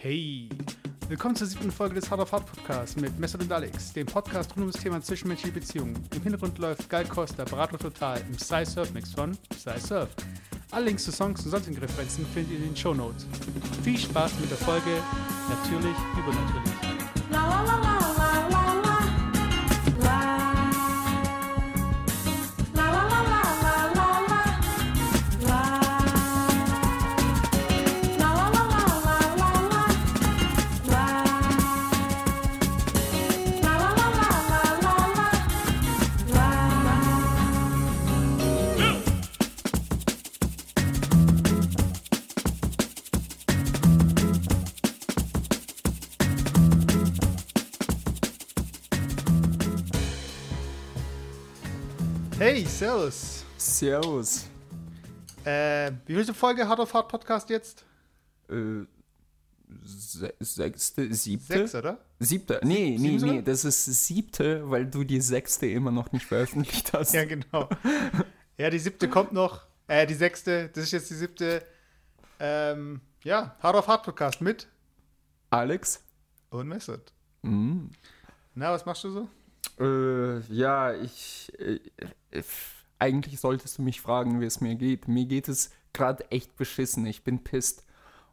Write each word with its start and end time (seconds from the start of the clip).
Hey, 0.00 0.48
willkommen 1.08 1.34
zur 1.34 1.48
siebten 1.48 1.72
Folge 1.72 1.96
des 1.96 2.08
Hard 2.08 2.20
of 2.20 2.30
Hard 2.30 2.46
Podcasts 2.46 2.94
mit 2.94 3.18
Messer 3.18 3.40
und 3.40 3.50
Alex, 3.50 3.92
dem 3.92 4.06
Podcast 4.06 4.54
rund 4.54 4.66
um 4.66 4.70
das 4.70 4.80
Thema 4.80 5.02
zwischenmenschliche 5.02 5.52
Beziehungen. 5.52 6.00
Im 6.14 6.22
Hintergrund 6.22 6.56
läuft 6.58 6.88
Gal 6.88 7.04
Costa, 7.04 7.42
Berater 7.42 7.78
Total 7.78 8.20
im 8.20 8.36
Psy 8.36 8.64
Surf 8.64 8.92
Mix 8.94 9.12
von 9.12 9.36
Psy 9.48 9.80
Surf. 9.80 10.10
Alle 10.70 10.84
Links 10.84 11.04
zu 11.04 11.10
Songs 11.10 11.44
und 11.44 11.50
sonstigen 11.50 11.78
Referenzen 11.78 12.24
findet 12.26 12.52
ihr 12.52 12.58
in 12.58 12.66
den 12.66 12.76
Show 12.76 12.94
Notes. 12.94 13.26
Viel 13.82 13.98
Spaß 13.98 14.38
mit 14.40 14.52
der 14.52 14.58
Folge, 14.58 15.02
natürlich 15.48 15.96
übernatürlich. 16.16 16.74
Hey, 17.32 17.87
Servus. 53.78 53.78
Servus. 53.78 54.46
Äh, 55.44 55.92
wie 56.06 56.14
vielte 56.14 56.34
Folge 56.34 56.68
Hard 56.68 56.80
of 56.80 56.92
Hard 56.92 57.08
Podcast 57.08 57.48
jetzt? 57.48 57.84
Äh, 58.50 58.86
se 59.84 60.34
sechste, 60.40 61.14
siebte? 61.14 61.58
Sechs, 61.58 61.74
oder? 61.76 61.98
Siebte. 62.18 62.60
Nee, 62.64 62.96
Sieben 62.96 63.02
nee, 63.02 63.18
sogar? 63.18 63.34
nee, 63.36 63.42
das 63.42 63.64
ist 63.64 63.84
siebte, 63.84 64.68
weil 64.68 64.86
du 64.86 65.04
die 65.04 65.20
sechste 65.20 65.66
immer 65.66 65.92
noch 65.92 66.10
nicht 66.10 66.26
veröffentlicht 66.26 66.92
hast. 66.92 67.14
Ja, 67.14 67.24
genau. 67.24 67.68
ja, 68.56 68.68
die 68.68 68.80
siebte 68.80 69.08
kommt 69.08 69.32
noch. 69.32 69.66
Äh, 69.86 70.08
die 70.08 70.14
sechste, 70.14 70.70
das 70.70 70.84
ist 70.84 70.92
jetzt 70.92 71.10
die 71.10 71.14
siebte. 71.14 71.62
Ähm, 72.40 73.00
ja, 73.22 73.56
Hard 73.60 73.76
of 73.76 73.86
Hard 73.86 74.02
Podcast 74.02 74.40
mit 74.40 74.66
Alex? 75.50 76.02
und 76.50 76.66
Messert. 76.66 77.12
Mhm. 77.42 77.90
Na, 78.56 78.72
was 78.72 78.84
machst 78.84 79.04
du 79.04 79.10
so? 79.10 79.28
Äh, 79.78 80.40
ja, 80.52 80.94
ich. 80.94 81.52
Äh, 81.60 81.78
äh, 82.32 82.42
eigentlich 82.98 83.40
solltest 83.40 83.78
du 83.78 83.82
mich 83.82 84.00
fragen, 84.00 84.40
wie 84.40 84.46
es 84.46 84.60
mir 84.60 84.74
geht. 84.74 85.08
Mir 85.08 85.26
geht 85.26 85.48
es 85.48 85.70
gerade 85.92 86.30
echt 86.30 86.56
beschissen. 86.56 87.06
Ich 87.06 87.24
bin 87.24 87.44
pisst. 87.44 87.84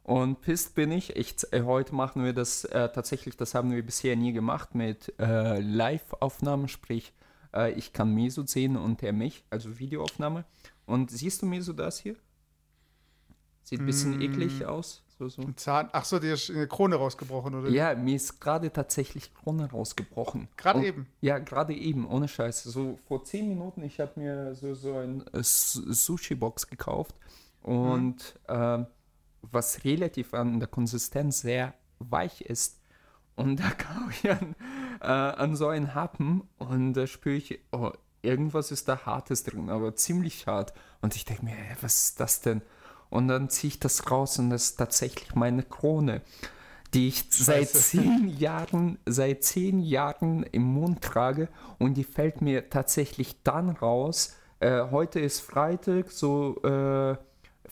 Und 0.02 0.40
pisst 0.40 0.74
bin 0.74 0.92
ich. 0.92 1.16
ich 1.16 1.34
äh, 1.52 1.62
heute 1.62 1.94
machen 1.94 2.24
wir 2.24 2.32
das 2.32 2.64
äh, 2.64 2.88
tatsächlich, 2.92 3.36
das 3.36 3.54
haben 3.54 3.72
wir 3.72 3.82
bisher 3.84 4.14
nie 4.16 4.32
gemacht, 4.32 4.74
mit 4.74 5.12
äh, 5.18 5.58
Live-Aufnahmen. 5.60 6.68
Sprich, 6.68 7.12
äh, 7.52 7.72
ich 7.72 7.92
kann 7.92 8.14
Mesut 8.14 8.48
sehen 8.48 8.76
und 8.76 9.02
er 9.02 9.12
mich, 9.12 9.44
also 9.50 9.78
Videoaufnahme. 9.78 10.44
Und 10.86 11.10
siehst 11.10 11.42
du 11.42 11.46
Mesut 11.46 11.80
das 11.80 11.98
hier? 11.98 12.14
Sieht 13.64 13.80
ein 13.80 13.86
bisschen 13.86 14.18
Mm. 14.18 14.22
eklig 14.22 14.64
aus. 14.64 15.02
So, 15.18 15.28
so. 15.28 15.42
Ein 15.42 15.56
Zahn. 15.56 15.88
Ach 15.92 16.04
so, 16.04 16.18
dir 16.18 16.34
ist 16.34 16.50
eine 16.50 16.66
Krone 16.66 16.96
rausgebrochen, 16.96 17.54
oder? 17.54 17.70
Ja, 17.70 17.94
mir 17.94 18.16
ist 18.16 18.38
gerade 18.38 18.70
tatsächlich 18.70 19.32
Krone 19.34 19.70
rausgebrochen. 19.70 20.48
Gerade 20.56 20.84
eben. 20.84 21.06
Ja, 21.22 21.38
gerade 21.38 21.74
eben, 21.74 22.06
ohne 22.06 22.28
Scheiß. 22.28 22.64
So 22.64 22.98
vor 23.08 23.24
zehn 23.24 23.48
Minuten, 23.48 23.82
ich 23.82 23.98
habe 23.98 24.12
mir 24.16 24.54
so, 24.54 24.74
so 24.74 24.94
ein 24.98 25.26
äh, 25.32 25.42
Sushi-Box 25.42 26.66
gekauft 26.66 27.14
und 27.62 28.38
ähm, 28.48 28.86
was 29.40 29.84
relativ 29.84 30.34
an 30.34 30.60
der 30.60 30.68
Konsistenz 30.68 31.40
sehr 31.40 31.72
weich 31.98 32.42
ist. 32.42 32.80
Und 33.36 33.60
da 33.60 33.70
kam 33.78 34.10
ich 34.10 34.30
an, 34.30 34.54
äh, 35.00 35.06
an 35.06 35.56
so 35.56 35.68
einen 35.68 35.94
Happen 35.94 36.42
und 36.58 36.92
da 36.92 37.06
spüre 37.06 37.36
ich, 37.36 37.58
oh, 37.72 37.92
irgendwas 38.20 38.70
ist 38.70 38.88
da 38.88 39.06
Hartes 39.06 39.44
drin, 39.44 39.70
aber 39.70 39.94
ziemlich 39.94 40.46
hart. 40.46 40.74
Und 41.00 41.16
ich 41.16 41.24
denke 41.24 41.44
mir, 41.44 41.56
was 41.80 42.04
ist 42.04 42.20
das 42.20 42.42
denn? 42.42 42.60
Und 43.10 43.28
dann 43.28 43.48
ziehe 43.48 43.68
ich 43.68 43.80
das 43.80 44.10
raus 44.10 44.38
und 44.38 44.50
das 44.50 44.64
ist 44.64 44.76
tatsächlich 44.76 45.34
meine 45.34 45.62
Krone, 45.62 46.22
die 46.94 47.08
ich 47.08 47.24
seit 47.30 47.68
zehn 47.68 48.28
Jahren, 48.38 48.98
seit 49.06 49.44
zehn 49.44 49.80
Jahren 49.80 50.42
im 50.44 50.62
Mund 50.62 51.02
trage 51.02 51.48
und 51.78 51.94
die 51.94 52.04
fällt 52.04 52.40
mir 52.40 52.70
tatsächlich 52.70 53.42
dann 53.42 53.70
raus. 53.70 54.36
Äh, 54.60 54.84
heute 54.90 55.20
ist 55.20 55.40
Freitag, 55.40 56.10
so 56.10 56.56
äh, 56.62 57.16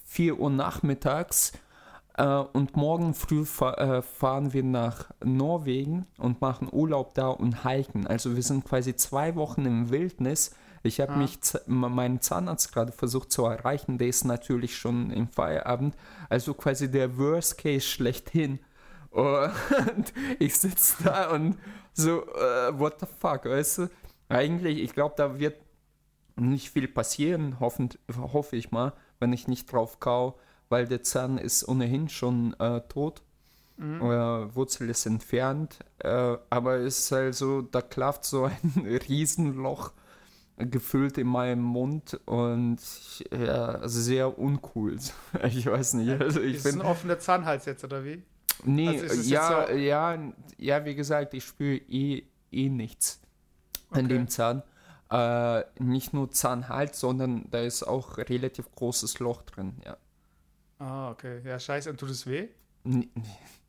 4 0.05 0.39
Uhr 0.39 0.51
nachmittags. 0.51 1.53
Äh, 2.17 2.25
und 2.27 2.77
morgen 2.77 3.15
früh 3.15 3.45
fa 3.45 3.75
äh, 3.75 4.03
fahren 4.03 4.53
wir 4.53 4.63
nach 4.63 5.11
Norwegen 5.25 6.07
und 6.19 6.41
machen 6.41 6.69
Urlaub 6.71 7.15
da 7.15 7.29
und 7.29 7.69
hiken. 7.69 8.07
Also 8.07 8.37
wir 8.37 8.43
sind 8.43 8.65
quasi 8.65 8.95
zwei 8.95 9.35
Wochen 9.35 9.67
im 9.67 9.91
Wildnis. 9.91 10.55
Ich 10.85 11.01
habe 11.01 11.13
Ah. 11.13 11.17
mich 11.17 11.39
meinen 11.67 12.21
Zahnarzt 12.21 12.73
gerade 12.73 12.93
versucht 12.93 13.33
zu 13.33 13.45
erreichen. 13.47 13.99
Der 13.99 14.09
ist 14.09 14.25
natürlich 14.25 14.77
schon 14.77 15.11
im 15.11 15.29
Feierabend. 15.29 15.97
Also 16.29 16.55
quasi 16.55 16.91
der 16.91 17.17
Worst 17.19 17.59
Case 17.59 17.87
schlechthin. 17.87 18.61
Und 19.11 19.53
ich 20.39 20.59
sitze 20.59 21.03
da 21.05 21.31
und 21.31 21.57
so, 21.93 22.23
äh, 22.35 22.79
what 22.79 23.01
the 23.01 23.07
fuck, 23.07 23.47
weißt 23.47 23.79
du? 23.79 23.91
Eigentlich, 24.29 24.79
ich 24.83 24.93
glaube, 24.93 25.15
da 25.17 25.39
wird 25.39 25.57
nicht 26.37 26.71
viel 26.71 26.89
passieren, 26.89 27.61
hoffend, 27.61 27.99
hoffe 28.17 28.57
ich 28.57 28.73
mal, 28.73 28.93
wenn 29.21 29.33
ich 29.33 29.47
nicht 29.49 29.73
drauf 29.73 30.01
kau, 30.01 30.39
weil 30.69 30.87
der 30.89 31.03
Zahn 31.03 31.39
ist 31.39 31.67
ohnehin 31.69 32.09
schon 32.09 32.55
äh, 32.59 32.81
tot. 32.89 33.23
Mhm. 33.77 34.01
Äh, 34.03 34.55
Wurzel 34.57 34.91
ist 34.91 35.07
entfernt, 35.07 35.79
äh, 35.99 36.37
aber 36.51 36.77
es 36.79 36.99
ist 37.01 37.13
also, 37.13 37.63
da 37.63 37.83
klafft 37.83 38.25
so 38.25 38.45
ein 38.45 38.73
Riesenloch 39.09 39.93
gefüllt 40.57 41.19
in 41.19 41.27
meinem 41.27 41.63
Mund 41.63 42.21
und 42.27 42.79
ja, 43.33 43.67
also 43.77 44.01
sehr 44.01 44.39
uncool. 44.39 44.97
Ich 45.45 45.67
weiß 45.67 45.95
nicht. 45.95 46.21
Also 46.21 46.41
ich 46.41 46.57
ist 46.57 46.65
bin, 46.65 46.81
ein 46.81 46.87
offener 46.87 47.19
Zahnhals 47.19 47.65
jetzt, 47.67 47.85
oder 47.85 48.05
wie? 48.05 48.23
nee, 48.65 49.01
also 49.01 49.21
ja, 49.23 49.67
so- 49.69 49.73
ja, 49.75 50.19
ja, 50.59 50.85
wie 50.85 50.95
gesagt, 50.95 51.35
ich 51.35 51.45
spüre 51.45 51.77
eh, 51.77 52.23
eh 52.53 52.69
nichts 52.69 53.21
an 53.91 54.05
Okay. 54.07 54.09
dem 54.15 54.29
Zahn. 54.29 54.63
Äh, 55.11 55.65
nicht 55.79 56.13
nur 56.15 56.31
Zahnhals, 56.31 56.99
sondern 56.99 57.47
da 57.51 57.61
ist 57.61 57.83
auch 57.83 58.17
relativ 58.19 58.71
großes 58.75 59.19
Loch 59.19 59.43
drin. 59.43 59.75
Ja. 59.85 59.97
Ah, 60.79 61.11
okay. 61.11 61.41
Ja, 61.45 61.59
scheiße. 61.59 61.91
Und 61.91 61.99
tut 62.01 62.11
es 62.11 62.27
weh? 62.27 62.49
N 62.85 63.11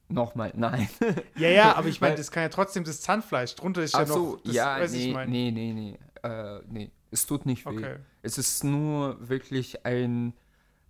Nochmal, 0.07 0.51
nein. 0.55 0.87
Ja, 1.35 1.49
ja, 1.49 1.73
aber 1.75 1.87
ich 1.87 1.99
meine, 1.99 2.15
das 2.15 2.29
kann 2.29 2.43
ja 2.43 2.49
trotzdem 2.49 2.83
das 2.83 3.01
Zahnfleisch. 3.01 3.55
Drunter 3.55 3.81
ist 3.81 3.93
ja 3.95 4.01
Ach 4.01 4.07
so, 4.07 4.33
noch. 4.33 4.41
Das, 4.43 4.53
ja, 4.53 4.79
weiß 4.79 4.91
nee, 4.91 5.07
ich 5.07 5.13
mein. 5.13 5.29
nee, 5.31 5.51
nee, 5.51 5.73
nee, 5.73 5.99
äh, 6.25 6.61
nee. 6.67 6.91
Es 7.11 7.25
tut 7.25 7.45
nicht 7.45 7.65
weh. 7.65 7.69
Okay. 7.77 7.95
Es 8.23 8.37
ist 8.37 8.63
nur 8.63 9.17
wirklich 9.29 9.85
ein 9.85 10.33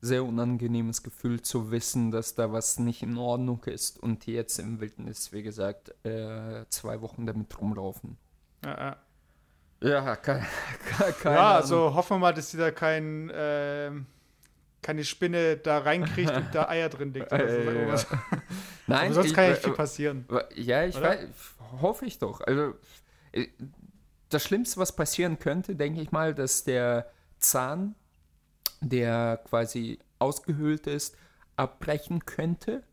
sehr 0.02 0.24
unangenehmes 0.24 1.04
Gefühl 1.04 1.42
zu 1.42 1.72
wissen, 1.72 2.12
dass 2.12 2.36
da 2.36 2.52
was 2.52 2.80
nicht 2.80 3.02
in 3.04 3.18
Ordnung 3.18 3.64
ist 3.66 4.02
und 4.02 4.26
die 4.26 4.34
jetzt 4.34 4.60
im 4.60 4.80
Wildnis, 4.80 5.32
wie 5.34 5.44
gesagt, 5.44 5.94
äh, 6.06 6.66
zwei 6.70 7.02
Wochen 7.02 7.26
damit 7.26 7.60
rumlaufen. 7.60 8.18
Ja, 8.64 8.78
ja. 8.78 8.98
Ja, 9.82 10.16
keine, 10.16 10.46
keine 11.22 11.36
ja 11.36 11.52
also 11.56 11.94
hoffen 11.94 12.16
wir 12.16 12.20
mal, 12.20 12.34
dass 12.34 12.50
sie 12.50 12.58
da 12.58 12.72
kein, 12.72 13.32
ähm, 13.34 14.06
keine 14.82 15.04
Spinne 15.04 15.58
da 15.58 15.80
reinkriegt 15.80 16.32
und 16.32 16.54
da 16.56 16.70
Eier 16.70 16.90
drin 16.90 17.14
legt. 17.14 17.32
Oder 17.32 17.50
so. 17.50 17.56
Äh, 17.56 17.88
ja. 17.90 17.96
Nein, 18.88 19.14
sonst 19.14 19.28
ich- 19.28 19.34
kann 19.34 19.44
ja 19.46 19.50
nicht 19.52 19.60
äh, 19.60 19.64
viel 19.64 19.74
passieren. 19.74 20.26
Ja, 20.56 20.86
ich 20.86 21.00
weiß, 21.00 21.28
hoffe 21.82 22.06
ich 22.06 22.18
doch. 22.20 22.42
Also, 22.42 22.76
äh, 23.32 23.48
das 24.30 24.44
Schlimmste, 24.44 24.80
was 24.80 24.96
passieren 24.96 25.40
könnte, 25.40 25.76
denke 25.76 26.02
ich 26.02 26.12
mal, 26.12 26.34
dass 26.34 26.64
der 26.64 27.12
Zahn, 27.40 27.96
der 28.82 29.42
quasi 29.48 30.00
ausgehöhlt 30.20 30.88
ist, 30.88 31.16
abbrechen 31.56 32.26
könnte. 32.26 32.84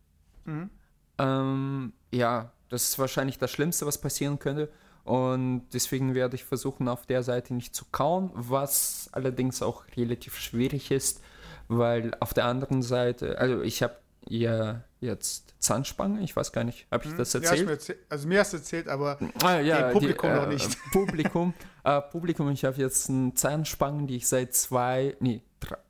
Mhm. 0.45 0.71
Ähm, 1.19 1.93
ja, 2.11 2.53
das 2.69 2.85
ist 2.85 2.99
wahrscheinlich 2.99 3.39
das 3.39 3.51
Schlimmste, 3.51 3.87
was 3.87 3.99
passieren 3.99 4.39
könnte. 4.39 4.71
Und 5.05 5.67
deswegen 5.73 6.15
werde 6.15 6.37
ich 6.37 6.45
versuchen, 6.45 6.89
auf 6.89 7.07
der 7.07 7.23
Seite 7.23 7.55
nicht 7.55 7.75
zu 7.75 7.85
kauen, 7.91 8.31
was 8.35 9.09
allerdings 9.13 9.63
auch 9.63 9.85
relativ 9.97 10.39
schwierig 10.39 10.91
ist, 10.91 11.21
weil 11.69 12.15
auf 12.21 12.35
der 12.35 12.45
anderen 12.45 12.83
Seite, 12.83 13.39
also 13.39 13.63
ich 13.63 13.83
habe 13.83 13.97
ja 14.29 14.85
jetzt 15.03 15.55
Zahnspange, 15.59 16.21
ich 16.23 16.35
weiß 16.35 16.53
gar 16.53 16.65
nicht, 16.65 16.87
habe 16.91 17.05
ich 17.05 17.15
das 17.15 17.33
Ja, 17.35 17.41
hast 17.41 17.51
erzählt? 17.51 17.67
mir 17.67 17.73
erzählt? 17.73 17.99
Also 18.09 18.29
mir 18.29 18.41
hast 18.41 18.53
du 18.53 18.57
erzählt, 18.57 18.89
aber 18.89 19.19
Ah, 19.43 19.59
dem 19.63 19.93
Publikum 19.93 20.31
die, 20.31 20.37
noch 20.37 20.47
nicht. 20.49 20.79
Publikum, 20.93 21.55
äh, 21.85 22.01
Publikum, 22.01 22.51
ich 22.51 22.65
habe 22.65 22.77
jetzt 22.79 23.09
einen 23.11 23.37
Zahnspangen, 23.37 24.07
die 24.07 24.17
ich 24.17 24.29
seit 24.29 24.55
zwei, 24.55 25.17
nee, 25.21 25.43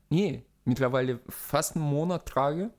nee, 0.09 0.43
mittlerweile 0.65 1.19
fast 1.29 1.75
einen 1.75 1.85
Monat 1.85 2.25
trage. 2.25 2.71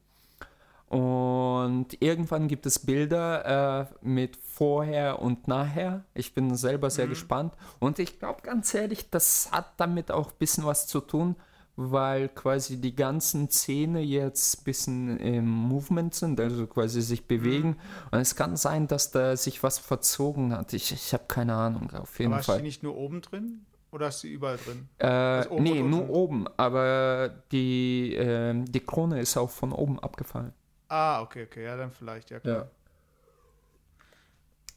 Und 0.89 2.01
irgendwann 2.01 2.47
gibt 2.47 2.67
es 2.67 2.79
Bilder 2.79 3.89
äh, 3.91 4.07
mit 4.07 4.37
vorher 4.37 5.19
und 5.21 5.49
nachher. 5.49 6.05
Ich 6.15 6.35
bin 6.35 6.55
selber 6.55 6.89
sehr 6.91 7.09
gespannt. 7.09 7.53
Und 7.81 7.99
ich 7.99 8.21
glaube 8.21 8.43
ganz 8.43 8.73
ehrlich, 8.75 9.11
das 9.11 9.49
hat 9.51 9.73
damit 9.79 10.13
auch 10.13 10.31
ein 10.31 10.39
bisschen 10.39 10.65
was 10.65 10.87
zu 10.87 11.01
tun, 11.01 11.35
weil 11.77 12.29
quasi 12.29 12.81
die 12.81 12.95
ganzen 12.95 13.49
Zähne 13.51 14.01
jetzt 14.01 14.61
ein 14.61 14.65
bisschen 14.65 15.19
im 15.19 15.49
Movement 15.49 16.15
sind, 16.15 16.39
also 16.39 16.67
quasi 16.67 17.03
sich 17.03 17.27
bewegen. 17.27 17.71
Mhm. 17.71 17.77
Und 18.13 18.21
es 18.21 18.37
kann 18.37 18.57
sein, 18.57 18.87
dass 18.87 19.11
da 19.11 19.37
sich 19.37 19.63
was 19.63 19.79
verzogen 19.79 20.57
hat. 20.57 20.73
Ich, 20.73 20.93
ich 20.93 21.13
habe 21.13 21.25
keine 21.27 21.55
Ahnung, 21.55 21.91
auf 21.93 22.19
jeden 22.19 22.33
aber 22.33 22.43
Fall. 22.43 22.55
Hast 22.57 22.61
du 22.61 22.65
nicht 22.65 22.83
nur 22.83 22.97
oben 22.97 23.21
drin? 23.23 23.67
Oder 23.91 24.07
hast 24.07 24.25
du 24.25 24.29
überall 24.29 24.57
drin? 24.57 24.89
Äh, 24.99 25.07
also 25.07 25.61
nee, 25.61 25.81
nur 25.81 26.09
oben. 26.11 26.47
Aber 26.57 27.31
die, 27.53 28.15
äh, 28.15 28.55
die 28.65 28.81
Krone 28.81 29.21
ist 29.21 29.37
auch 29.37 29.51
von 29.51 29.73
oben 29.73 30.01
abgefallen. 30.01 30.53
Ah, 30.89 31.23
okay, 31.23 31.45
okay. 31.45 31.65
Ja, 31.65 31.77
dann 31.77 31.91
vielleicht, 31.91 32.31
ja 32.31 32.41
klar. 32.41 32.57
Ja. 32.57 32.69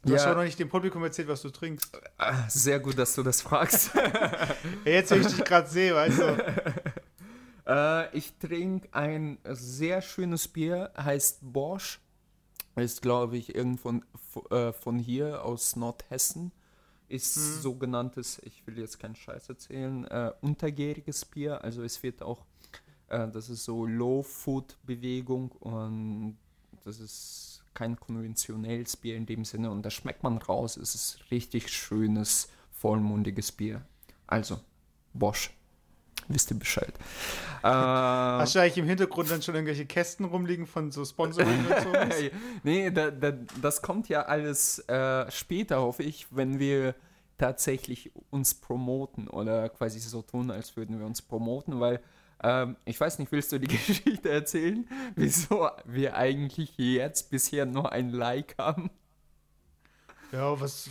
Du 0.03 0.11
ja. 0.13 0.19
hast 0.19 0.25
ja 0.25 0.33
noch 0.33 0.43
nicht 0.43 0.59
dem 0.59 0.69
Publikum 0.69 1.03
erzählt, 1.03 1.27
was 1.27 1.41
du 1.41 1.49
trinkst. 1.49 1.99
Ah, 2.17 2.47
sehr 2.49 2.79
gut, 2.79 2.97
dass 2.97 3.15
du 3.15 3.23
das 3.23 3.41
fragst. 3.41 3.91
jetzt, 4.85 5.11
wenn 5.11 5.21
ich 5.21 5.27
dich 5.27 5.43
gerade 5.43 5.67
sehe, 5.67 5.95
weißt 5.95 6.19
du. 6.19 6.37
Äh, 7.67 8.17
ich 8.17 8.37
trinke 8.37 8.87
ein 8.93 9.39
sehr 9.43 10.01
schönes 10.01 10.47
Bier, 10.47 10.93
heißt 10.97 11.39
Bosch. 11.41 11.99
Ist, 12.77 13.01
glaube 13.01 13.35
ich, 13.37 13.55
irgendwo 13.55 13.99
äh, 14.51 14.71
von 14.71 14.99
hier 14.99 15.43
aus 15.43 15.75
Nordhessen. 15.75 16.53
Ist 17.09 17.35
hm. 17.35 17.61
sogenanntes, 17.61 18.39
ich 18.43 18.65
will 18.65 18.79
jetzt 18.79 18.99
keinen 18.99 19.15
Scheiß 19.15 19.49
erzählen, 19.49 20.05
äh, 20.05 20.31
untergäriges 20.41 21.25
Bier. 21.25 21.61
Also 21.63 21.83
es 21.83 22.01
wird 22.03 22.21
auch, 22.21 22.45
äh, 23.09 23.27
das 23.27 23.49
ist 23.49 23.65
so 23.65 23.85
Low-Food-Bewegung 23.85 25.51
und 25.53 26.37
das 26.85 26.99
ist 26.99 27.56
kein 27.77 27.99
konventionelles 27.99 28.97
Bier 28.97 29.15
in 29.15 29.27
dem 29.27 29.45
Sinne 29.45 29.69
und 29.69 29.83
da 29.83 29.91
schmeckt 29.91 30.23
man 30.23 30.39
raus. 30.39 30.77
Es 30.77 30.95
ist 30.95 31.19
richtig 31.29 31.69
schönes, 31.69 32.49
vollmundiges 32.71 33.51
Bier. 33.51 33.83
Also, 34.25 34.59
Bosch. 35.13 35.51
Wisst 36.27 36.49
ihr 36.51 36.57
Bescheid. 36.57 36.93
Äh, 37.63 37.67
Hast 37.67 38.55
du 38.55 38.59
eigentlich 38.59 38.79
im 38.79 38.87
Hintergrund 38.87 39.29
dann 39.29 39.43
schon 39.43 39.53
irgendwelche 39.53 39.85
Kästen 39.85 40.25
rumliegen 40.25 40.65
von 40.65 40.91
so 40.91 41.05
Sponsoring 41.05 41.67
und 41.67 41.83
so? 41.83 41.93
nee, 42.63 42.89
da, 42.89 43.11
da, 43.11 43.31
das 43.61 43.83
kommt 43.83 44.09
ja 44.09 44.23
alles 44.23 44.79
äh, 44.89 45.29
später, 45.29 45.79
hoffe 45.79 46.01
ich, 46.01 46.25
wenn 46.31 46.57
wir 46.57 46.95
tatsächlich 47.37 48.11
uns 48.31 48.55
promoten 48.55 49.27
oder 49.27 49.69
quasi 49.69 49.99
so 49.99 50.23
tun, 50.23 50.49
als 50.49 50.75
würden 50.75 50.97
wir 50.97 51.05
uns 51.05 51.21
promoten, 51.21 51.79
weil 51.79 52.01
ähm, 52.43 52.75
ich 52.85 52.99
weiß 52.99 53.19
nicht, 53.19 53.31
willst 53.31 53.51
du 53.51 53.59
die 53.59 53.67
Geschichte 53.75 54.29
erzählen, 54.29 54.87
wieso 55.15 55.69
wir 55.85 56.15
eigentlich 56.15 56.77
jetzt 56.77 57.29
bisher 57.29 57.65
nur 57.65 57.91
ein 57.91 58.09
Like 58.09 58.55
haben? 58.57 58.89
Ja, 60.31 60.59
was. 60.59 60.89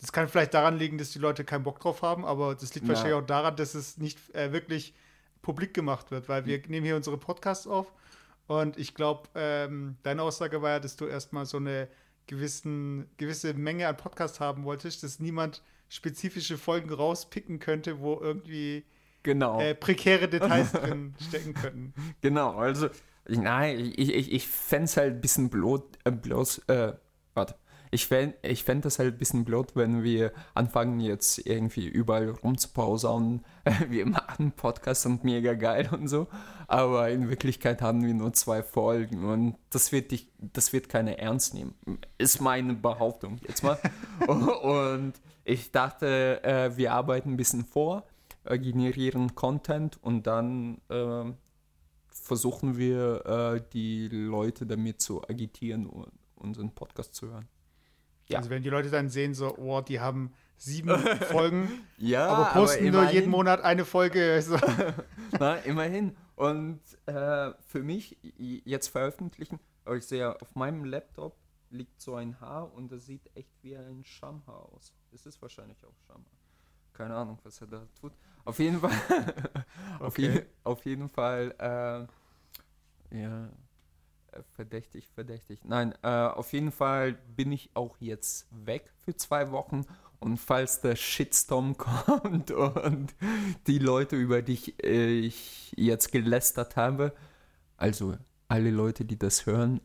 Das 0.00 0.12
kann 0.12 0.28
vielleicht 0.28 0.52
daran 0.52 0.76
liegen, 0.76 0.98
dass 0.98 1.12
die 1.12 1.18
Leute 1.18 1.44
keinen 1.44 1.62
Bock 1.62 1.80
drauf 1.80 2.02
haben, 2.02 2.26
aber 2.26 2.54
das 2.54 2.74
liegt 2.74 2.86
ja. 2.86 2.92
wahrscheinlich 2.92 3.14
auch 3.14 3.26
daran, 3.26 3.56
dass 3.56 3.74
es 3.74 3.96
nicht 3.96 4.18
äh, 4.34 4.52
wirklich 4.52 4.92
publik 5.40 5.72
gemacht 5.72 6.10
wird, 6.10 6.28
weil 6.28 6.44
wir 6.44 6.60
nehmen 6.68 6.84
hier 6.84 6.96
unsere 6.96 7.16
Podcasts 7.16 7.66
auf 7.66 7.90
und 8.46 8.76
ich 8.78 8.94
glaube, 8.94 9.28
ähm, 9.34 9.96
deine 10.02 10.22
Aussage 10.22 10.60
war 10.60 10.70
ja, 10.70 10.80
dass 10.80 10.96
du 10.96 11.06
erstmal 11.06 11.46
so 11.46 11.56
eine 11.56 11.88
gewissen, 12.26 13.08
gewisse 13.16 13.54
Menge 13.54 13.88
an 13.88 13.96
Podcasts 13.96 14.40
haben 14.40 14.64
wolltest, 14.64 15.02
dass 15.02 15.20
niemand 15.20 15.62
spezifische 15.88 16.58
Folgen 16.58 16.92
rauspicken 16.92 17.58
könnte, 17.58 18.00
wo 18.00 18.18
irgendwie 18.20 18.84
genau. 19.24 19.60
äh, 19.60 19.74
prekäre 19.74 20.28
Details 20.28 20.70
drin 20.72 21.14
stecken 21.28 21.54
könnten. 21.54 21.94
Genau, 22.20 22.54
also, 22.54 22.88
nein, 23.26 23.92
ich, 23.96 24.14
ich, 24.14 24.32
ich 24.32 24.46
fände 24.46 24.84
es 24.84 24.96
halt 24.96 25.14
ein 25.14 25.20
bisschen 25.20 25.50
blöd, 25.50 25.82
äh, 26.04 26.12
bloß, 26.12 26.58
äh, 26.68 26.92
warte. 27.34 27.56
Ich 27.90 28.06
fände 28.06 28.34
ich 28.42 28.64
fänd 28.64 28.84
das 28.84 28.98
halt 28.98 29.14
ein 29.14 29.18
bisschen 29.18 29.44
blöd, 29.44 29.76
wenn 29.76 30.02
wir 30.02 30.32
anfangen, 30.54 30.98
jetzt 30.98 31.46
irgendwie 31.46 31.86
überall 31.86 32.30
rumzupausern. 32.30 33.44
wir 33.88 34.06
machen 34.06 34.50
Podcast 34.50 35.06
und 35.06 35.22
mega 35.22 35.54
geil 35.54 35.88
und 35.92 36.08
so. 36.08 36.26
Aber 36.66 37.08
in 37.10 37.28
Wirklichkeit 37.28 37.82
haben 37.82 38.04
wir 38.04 38.12
nur 38.12 38.32
zwei 38.32 38.64
Folgen 38.64 39.24
und 39.24 39.54
das 39.70 39.92
wird, 39.92 40.10
dich, 40.10 40.28
das 40.38 40.72
wird 40.72 40.88
keiner 40.88 41.20
ernst 41.20 41.54
nehmen. 41.54 41.74
Ist 42.18 42.40
meine 42.40 42.74
Behauptung 42.74 43.38
jetzt 43.46 43.62
mal. 43.62 43.78
und 44.26 45.12
ich 45.44 45.70
dachte, 45.70 46.42
äh, 46.42 46.76
wir 46.76 46.94
arbeiten 46.94 47.34
ein 47.34 47.36
bisschen 47.36 47.64
vor 47.64 48.04
äh, 48.44 48.58
generieren 48.58 49.34
Content 49.34 50.02
und 50.02 50.26
dann 50.26 50.80
äh, 50.88 51.32
versuchen 52.08 52.76
wir, 52.76 53.26
äh, 53.26 53.62
die 53.72 54.08
Leute 54.08 54.66
damit 54.66 55.00
zu 55.00 55.22
agitieren, 55.22 55.90
unseren 56.36 56.74
Podcast 56.74 57.14
zu 57.14 57.28
hören. 57.28 57.48
Ja. 58.26 58.38
Also 58.38 58.50
wenn 58.50 58.62
die 58.62 58.70
Leute 58.70 58.90
dann 58.90 59.08
sehen, 59.10 59.34
so, 59.34 59.56
oh, 59.58 59.80
die 59.80 60.00
haben 60.00 60.32
sieben 60.56 60.96
Folgen, 61.30 61.68
ja, 61.98 62.26
aber 62.28 62.60
posten 62.60 62.88
aber 62.88 63.02
nur 63.02 63.10
jeden 63.10 63.30
Monat 63.30 63.60
eine 63.62 63.84
Folge. 63.84 64.40
So. 64.40 64.56
Na, 65.38 65.56
immerhin. 65.56 66.16
Und 66.36 66.80
äh, 67.06 67.52
für 67.66 67.82
mich 67.82 68.18
jetzt 68.22 68.88
veröffentlichen, 68.88 69.60
aber 69.84 69.96
ich 69.96 70.06
sehe, 70.06 70.40
auf 70.40 70.54
meinem 70.54 70.84
Laptop 70.84 71.36
liegt 71.70 72.00
so 72.00 72.14
ein 72.14 72.40
Haar 72.40 72.72
und 72.72 72.90
das 72.90 73.06
sieht 73.06 73.30
echt 73.34 73.52
wie 73.62 73.76
ein 73.76 74.04
Schamhaar 74.04 74.72
aus. 74.72 74.94
Es 75.12 75.26
ist 75.26 75.40
wahrscheinlich 75.42 75.84
auch 75.84 75.96
Schamhaar. 76.06 76.38
Keine 76.92 77.14
Ahnung, 77.16 77.38
was 77.42 77.60
er 77.60 77.66
da 77.66 77.86
tut. 78.00 78.12
Auf 78.44 78.58
jeden 78.58 78.80
Fall. 78.80 78.90
auf, 80.00 80.06
okay. 80.08 80.32
je, 80.34 80.42
auf, 80.64 80.84
jeden 80.84 81.08
Fall. 81.08 81.54
Äh, 81.58 83.18
ja. 83.18 83.48
Äh, 84.34 84.42
verdächtig, 84.54 85.08
verdächtig. 85.14 85.60
Nein, 85.64 85.94
äh, 86.02 86.08
auf 86.08 86.52
jeden 86.52 86.72
Fall 86.72 87.14
bin 87.36 87.52
ich 87.52 87.70
auch 87.74 87.96
jetzt 88.00 88.46
weg 88.50 88.92
für 89.04 89.16
zwei 89.16 89.50
Wochen. 89.50 89.82
Und 90.20 90.38
falls 90.38 90.80
der 90.80 90.96
Shitstorm 90.96 91.76
kommt 91.78 92.50
und 92.50 93.14
die 93.66 93.78
Leute, 93.78 94.16
über 94.16 94.42
die 94.42 94.54
ich, 94.54 94.82
äh, 94.82 95.18
ich 95.18 95.72
jetzt 95.76 96.12
gelästert 96.12 96.76
habe, 96.76 97.12
also 97.76 98.16
alle 98.48 98.70
Leute, 98.70 99.04
die 99.04 99.18
das 99.18 99.46
hören, 99.46 99.80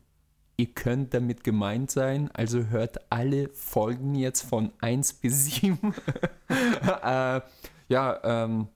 ihr 0.58 0.74
könnt 0.74 1.14
damit 1.14 1.44
gemeint 1.44 1.92
sein. 1.92 2.30
Also 2.34 2.66
hört 2.66 3.12
alle 3.12 3.50
Folgen 3.50 4.16
jetzt 4.16 4.42
von 4.42 4.72
1 4.82 5.14
bis 5.14 5.46
7. 5.46 5.78
äh, 7.04 7.42
ja, 7.90 8.20
ähm, 8.24 8.70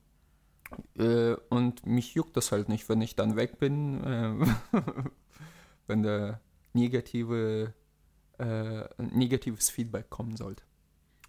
äh, 0.98 1.34
und 1.48 1.86
mich 1.86 2.14
juckt 2.14 2.36
das 2.36 2.52
halt 2.52 2.68
nicht, 2.68 2.88
wenn 2.88 3.00
ich 3.00 3.16
dann 3.16 3.36
weg 3.36 3.58
bin, 3.58 4.04
äh, 4.04 4.46
wenn 5.86 6.02
der 6.02 6.40
negative, 6.72 7.72
äh, 8.38 8.84
negatives 8.98 9.70
Feedback 9.70 10.10
kommen 10.10 10.36
sollte. 10.36 10.64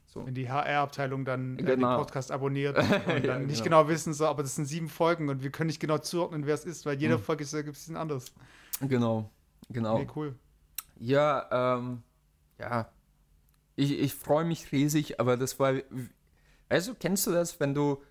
So. 0.08 0.26
Wenn 0.26 0.34
die 0.34 0.50
HR-Abteilung 0.50 1.26
dann 1.26 1.58
genau. 1.58 1.76
den 1.76 1.98
Podcast 1.98 2.32
abonniert 2.32 2.78
und 2.80 2.90
dann 2.90 3.24
ja, 3.24 3.40
nicht 3.40 3.64
genau. 3.64 3.84
genau 3.84 3.90
wissen, 3.90 4.14
so, 4.14 4.26
aber 4.26 4.44
das 4.44 4.56
sind 4.56 4.66
sieben 4.66 4.90
Folgen 4.90 5.30
und 5.30 5.44
wir 5.44 5.52
können 5.52 5.68
nicht 5.68 5.80
genau 5.80 5.98
zuordnen, 5.98 6.46
wer 6.46 6.56
es 6.56 6.66
ist, 6.66 6.86
weil 6.86 7.00
jede 7.00 7.18
mhm. 7.18 7.22
Folge 7.22 7.44
ist 7.44 7.54
ja 7.54 7.60
ein 7.60 7.66
bisschen 7.66 7.98
anders. 7.98 8.34
Genau, 8.82 9.30
genau. 9.70 10.00
Nee, 10.00 10.08
cool. 10.16 10.36
Ja, 10.98 11.78
ähm, 11.78 12.02
ja. 12.60 12.90
Ich, 13.76 13.92
ich 14.00 14.16
freue 14.16 14.46
mich 14.46 14.72
riesig, 14.72 15.20
aber 15.20 15.36
das 15.36 15.60
war 15.60 15.74
also 16.70 16.94
kennst 16.96 17.28
du 17.28 17.32
das, 17.32 17.60
wenn 17.60 17.74
du 17.74 18.02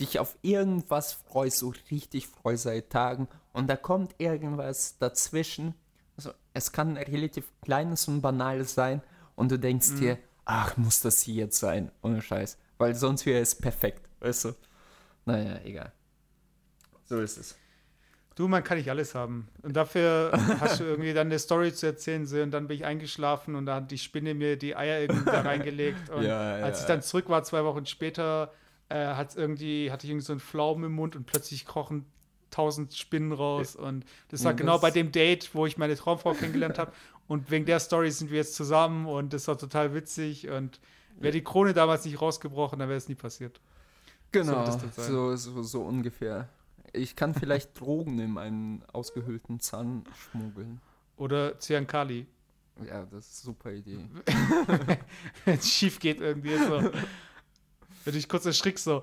dich 0.00 0.18
auf 0.18 0.36
irgendwas 0.42 1.12
freust, 1.12 1.58
so 1.58 1.72
richtig 1.90 2.26
freust 2.26 2.64
seit 2.64 2.90
Tagen 2.90 3.28
und 3.52 3.68
da 3.68 3.76
kommt 3.76 4.14
irgendwas 4.18 4.98
dazwischen. 4.98 5.74
Also, 6.16 6.32
es 6.52 6.72
kann 6.72 6.96
relativ 6.96 7.50
kleines 7.62 8.08
und 8.08 8.20
banales 8.20 8.74
sein 8.74 9.02
und 9.36 9.50
du 9.50 9.58
denkst 9.58 9.90
mhm. 9.90 10.00
dir, 10.00 10.18
ach, 10.44 10.76
muss 10.76 11.00
das 11.00 11.20
hier 11.22 11.34
jetzt 11.34 11.58
sein? 11.58 11.90
Ohne 12.02 12.22
Scheiß. 12.22 12.58
Weil 12.78 12.94
sonst 12.94 13.26
wäre 13.26 13.40
es 13.40 13.54
perfekt, 13.54 14.08
weißt 14.20 14.46
du? 14.46 14.54
Naja, 15.26 15.60
egal. 15.64 15.92
So 17.04 17.20
ist 17.20 17.38
es. 17.38 17.56
Du, 18.34 18.48
man 18.48 18.64
kann 18.64 18.78
nicht 18.78 18.90
alles 18.90 19.14
haben. 19.14 19.48
Und 19.62 19.76
dafür 19.76 20.32
hast 20.60 20.80
du 20.80 20.84
irgendwie 20.84 21.12
dann 21.12 21.28
eine 21.28 21.38
Story 21.38 21.72
zu 21.72 21.86
erzählen 21.86 22.22
und 22.22 22.50
dann 22.50 22.66
bin 22.66 22.76
ich 22.76 22.84
eingeschlafen 22.84 23.54
und 23.54 23.66
da 23.66 23.76
hat 23.76 23.90
die 23.90 23.98
Spinne 23.98 24.34
mir 24.34 24.56
die 24.56 24.74
Eier 24.74 25.00
irgendwie 25.00 25.24
da 25.24 25.40
reingelegt. 25.42 26.10
Und 26.10 26.24
ja, 26.24 26.58
ja, 26.58 26.64
als 26.64 26.80
ich 26.80 26.86
dann 26.86 27.02
zurück 27.02 27.28
war, 27.28 27.44
zwei 27.44 27.64
Wochen 27.64 27.86
später, 27.86 28.52
äh, 28.88 29.14
hat 29.14 29.36
irgendwie, 29.36 29.90
hatte 29.90 30.06
ich 30.06 30.10
irgendwie 30.10 30.26
so 30.26 30.32
einen 30.32 30.40
Pflaumen 30.40 30.84
im 30.84 30.92
Mund 30.92 31.16
und 31.16 31.26
plötzlich 31.26 31.64
krochen 31.64 32.06
tausend 32.50 32.94
Spinnen 32.94 33.32
raus. 33.32 33.76
Und 33.76 34.04
das 34.28 34.44
war 34.44 34.52
und 34.52 34.58
genau 34.58 34.74
das 34.74 34.82
bei 34.82 34.90
dem 34.90 35.12
Date, 35.12 35.54
wo 35.54 35.66
ich 35.66 35.76
meine 35.78 35.96
Traumfrau 35.96 36.32
kennengelernt 36.34 36.78
habe. 36.78 36.92
Und 37.26 37.50
wegen 37.50 37.64
der 37.64 37.80
Story 37.80 38.10
sind 38.10 38.30
wir 38.30 38.38
jetzt 38.38 38.54
zusammen 38.54 39.06
und 39.06 39.32
das 39.32 39.48
war 39.48 39.58
total 39.58 39.94
witzig. 39.94 40.48
Und 40.48 40.80
wäre 41.18 41.32
die 41.32 41.42
Krone 41.42 41.72
damals 41.72 42.04
nicht 42.04 42.20
rausgebrochen, 42.20 42.78
dann 42.78 42.88
wäre 42.88 42.98
es 42.98 43.08
nie 43.08 43.14
passiert. 43.14 43.60
Genau, 44.30 44.66
so, 44.96 45.36
so, 45.36 45.62
so 45.62 45.82
ungefähr. 45.82 46.48
Ich 46.94 47.16
kann 47.16 47.34
vielleicht 47.34 47.78
Drogen 47.80 48.18
in 48.18 48.30
meinen 48.30 48.84
ausgehöhlten 48.92 49.60
Zahn 49.60 50.04
schmuggeln. 50.16 50.80
Oder 51.16 51.58
Cyankali. 51.58 52.26
Ja, 52.86 53.06
das 53.06 53.28
ist 53.28 53.46
eine 53.46 53.54
super 53.54 53.72
Idee. 53.72 53.98
Wenn 55.44 55.58
es 55.58 55.70
schief 55.70 56.00
geht 56.00 56.20
irgendwie 56.20 56.56
so. 56.56 56.90
Wenn 58.04 58.16
ich 58.16 58.28
kurz 58.28 58.46
erschrickst 58.46 58.84
so. 58.84 59.02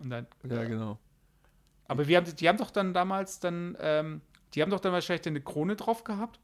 Und 0.00 0.10
dann. 0.10 0.26
Ja, 0.48 0.64
genau. 0.64 0.98
Aber 1.88 2.06
wir 2.06 2.18
haben, 2.18 2.36
die 2.36 2.48
haben 2.48 2.58
doch 2.58 2.70
dann 2.70 2.94
damals 2.94 3.40
dann, 3.40 3.76
ähm, 3.80 4.20
die 4.54 4.62
haben 4.62 4.70
doch 4.70 4.80
dann 4.80 4.92
wahrscheinlich 4.92 5.26
eine 5.26 5.40
Krone 5.40 5.74
drauf 5.74 6.04
gehabt 6.04 6.38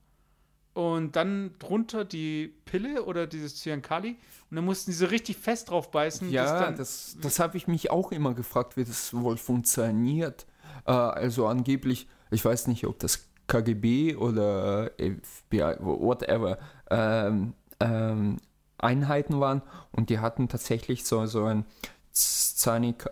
und 0.74 1.16
dann 1.16 1.52
drunter 1.60 2.04
die 2.04 2.52
Pille 2.64 3.04
oder 3.04 3.26
dieses 3.26 3.56
Cyankali 3.62 4.16
und 4.50 4.56
dann 4.56 4.64
mussten 4.64 4.90
die 4.90 4.96
so 4.96 5.06
richtig 5.06 5.36
fest 5.36 5.70
drauf 5.70 5.90
beißen. 5.90 6.30
Ja, 6.30 6.72
das, 6.72 7.16
das 7.22 7.38
habe 7.38 7.56
ich 7.56 7.68
mich 7.68 7.90
auch 7.90 8.12
immer 8.12 8.34
gefragt, 8.34 8.76
wie 8.76 8.84
das 8.84 9.14
wohl 9.14 9.36
funktioniert. 9.36 10.46
Äh, 10.84 10.92
also 10.92 11.46
angeblich, 11.46 12.08
ich 12.30 12.44
weiß 12.44 12.66
nicht, 12.66 12.86
ob 12.86 12.98
das 12.98 13.28
KGB 13.46 14.16
oder 14.16 14.90
FBI, 14.98 15.76
whatever, 15.78 16.58
ähm, 16.90 17.54
ähm, 17.78 18.38
Einheiten 18.78 19.40
waren 19.40 19.62
und 19.92 20.10
die 20.10 20.18
hatten 20.18 20.48
tatsächlich 20.48 21.04
so, 21.04 21.26
so 21.26 21.44
ein 21.44 21.64
Zanik, 22.10 23.06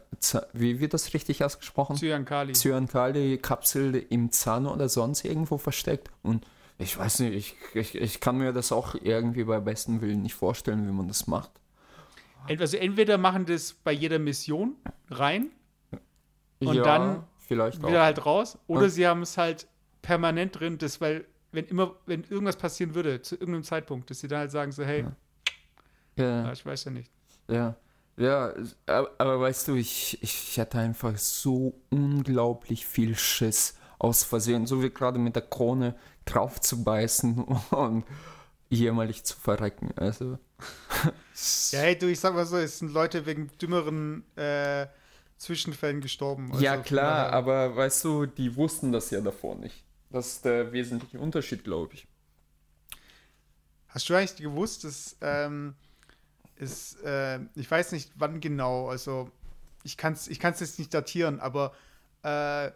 wie 0.53 0.81
wird 0.81 0.95
das 0.95 1.13
richtig 1.15 1.45
ausgesprochen? 1.45 1.97
Cyankali. 1.97 2.53
Cyankali-Kapsel 2.55 3.97
im 4.11 4.31
Zahn 4.31 4.67
oder 4.67 4.89
sonst 4.89 5.25
irgendwo 5.25 5.59
versteckt 5.59 6.11
und 6.23 6.47
ich 6.83 6.99
weiß 6.99 7.21
nicht, 7.21 7.35
ich, 7.35 7.57
ich, 7.75 7.95
ich 7.95 8.21
kann 8.21 8.37
mir 8.39 8.53
das 8.53 8.73
auch 8.73 8.95
irgendwie 8.95 9.45
bei 9.45 9.61
besten 9.61 10.01
Willen 10.01 10.23
nicht 10.23 10.35
vorstellen, 10.35 10.87
wie 10.87 10.93
man 10.93 11.09
das 11.09 11.27
macht. 11.27 11.51
Also 12.49 12.77
entweder 12.77 13.19
machen 13.19 13.47
das 13.47 13.73
bei 13.73 13.93
jeder 13.93 14.19
Mission 14.19 14.77
rein 15.11 15.51
und 16.61 16.75
ja, 16.75 16.83
dann 16.83 17.25
vielleicht 17.39 17.79
wieder 17.87 18.01
auch. 18.01 18.05
halt 18.05 18.27
raus, 18.27 18.59
oder 18.67 18.83
Ja. 18.85 18.89
sie 18.89 19.07
haben 19.07 19.23
es 19.23 19.37
halt 19.39 19.67
permanent 20.03 20.59
drin, 20.59 20.79
das, 20.79 21.01
weil 21.01 21.27
wenn 21.53 21.67
immer, 21.67 21.95
wenn 22.07 22.25
irgendwas 22.25 22.57
passieren 22.57 22.95
würde, 22.95 23.23
zu 23.23 23.35
irgendeinem 23.37 23.65
Zeitpunkt, 23.65 24.11
dass 24.11 24.21
sie 24.21 24.29
dann 24.29 24.41
halt 24.41 24.51
sagen 24.51 24.73
so, 24.73 24.85
hey, 24.85 25.03
Ja. 25.03 25.17
ja, 26.17 26.53
ich 26.53 26.65
weiß 26.65 26.85
ja 26.85 26.91
nicht. 26.91 27.11
Ja, 27.49 27.77
ja, 28.17 28.53
aber, 28.87 29.11
aber 29.19 29.41
weißt 29.41 29.69
du, 29.69 29.75
ich, 29.75 30.23
ich 30.23 30.59
hatte 30.61 30.79
einfach 30.79 31.17
so 31.17 31.75
unglaublich 31.91 32.87
viel 32.87 33.17
Schiss 33.17 33.77
aus 33.99 34.25
Versehen, 34.25 34.67
so 34.67 34.83
wie 34.83 34.91
gerade 34.91 35.19
mit 35.19 35.35
der 35.37 35.43
Krone 35.43 35.95
drauf 36.25 36.61
zu 36.61 36.83
beißen 36.85 37.43
und 37.71 38.05
jämmerlich 38.69 39.25
zu 39.25 39.37
verrecken. 39.39 39.91
Also, 39.97 40.39
Ja, 41.73 41.81
hey, 41.81 41.99
du, 41.99 42.07
ich 42.11 42.21
sag 42.21 42.35
mal 42.35 42.47
so, 42.47 42.57
es 42.57 42.79
sind 42.79 42.93
Leute 42.93 43.27
wegen 43.27 43.51
dümmeren 43.59 44.25
äh, 44.37 44.87
Zwischenfällen 45.37 46.01
gestorben. 46.01 46.51
Also 46.53 46.65
ja 46.65 46.77
klar, 46.77 47.25
daher- 47.27 47.33
aber 47.33 47.77
weißt 47.77 48.05
du, 48.05 48.27
die 48.27 48.55
wussten 48.57 48.93
das 48.93 49.11
ja 49.11 49.21
davor 49.21 49.57
nicht. 49.57 49.85
Das 50.11 50.29
ist 50.29 50.45
der 50.45 50.73
wesentliche 50.73 51.19
Unterschied, 51.19 51.65
glaube 51.65 51.95
ich. 51.95 52.07
Hast 53.89 54.09
du 54.09 54.15
eigentlich 54.15 54.37
gewusst, 54.37 54.85
dass 54.85 55.17
ähm, 55.21 55.75
es, 56.57 56.95
äh, 57.05 57.41
ich 57.55 57.71
weiß 57.71 57.93
nicht 57.93 58.11
wann 58.17 58.41
genau, 58.41 58.89
also 58.89 59.31
ich 59.85 59.97
kann 59.97 60.15
es 60.15 60.29
ich 60.29 60.39
kann's 60.41 60.61
jetzt 60.61 60.79
nicht 60.79 60.95
datieren, 60.95 61.41
aber 61.41 61.73
äh, 62.23 62.71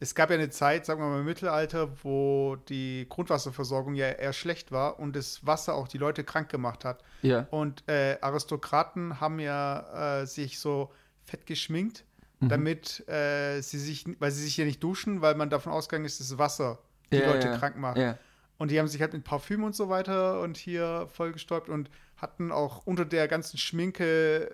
es 0.00 0.14
gab 0.14 0.30
ja 0.30 0.36
eine 0.36 0.50
Zeit, 0.50 0.86
sagen 0.86 1.00
wir 1.02 1.08
mal 1.08 1.20
im 1.20 1.26
Mittelalter, 1.26 1.90
wo 2.02 2.56
die 2.68 3.06
Grundwasserversorgung 3.08 3.94
ja 3.94 4.08
eher 4.08 4.32
schlecht 4.32 4.72
war 4.72 4.98
und 4.98 5.14
das 5.14 5.46
Wasser 5.46 5.74
auch 5.74 5.88
die 5.88 5.98
Leute 5.98 6.24
krank 6.24 6.48
gemacht 6.48 6.84
hat. 6.84 7.04
Ja, 7.22 7.46
Und 7.50 7.86
äh, 7.88 8.16
Aristokraten 8.20 9.20
haben 9.20 9.38
ja 9.40 10.20
äh, 10.22 10.26
sich 10.26 10.58
so 10.58 10.90
fett 11.22 11.46
geschminkt, 11.46 12.04
damit 12.40 13.06
äh, 13.06 13.60
sie 13.60 13.78
sich, 13.78 14.06
weil 14.18 14.30
sie 14.30 14.42
sich 14.42 14.56
ja 14.56 14.64
nicht 14.64 14.82
duschen, 14.82 15.20
weil 15.20 15.34
man 15.34 15.50
davon 15.50 15.72
ausgegangen 15.74 16.06
ist, 16.06 16.20
dass 16.20 16.38
Wasser 16.38 16.78
die 17.12 17.18
Ja, 17.18 17.26
Leute 17.32 17.48
ja, 17.48 17.56
krank 17.58 17.76
macht. 17.76 17.98
ja. 17.98 18.16
Und 18.56 18.70
die 18.70 18.78
haben 18.78 18.88
sich 18.88 19.00
halt 19.00 19.12
mit 19.14 19.24
Parfüm 19.24 19.64
und 19.64 19.74
so 19.74 19.88
weiter 19.88 20.40
und 20.42 20.56
hier 20.58 21.06
vollgestäubt 21.12 21.68
und 21.70 21.90
hatten 22.16 22.52
auch 22.52 22.86
unter 22.86 23.04
der 23.06 23.26
ganzen 23.28 23.56
Schminke 23.58 24.50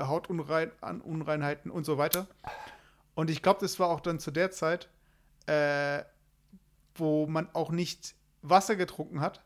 äh, 0.00 0.06
Hautunreinheiten 0.06 1.70
und 1.70 1.84
so 1.84 1.98
weiter. 1.98 2.26
Und 3.14 3.30
ich 3.30 3.42
glaube, 3.42 3.60
das 3.60 3.78
war 3.78 3.88
auch 3.88 4.00
dann 4.00 4.18
zu 4.18 4.30
der 4.30 4.50
Zeit, 4.50 4.88
äh, 5.46 6.02
wo 6.94 7.26
man 7.26 7.48
auch 7.54 7.70
nicht 7.70 8.14
Wasser 8.42 8.76
getrunken 8.76 9.20
hat, 9.20 9.44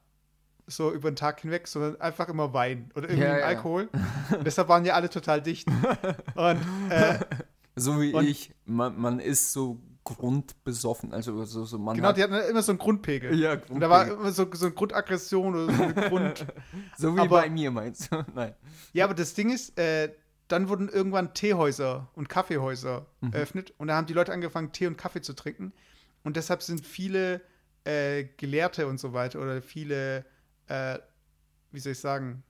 so 0.66 0.90
über 0.92 1.10
den 1.10 1.16
Tag 1.16 1.40
hinweg, 1.40 1.66
sondern 1.68 2.00
einfach 2.00 2.28
immer 2.28 2.52
Wein 2.54 2.90
oder 2.94 3.08
irgendwie 3.08 3.26
Ja, 3.28 3.38
ja. 3.38 3.44
Alkohol. 3.46 3.88
Und 4.36 4.46
deshalb 4.46 4.68
waren 4.68 4.84
ja 4.84 4.94
alle 4.94 5.10
total 5.10 5.42
dicht. 5.42 5.68
Und 6.34 6.60
äh, 6.90 7.18
So 7.76 8.00
wie 8.00 8.12
Und- 8.14 8.24
ich, 8.26 8.54
man, 8.66 8.96
man 9.00 9.18
ist 9.18 9.52
so 9.52 9.80
grundbesoffen, 10.04 11.12
also 11.12 11.44
so, 11.44 11.64
so 11.64 11.78
man 11.78 11.96
genau, 11.96 12.08
hat, 12.10 12.16
die 12.18 12.22
hatten 12.22 12.34
immer 12.50 12.62
so 12.62 12.72
einen 12.72 12.78
Grundpegel. 12.78 13.34
Ja, 13.38 13.56
Und 13.68 13.80
da 13.80 13.88
war 13.90 14.04
Grundpegel. 14.04 14.20
immer 14.22 14.32
so, 14.32 14.48
so 14.54 14.66
eine 14.66 14.74
Grundaggression 14.74 15.54
oder 15.54 15.74
so 15.74 15.82
eine 15.82 15.94
Grund. 16.08 16.46
so 16.96 17.16
wie 17.16 17.20
aber- 17.20 17.40
bei 17.40 17.50
mir 17.50 17.70
meinst 17.70 18.12
du? 18.12 18.24
Nein. 18.34 18.54
Ja, 18.92 19.06
aber 19.06 19.14
das 19.14 19.34
Ding 19.34 19.50
ist, 19.50 19.76
äh, 19.78 20.12
dann 20.54 20.68
wurden 20.68 20.88
irgendwann 20.88 21.34
Teehäuser 21.34 22.08
und 22.14 22.28
Kaffeehäuser 22.28 23.06
eröffnet 23.32 23.74
und 23.78 23.88
da 23.88 23.96
haben 23.96 24.06
die 24.06 24.12
Leute 24.12 24.32
angefangen, 24.32 24.72
Tee 24.72 24.86
und 24.86 24.96
Kaffee 24.96 25.20
zu 25.20 25.34
trinken. 25.34 25.72
Und 26.22 26.36
deshalb 26.36 26.62
sind 26.62 26.86
viele 26.86 27.42
äh, 27.84 28.24
Gelehrte 28.36 28.86
und 28.86 28.98
so 28.98 29.12
weiter 29.12 29.40
oder 29.40 29.60
viele, 29.60 30.24
äh, 30.68 30.98
wie 31.72 31.80
soll 31.80 31.92
ich 31.92 31.98
sagen, 31.98 32.42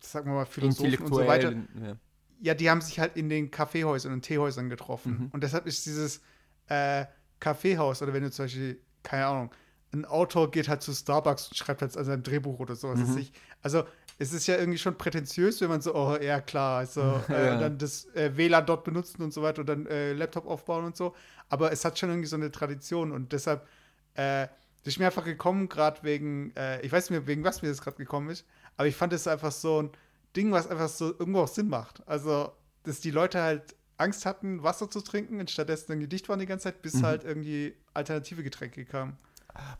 sagen 0.00 0.30
wir 0.30 0.34
mal 0.36 0.46
Philosophen 0.46 1.04
und 1.04 1.14
so 1.14 1.26
weiter, 1.26 1.52
ja. 1.52 1.96
ja, 2.40 2.54
die 2.54 2.70
haben 2.70 2.80
sich 2.80 2.98
halt 2.98 3.16
in 3.16 3.28
den 3.28 3.50
Kaffeehäusern 3.50 4.12
und 4.12 4.22
Teehäusern 4.22 4.68
getroffen. 4.68 5.12
Mhm. 5.12 5.28
Und 5.32 5.44
deshalb 5.44 5.66
ist 5.66 5.84
dieses 5.86 6.22
äh, 6.66 7.04
Kaffeehaus, 7.38 8.02
oder 8.02 8.12
wenn 8.12 8.22
du 8.22 8.30
zum 8.30 8.46
Beispiel, 8.46 8.80
keine 9.02 9.26
Ahnung, 9.26 9.50
ein 9.92 10.04
Autor 10.04 10.50
geht 10.50 10.68
halt 10.68 10.82
zu 10.82 10.92
Starbucks 10.92 11.48
und 11.48 11.56
schreibt 11.56 11.82
halt 11.82 11.96
an 11.96 12.04
seinem 12.04 12.22
Drehbuch 12.22 12.58
oder 12.58 12.76
so. 12.76 12.88
was 12.88 13.00
Mhm. 13.00 13.26
Also 13.62 13.84
es 14.20 14.32
ist 14.32 14.46
ja 14.46 14.56
irgendwie 14.56 14.78
schon 14.78 14.96
prätentiös, 14.96 15.60
wenn 15.60 15.68
man 15.68 15.80
so, 15.80 15.94
oh 15.94 16.16
ja 16.20 16.40
klar, 16.40 16.78
also 16.78 17.00
äh, 17.28 17.46
Ja. 17.46 17.58
dann 17.58 17.78
das 17.78 18.04
äh, 18.14 18.30
WLAN 18.36 18.66
dort 18.66 18.84
benutzen 18.84 19.22
und 19.22 19.32
so 19.32 19.42
weiter 19.42 19.60
und 19.62 19.68
dann 19.68 19.86
äh, 19.86 20.12
Laptop 20.12 20.46
aufbauen 20.46 20.84
und 20.84 20.96
so. 20.96 21.14
Aber 21.48 21.72
es 21.72 21.84
hat 21.84 21.98
schon 21.98 22.10
irgendwie 22.10 22.28
so 22.28 22.36
eine 22.36 22.52
Tradition 22.52 23.10
und 23.12 23.32
deshalb 23.32 23.66
äh, 24.14 24.46
das 24.82 24.94
ist 24.94 24.98
mir 24.98 25.06
einfach 25.06 25.24
gekommen, 25.24 25.68
gerade 25.68 26.02
wegen, 26.04 26.54
äh, 26.56 26.80
ich 26.80 26.90
weiß 26.92 27.10
nicht 27.10 27.18
mehr, 27.18 27.26
wegen 27.26 27.44
was 27.44 27.60
mir 27.60 27.68
das 27.68 27.82
gerade 27.82 27.96
gekommen 27.98 28.30
ist, 28.30 28.46
aber 28.78 28.86
ich 28.88 28.96
fand 28.96 29.12
es 29.12 29.26
einfach 29.26 29.52
so 29.52 29.82
ein 29.82 29.90
Ding, 30.36 30.52
was 30.52 30.66
einfach 30.68 30.88
so 30.88 31.06
irgendwo 31.18 31.40
auch 31.40 31.48
Sinn 31.48 31.68
macht. 31.68 32.02
Also, 32.08 32.52
dass 32.84 33.00
die 33.00 33.10
Leute 33.10 33.42
halt 33.42 33.74
Angst 33.98 34.24
hatten, 34.24 34.62
Wasser 34.62 34.88
zu 34.88 35.02
trinken 35.02 35.38
und 35.40 35.50
stattdessen 35.50 35.92
irgendwie 35.92 36.08
dicht 36.08 36.28
waren 36.30 36.38
die 36.38 36.46
ganze 36.46 36.64
Zeit, 36.64 36.80
bis 36.80 36.94
Mhm. 36.94 37.02
halt 37.02 37.24
irgendwie 37.24 37.74
alternative 37.92 38.42
Getränke 38.42 38.84
kamen. 38.86 39.18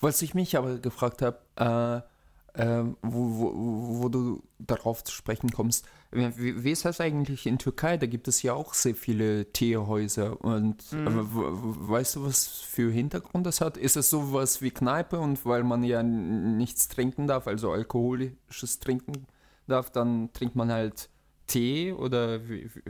Was 0.01 0.21
ich 0.21 0.35
mich 0.35 0.57
aber 0.59 0.77
gefragt 0.79 1.23
habe, 1.23 1.39
äh, 1.57 2.07
äh, 2.55 2.83
wo, 3.03 3.31
wo, 3.39 4.03
wo 4.03 4.09
du 4.09 4.43
darauf 4.59 5.05
zu 5.05 5.13
sprechen 5.13 5.51
kommst, 5.51 5.87
wie, 6.13 6.65
wie 6.65 6.71
ist 6.73 6.85
das 6.85 7.01
eigentlich 7.01 7.47
in 7.47 7.59
Türkei? 7.59 7.97
Da 7.97 8.07
gibt 8.07 8.27
es 8.29 8.43
ja 8.43 8.55
auch 8.55 8.75
sehr 8.75 8.95
viele 8.95 9.53
Teehäuser 9.53 10.41
und 10.45 10.83
Mhm. 10.91 11.07
äh, 11.07 11.89
weißt 11.91 12.17
du, 12.17 12.25
was 12.25 12.47
für 12.49 12.91
Hintergrund 12.91 13.47
das 13.47 13.61
hat? 13.61 13.77
Ist 13.77 13.97
es 13.97 14.11
sowas 14.11 14.61
wie 14.63 14.71
Kneipe 14.71 15.19
und 15.19 15.45
weil 15.47 15.63
man 15.65 15.85
ja 15.85 16.03
nichts 16.03 16.89
trinken 16.89 17.27
darf, 17.27 17.47
also 17.47 17.71
alkoholisches 17.73 18.81
trinken 18.81 19.27
darf, 19.67 19.91
dann 19.91 20.33
trinkt 20.33 20.57
man 20.57 20.71
halt 20.73 21.09
Tee 21.47 21.93
oder 21.93 22.49
wie, 22.49 22.69
wie, 22.75 22.83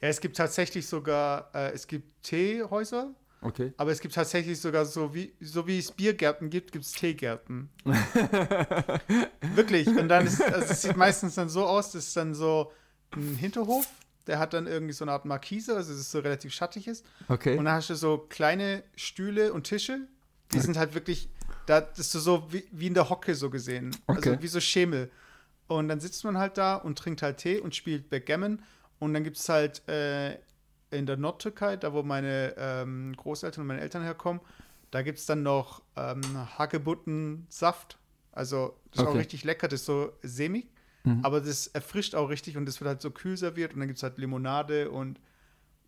Ja, 0.00 0.08
es 0.08 0.20
gibt 0.20 0.36
tatsächlich 0.36 0.86
sogar, 0.86 1.50
äh, 1.54 1.72
es 1.72 1.86
gibt 1.86 2.22
Teehäuser, 2.22 3.14
okay. 3.42 3.72
aber 3.76 3.90
es 3.92 4.00
gibt 4.00 4.14
tatsächlich 4.14 4.60
sogar 4.60 4.84
so 4.84 5.14
wie, 5.14 5.32
so 5.40 5.66
wie 5.66 5.78
es 5.78 5.92
Biergärten 5.92 6.50
gibt, 6.50 6.72
gibt 6.72 6.84
es 6.84 6.92
Teegärten. 6.92 7.70
Wirklich. 9.54 9.88
Und 9.88 10.08
dann 10.08 10.26
ist, 10.26 10.42
also 10.42 10.72
es 10.72 10.82
sieht 10.82 10.96
meistens 10.96 11.34
dann 11.34 11.48
so 11.48 11.66
aus, 11.66 11.92
das 11.92 12.08
ist 12.08 12.16
dann 12.16 12.34
so 12.34 12.72
ein 13.12 13.36
Hinterhof, 13.36 13.86
der 14.26 14.38
hat 14.38 14.52
dann 14.52 14.66
irgendwie 14.66 14.92
so 14.92 15.04
eine 15.04 15.12
Art 15.12 15.24
Markise, 15.24 15.76
also 15.76 15.92
es 15.92 16.10
so 16.10 16.20
relativ 16.20 16.52
schattig 16.52 16.86
ist. 16.86 17.04
Okay. 17.28 17.56
Und 17.56 17.64
dann 17.64 17.74
hast 17.74 17.90
du 17.90 17.94
so 17.94 18.18
kleine 18.18 18.84
Stühle 18.94 19.52
und 19.52 19.64
Tische, 19.64 20.06
die 20.52 20.60
sind 20.60 20.76
halt 20.76 20.94
wirklich, 20.94 21.28
da 21.66 21.78
ist 21.78 22.14
du 22.14 22.18
so 22.18 22.52
wie, 22.52 22.64
wie 22.72 22.86
in 22.86 22.94
der 22.94 23.08
Hocke 23.08 23.34
so 23.34 23.50
gesehen. 23.50 23.96
Okay. 24.06 24.30
Also 24.30 24.42
wie 24.42 24.48
so 24.48 24.60
Schemel. 24.60 25.10
Und 25.66 25.88
dann 25.88 26.00
sitzt 26.00 26.24
man 26.24 26.36
halt 26.36 26.58
da 26.58 26.74
und 26.76 26.98
trinkt 26.98 27.22
halt 27.22 27.38
Tee 27.38 27.58
und 27.58 27.74
spielt 27.74 28.10
Backgammon. 28.10 28.62
Und 28.98 29.14
dann 29.14 29.24
gibt 29.24 29.36
es 29.36 29.48
halt 29.48 29.88
äh, 29.88 30.38
in 30.90 31.06
der 31.06 31.16
Nordtürkei, 31.16 31.76
da 31.76 31.92
wo 31.92 32.02
meine 32.02 32.54
ähm, 32.58 33.14
Großeltern 33.16 33.62
und 33.62 33.68
meine 33.68 33.80
Eltern 33.80 34.02
herkommen, 34.02 34.40
da 34.90 35.02
gibt 35.02 35.18
es 35.18 35.26
dann 35.26 35.42
noch 35.42 35.82
ähm, 35.96 36.20
Hagebuttensaft. 36.58 37.98
Also 38.32 38.74
das 38.90 39.00
ist 39.00 39.06
auch 39.06 39.10
Okay. 39.10 39.18
richtig 39.18 39.44
lecker, 39.44 39.68
das 39.68 39.80
ist 39.80 39.86
so 39.86 40.12
sämig. 40.22 40.68
Mhm. 41.04 41.20
Aber 41.24 41.40
das 41.40 41.66
erfrischt 41.68 42.14
auch 42.14 42.28
richtig 42.28 42.56
und 42.56 42.66
das 42.66 42.80
wird 42.80 42.88
halt 42.88 43.02
so 43.02 43.10
kühl 43.10 43.36
serviert. 43.36 43.72
Und 43.74 43.80
dann 43.80 43.88
gibt 43.88 43.98
es 43.98 44.02
halt 44.02 44.18
Limonade 44.18 44.90
und 44.90 45.20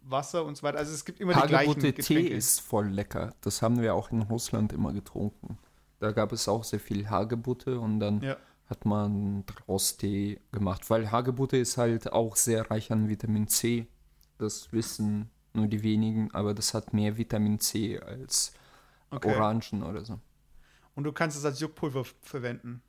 Wasser 0.05 0.45
und 0.45 0.57
so 0.57 0.63
weiter. 0.63 0.79
Also 0.79 0.93
es 0.93 1.05
gibt 1.05 1.21
immer 1.21 1.35
die 1.35 1.47
gleichen 1.47 1.71
Hagebutte 1.71 1.93
Tee 1.95 2.15
Getränke. 2.15 2.35
ist 2.35 2.61
voll 2.61 2.89
lecker. 2.89 3.35
Das 3.41 3.63
haben 3.63 3.81
wir 3.81 3.95
auch 3.95 4.11
in 4.11 4.23
Russland 4.23 4.73
immer 4.73 4.93
getrunken. 4.93 5.59
Da 6.01 6.11
gab 6.13 6.33
es 6.33 6.49
auch 6.49 6.65
sehr 6.65 6.81
viel 6.81 7.09
Hagebutte 7.09 7.79
und 7.79 8.01
dann 8.01 8.21
Ja. 8.23 8.37
hat 8.67 8.85
man 8.85 9.45
draus 9.47 9.97
Tee 9.97 10.41
gemacht. 10.51 10.89
Weil 10.91 11.11
Hagebutte 11.13 11.57
ist 11.57 11.77
halt 11.77 12.13
auch 12.13 12.35
sehr 12.37 12.71
reich 12.71 12.91
an 12.91 13.09
Vitamin 13.09 13.47
C. 13.47 13.87
Das 14.39 14.73
wissen 14.73 15.31
nur 15.55 15.67
die 15.67 15.83
wenigen, 15.83 16.31
aber 16.33 16.55
das 16.55 16.75
hat 16.75 16.93
mehr 16.95 17.17
Vitamin 17.17 17.59
C 17.61 17.99
als 18.01 18.53
Okay. 19.11 19.35
Orangen 19.37 19.83
oder 19.83 20.05
so. 20.05 20.19
Und 20.95 21.05
du 21.05 21.13
kannst 21.13 21.37
es 21.37 21.45
als 21.45 21.61
Juckpulver 21.61 22.05
verwenden. 22.23 22.83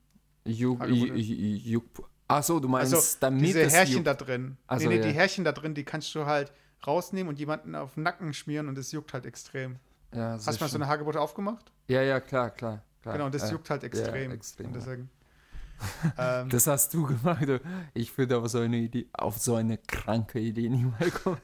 Juck, 0.46 0.80
Hagebutte. 0.80 1.14
Juck, 1.16 2.08
Achso, 2.26 2.58
du 2.60 2.68
meinst, 2.68 2.94
Also 2.94 3.16
damit 3.20 3.42
diese 3.42 3.60
es 3.62 3.74
Härchen 3.74 3.94
juckt. 3.96 4.06
da 4.06 4.14
drin. 4.14 4.56
Ach 4.66 4.80
so, 4.80 4.88
nee, 4.88 4.94
nee, 4.96 5.00
ja. 5.02 5.08
die 5.08 5.14
Härchen 5.14 5.44
da 5.44 5.52
drin, 5.52 5.74
die 5.74 5.84
kannst 5.84 6.14
du 6.14 6.24
halt 6.24 6.50
rausnehmen 6.86 7.28
und 7.28 7.38
jemanden 7.38 7.74
auf 7.74 7.94
den 7.94 8.02
Nacken 8.04 8.32
schmieren 8.32 8.68
und 8.68 8.78
es 8.78 8.90
juckt 8.92 9.12
halt 9.12 9.26
extrem. 9.26 9.76
Ja, 10.14 10.32
Hast 10.32 10.46
du 10.46 10.64
mal 10.64 10.68
so 10.70 10.76
eine 10.76 10.86
Hagebutte 10.86 11.20
aufgemacht? 11.20 11.70
ja, 11.88 12.00
ja, 12.02 12.20
klar, 12.20 12.50
klar. 12.50 12.82
klar. 13.02 13.14
Genau, 13.16 13.26
und 13.26 13.34
das 13.34 13.50
Äh, 13.50 13.52
juckt 13.52 13.68
halt 13.68 13.82
ja, 13.82 13.88
extrem. 13.88 14.30
extrem, 14.30 14.66
Und 14.72 14.86
ja. 14.86 14.96
Ähm, 16.18 16.48
Das 16.48 16.66
hast 16.66 16.92
du 16.94 17.04
gemacht. 17.06 17.46
Ich 17.94 18.16
würde 18.16 18.38
auf 18.38 18.48
so 18.48 18.58
eine 18.58 18.76
Idee, 18.78 19.06
auf 19.12 19.38
so 19.38 19.54
eine 19.56 19.78
kranke 19.78 20.38
Idee 20.40 20.68
niemals 20.68 21.14
kommen. 21.22 21.38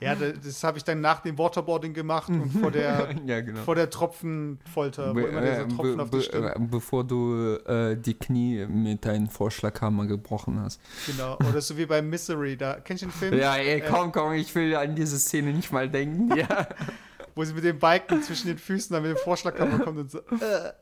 Ja, 0.00 0.16
das, 0.16 0.34
das 0.44 0.64
habe 0.64 0.78
ich 0.78 0.84
dann 0.84 1.00
nach 1.00 1.20
dem 1.20 1.38
Waterboarding 1.38 1.94
gemacht 1.94 2.28
und 2.28 2.50
vor 2.50 2.72
der, 2.72 3.08
ja, 3.26 3.40
genau. 3.40 3.62
vor 3.62 3.76
der 3.76 3.88
Tropfenfolter, 3.88 5.10
wo 5.10 5.14
Be 5.14 5.22
immer 5.22 5.40
dieser 5.40 5.62
äh, 5.62 5.68
Tropfen 5.68 5.96
be 5.96 6.02
auf 6.02 6.10
die 6.10 6.16
be 6.16 6.22
Stirn. 6.22 6.44
äh, 6.44 6.66
bevor 6.68 7.04
du 7.04 7.54
äh, 7.66 7.96
die 7.96 8.14
Knie 8.14 8.66
mit 8.66 9.04
deinem 9.04 9.28
Vorschlaghammer 9.28 10.06
gebrochen 10.06 10.58
hast. 10.60 10.80
Genau. 11.06 11.36
Oder 11.48 11.60
so 11.60 11.76
wie 11.78 11.86
bei 11.86 12.02
Misery, 12.02 12.56
da 12.56 12.80
kennst 12.80 13.04
du 13.04 13.06
den 13.06 13.12
Film? 13.12 13.38
Ja, 13.38 13.56
ey, 13.56 13.78
Äh, 13.78 13.84
komm, 13.88 14.10
komm, 14.10 14.32
ich 14.32 14.52
will 14.56 14.74
an 14.74 14.96
diese 14.96 15.18
Szene 15.18 15.52
nicht 15.52 15.70
mal 15.70 15.88
denken. 15.88 16.36
Ja. 16.36 16.66
Wo 17.36 17.44
sie 17.44 17.54
mit 17.54 17.64
dem 17.64 17.78
Balken 17.78 18.22
zwischen 18.22 18.48
den 18.48 18.58
Füßen 18.58 18.92
dann 18.92 19.02
mit 19.02 19.16
dem 19.16 19.22
Vorschlaghammer 19.22 19.78
kommt 19.78 19.98
und 19.98 20.10
so. 20.10 20.18
Äh, 20.18 20.72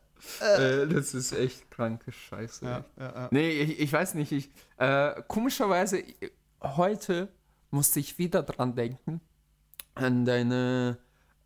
äh, 0.41 0.87
das 0.87 1.15
ist 1.15 1.33
echt 1.33 1.71
kranke 1.71 2.13
Scheiße. 2.13 2.65
ja, 2.65 2.85
ja, 2.99 3.05
ja. 3.15 3.29
Nee, 3.31 3.51
ich, 3.51 3.81
ich 3.81 3.93
weiß 3.93 4.15
nicht. 4.15 4.33
Ich, 4.33 4.51
äh, 4.79 5.23
komischerweise, 5.29 5.99
ich- 5.99 6.33
heute 6.63 7.29
musste 7.71 8.01
ich 8.01 8.19
wieder 8.19 8.43
dran 8.43 8.75
denken, 8.75 9.21
an 9.95 10.25
deine 10.25 10.99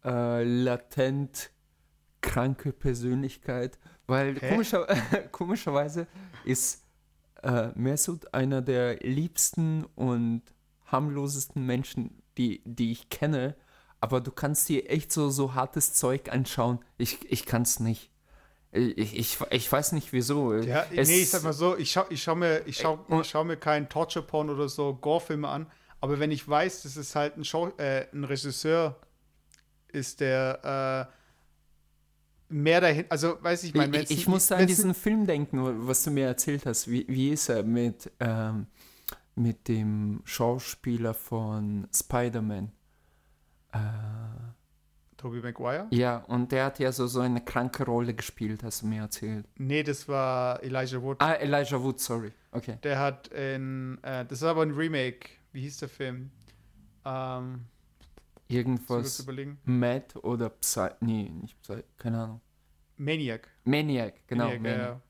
äh, 0.04 0.44
latent 0.44 1.50
kranke 2.20 2.72
Persönlichkeit, 2.72 3.78
weil 4.06 4.34
komischer, 4.40 4.86
komischerweise 5.32 6.06
ist 6.44 6.84
äh, 7.42 7.68
Mesut 7.74 8.32
einer 8.34 8.62
der 8.62 8.96
liebsten 9.00 9.84
und 9.94 10.42
harmlosesten 10.86 11.64
Menschen, 11.64 12.22
die, 12.36 12.62
die 12.64 12.92
ich 12.92 13.10
kenne, 13.10 13.54
aber 14.00 14.20
du 14.20 14.30
kannst 14.30 14.68
dir 14.68 14.88
echt 14.90 15.12
so, 15.12 15.28
so 15.30 15.54
hartes 15.54 15.94
Zeug 15.94 16.32
anschauen. 16.32 16.78
Ich, 16.96 17.30
ich 17.30 17.44
kann 17.46 17.62
es 17.62 17.80
nicht. 17.80 18.10
Ich, 18.70 19.16
ich, 19.18 19.38
ich 19.50 19.72
weiß 19.72 19.92
nicht 19.92 20.12
wieso. 20.12 20.54
Ja, 20.54 20.84
Es- 20.94 21.08
nee, 21.08 21.22
ich 21.22 21.30
sag 21.30 21.42
mal 21.42 21.52
so, 21.54 21.76
ich 21.76 21.90
schau, 21.90 22.04
ich 22.10 22.22
schau 22.22 22.34
mir, 22.34 22.66
ich 22.66 22.76
schau, 22.78 23.04
ich 23.20 23.28
schau 23.30 23.42
mir 23.44 23.56
keinen 23.56 23.88
Torture-Porn 23.88 24.50
oder 24.50 24.68
so 24.68 24.94
Gore-Filme 24.94 25.48
an, 25.48 25.66
aber 26.00 26.20
wenn 26.20 26.30
ich 26.30 26.46
weiß, 26.46 26.82
dass 26.82 26.96
es 26.96 27.14
halt 27.14 27.36
ein, 27.38 27.44
Show, 27.44 27.68
äh, 27.78 28.06
ein 28.12 28.24
Regisseur 28.24 28.96
ist, 29.90 30.20
der 30.20 31.08
äh, 31.08 32.52
mehr 32.54 32.80
dahin, 32.82 33.06
also 33.08 33.42
weiß 33.42 33.64
ich, 33.64 33.74
mein, 33.74 33.92
ich, 33.94 34.10
ich 34.10 34.26
muss 34.26 34.52
an 34.52 34.66
diesen 34.66 34.94
Film 34.94 35.26
denken, 35.26 35.86
was 35.86 36.04
du 36.04 36.10
mir 36.10 36.26
erzählt 36.26 36.66
hast. 36.66 36.88
Wie, 36.90 37.06
wie 37.08 37.30
ist 37.30 37.48
er 37.48 37.62
mit, 37.62 38.10
ähm, 38.20 38.66
mit 39.34 39.66
dem 39.68 40.20
Schauspieler 40.24 41.14
von 41.14 41.88
Spider-Man? 41.94 42.70
Äh, 43.72 43.78
Tobey 45.18 45.40
Maguire? 45.40 45.86
ja, 45.90 46.18
und 46.28 46.50
der 46.52 46.64
hat 46.64 46.78
ja 46.78 46.90
so, 46.92 47.06
so 47.06 47.20
eine 47.20 47.42
kranke 47.44 47.84
Rolle 47.84 48.14
gespielt, 48.14 48.62
hast 48.62 48.80
du 48.82 48.86
mir 48.86 49.02
erzählt. 49.02 49.46
Nee, 49.56 49.82
das 49.82 50.08
war 50.08 50.62
Elijah 50.62 51.02
Wood. 51.02 51.20
Ah, 51.20 51.34
Elijah 51.34 51.82
Wood, 51.82 52.00
sorry. 52.00 52.32
Okay. 52.52 52.78
Der 52.82 52.98
hat 52.98 53.28
in, 53.28 53.98
äh, 54.02 54.24
das 54.24 54.38
ist 54.38 54.44
aber 54.44 54.62
ein 54.62 54.70
Remake. 54.70 55.28
Wie 55.52 55.60
hieß 55.62 55.78
der 55.78 55.88
Film? 55.90 56.30
Ähm, 57.04 57.66
Irgendwas. 58.46 59.18
überlegen? 59.20 59.58
Mad 59.64 60.18
oder 60.22 60.48
Psy. 60.48 60.88
Nee, 61.00 61.30
nicht 61.30 61.60
Psy. 61.62 61.82
Keine 61.98 62.22
Ahnung. 62.22 62.40
Maniac. 62.96 63.48
Maniac, 63.64 64.14
genau. 64.26 64.44
Maniac, 64.44 64.62
Maniac. 64.62 64.80
Ja, 64.88 65.00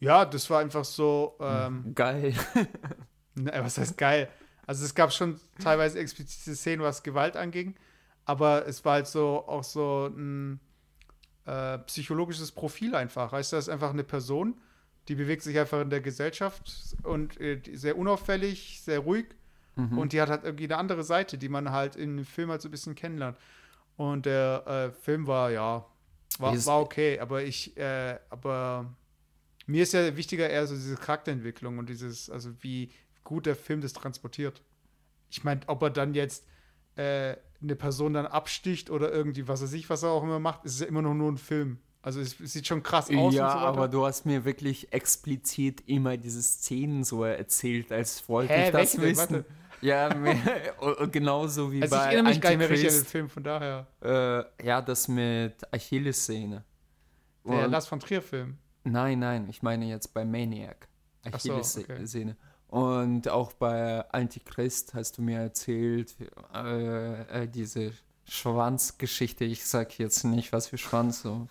ja, 0.00 0.24
das 0.24 0.48
war 0.50 0.60
einfach 0.60 0.84
so, 0.84 1.36
ähm, 1.40 1.94
Geil. 1.94 2.34
Ne, 3.34 3.52
was 3.54 3.78
heißt 3.78 3.96
geil? 3.96 4.28
Also 4.66 4.84
es 4.84 4.92
gab 4.94 5.12
schon 5.12 5.38
teilweise 5.62 6.00
explizite 6.00 6.56
Szenen, 6.56 6.82
was 6.82 7.02
Gewalt 7.04 7.36
anging, 7.36 7.76
aber 8.28 8.66
es 8.68 8.84
war 8.84 8.92
halt 8.94 9.08
so 9.08 9.44
auch 9.48 9.64
so 9.64 10.06
ein 10.06 10.60
äh, 11.46 11.78
psychologisches 11.78 12.52
Profil 12.52 12.94
einfach. 12.94 13.32
Weißt 13.32 13.52
du, 13.52 13.56
das 13.56 13.66
ist 13.66 13.72
einfach 13.72 13.90
eine 13.90 14.04
Person, 14.04 14.60
die 15.08 15.14
bewegt 15.14 15.42
sich 15.42 15.58
einfach 15.58 15.80
in 15.80 15.90
der 15.90 16.02
Gesellschaft 16.02 16.94
und 17.02 17.40
äh, 17.40 17.60
sehr 17.72 17.96
unauffällig, 17.98 18.80
sehr 18.82 19.00
ruhig 19.00 19.26
Mhm. 19.76 19.96
und 19.96 20.12
die 20.12 20.20
hat 20.20 20.28
halt 20.28 20.42
irgendwie 20.42 20.64
eine 20.64 20.76
andere 20.76 21.04
Seite, 21.04 21.38
die 21.38 21.48
man 21.48 21.70
halt 21.70 21.94
in 21.94 22.16
dem 22.16 22.26
Film 22.26 22.50
halt 22.50 22.60
so 22.60 22.68
ein 22.68 22.72
bisschen 22.72 22.96
kennenlernt. 22.96 23.38
Und 23.96 24.26
der 24.26 24.66
äh, 24.66 24.90
Film 24.90 25.28
war, 25.28 25.52
ja, 25.52 25.86
war, 26.38 26.66
war 26.66 26.80
okay, 26.80 27.20
aber 27.20 27.44
ich, 27.44 27.76
äh, 27.76 28.18
aber 28.28 28.92
mir 29.66 29.84
ist 29.84 29.92
ja 29.92 30.16
wichtiger 30.16 30.50
eher 30.50 30.66
so 30.66 30.74
diese 30.74 30.96
Charakterentwicklung 30.96 31.78
und 31.78 31.88
dieses, 31.88 32.28
also 32.28 32.50
wie 32.60 32.90
gut 33.22 33.46
der 33.46 33.54
Film 33.54 33.80
das 33.80 33.92
transportiert. 33.92 34.62
Ich 35.30 35.44
meine, 35.44 35.60
ob 35.68 35.80
er 35.82 35.90
dann 35.90 36.12
jetzt 36.12 36.44
äh, 36.96 37.36
eine 37.62 37.76
Person 37.76 38.14
dann 38.14 38.26
absticht 38.26 38.90
oder 38.90 39.12
irgendwie, 39.12 39.48
was 39.48 39.62
weiß 39.62 39.72
ich, 39.72 39.90
was 39.90 40.02
er 40.02 40.10
auch 40.10 40.22
immer 40.22 40.38
macht, 40.38 40.64
ist 40.64 40.80
ja 40.80 40.86
immer 40.86 41.02
noch 41.02 41.14
nur 41.14 41.32
ein 41.32 41.38
Film. 41.38 41.78
Also 42.00 42.20
es, 42.20 42.38
es 42.40 42.52
sieht 42.52 42.66
schon 42.66 42.82
krass 42.82 43.10
aus 43.10 43.34
ja, 43.34 43.50
so 43.50 43.58
aber 43.58 43.88
du 43.88 44.06
hast 44.06 44.24
mir 44.24 44.44
wirklich 44.44 44.92
explizit 44.92 45.82
immer 45.86 46.16
diese 46.16 46.40
Szenen 46.42 47.02
so 47.04 47.24
erzählt, 47.24 47.90
als 47.90 48.28
wollte 48.28 48.52
Hä, 48.52 48.66
ich 48.66 48.70
das 48.70 48.98
welche 48.98 49.02
wissen. 49.02 49.34
Warte. 49.34 49.44
Ja, 49.80 50.08
genauso 51.12 51.72
wie 51.72 51.82
also 51.82 51.94
ich 51.94 52.00
bei 52.00 52.06
erinnere 52.06 52.32
mich 52.32 52.40
gar 52.40 52.50
nicht 52.50 52.58
mehr 52.58 52.70
richtig 52.70 52.88
an 52.88 52.94
den. 52.94 53.04
Film, 53.04 53.28
von 53.28 53.42
daher. 53.44 53.86
Äh, 54.00 54.66
ja, 54.66 54.82
das 54.82 55.08
mit 55.08 55.54
Achilles-Szene. 55.72 56.64
Der 57.44 57.68
Lars 57.68 57.86
von 57.86 58.00
Trier-Film. 58.00 58.58
Nein, 58.84 59.18
nein, 59.18 59.48
ich 59.48 59.62
meine 59.62 59.86
jetzt 59.86 60.12
bei 60.12 60.24
Maniac. 60.24 60.88
Ach 61.30 61.38
so, 61.38 61.54
Achilles-Szene. 61.54 62.36
Und 62.68 63.28
auch 63.28 63.54
bei 63.54 64.08
Antichrist 64.10 64.94
hast 64.94 65.18
du 65.18 65.22
mir 65.22 65.40
erzählt, 65.40 66.14
äh, 66.54 67.44
äh, 67.44 67.48
diese 67.48 67.92
Schwanzgeschichte. 68.26 69.44
Ich 69.46 69.64
sag 69.64 69.98
jetzt 69.98 70.24
nicht, 70.24 70.52
was 70.52 70.68
für 70.68 70.76
Schwanz. 70.76 71.22
So. 71.22 71.48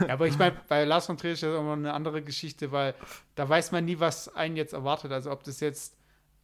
Ja, 0.00 0.14
aber 0.14 0.26
ich 0.26 0.38
meine, 0.38 0.56
bei 0.66 0.84
Lars 0.84 1.06
von 1.06 1.18
Trier 1.18 1.32
ist 1.32 1.42
das 1.42 1.58
immer 1.58 1.74
eine 1.74 1.92
andere 1.92 2.22
Geschichte, 2.22 2.72
weil 2.72 2.94
da 3.34 3.46
weiß 3.46 3.70
man 3.72 3.84
nie, 3.84 4.00
was 4.00 4.34
einen 4.34 4.56
jetzt 4.56 4.72
erwartet. 4.72 5.12
Also 5.12 5.30
ob 5.30 5.44
das 5.44 5.60
jetzt, 5.60 5.94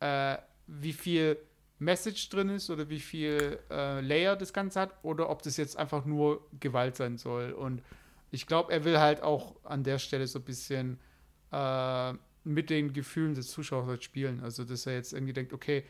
äh, 0.00 0.36
wie 0.66 0.92
viel 0.92 1.38
Message 1.78 2.28
drin 2.28 2.50
ist 2.50 2.68
oder 2.68 2.90
wie 2.90 3.00
viel 3.00 3.58
äh, 3.70 4.00
Layer 4.02 4.36
das 4.36 4.52
Ganze 4.52 4.80
hat 4.80 4.90
oder 5.02 5.30
ob 5.30 5.42
das 5.42 5.56
jetzt 5.56 5.78
einfach 5.78 6.04
nur 6.04 6.46
Gewalt 6.60 6.96
sein 6.96 7.16
soll. 7.16 7.52
Und 7.52 7.82
ich 8.30 8.46
glaube, 8.46 8.72
er 8.72 8.84
will 8.84 8.98
halt 8.98 9.22
auch 9.22 9.56
an 9.64 9.84
der 9.84 9.98
Stelle 9.98 10.26
so 10.26 10.38
ein 10.38 10.44
bisschen 10.44 11.00
äh, 11.50 12.12
mit 12.44 12.70
den 12.70 12.92
Gefühlen 12.92 13.34
des 13.34 13.50
Zuschauers 13.50 13.86
halt 13.86 14.04
spielen. 14.04 14.40
Also 14.40 14.64
dass 14.64 14.86
er 14.86 14.94
jetzt 14.94 15.12
irgendwie 15.12 15.32
denkt, 15.32 15.52
okay, 15.52 15.84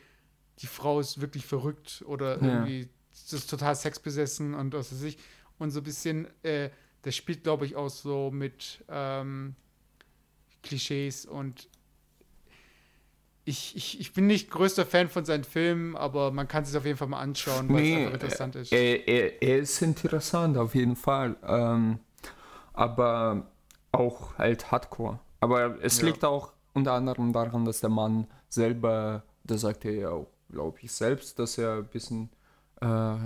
die 0.59 0.67
Frau 0.67 1.01
ist 1.01 1.21
wirklich 1.21 1.47
verrückt 1.47 2.03
oder 2.07 2.41
Ja. 2.41 2.45
irgendwie 2.49 2.88
das 3.11 3.33
ist 3.33 3.51
total 3.51 3.75
sexbesessen 3.75 4.55
und 4.55 4.73
was 4.73 4.93
weiß 4.93 5.03
ich. 5.03 5.19
Und 5.59 5.71
so 5.71 5.81
ein 5.81 5.85
bisschen, 5.85 6.27
äh, 6.43 6.71
der 7.05 7.12
spielt, 7.12 7.43
glaube 7.43 7.67
ich, 7.67 7.77
auch 7.77 7.91
so 7.91 8.31
mit 8.31 8.85
ähm, 8.88 9.55
Klischees 10.62 11.27
und 11.27 11.69
ich, 13.45 13.77
ich, 13.77 14.01
ich 14.01 14.12
bin 14.12 14.27
nicht 14.29 14.51
größter 14.51 14.87
Fan 14.87 15.09
von 15.09 15.25
seinen 15.25 15.45
Filmen, 15.45 15.97
aber 15.97 16.31
man 16.31 16.47
kann 16.47 16.65
sich 16.65 16.77
auf 16.77 16.85
jeden 16.87 16.97
Fall 16.97 17.09
mal 17.09 17.21
anschauen, 17.21 17.69
weil 17.73 17.83
es 17.83 17.93
einfach 17.97 18.15
interessant 18.15 18.57
ist. 18.57 18.73
Er, 18.73 19.09
er, 19.09 19.43
er 19.43 19.59
ist 19.59 19.83
interessant, 19.83 20.57
auf 20.57 20.75
jeden 20.75 20.95
Fall. 20.95 21.37
Ähm, 21.43 21.99
aber 22.73 23.51
auch 23.91 24.38
halt 24.38 24.71
Hardcore. 24.71 25.19
Aber 25.42 25.83
es 25.83 25.98
Ja. 26.00 26.07
liegt 26.07 26.24
auch 26.24 26.52
unter 26.72 26.92
anderem 26.92 27.33
daran, 27.33 27.64
dass 27.64 27.81
der 27.81 27.90
Mann 27.90 28.26
selber, 28.48 29.24
da 29.44 29.59
sagt 29.59 29.85
er 29.85 29.92
ja 29.92 30.09
auch, 30.11 30.31
glaube 30.50 30.78
ich, 30.83 30.92
selbst, 30.92 31.38
dass 31.38 31.59
er 31.59 31.78
ein 31.78 31.87
bisschen 31.88 32.31
äh, 32.81 33.16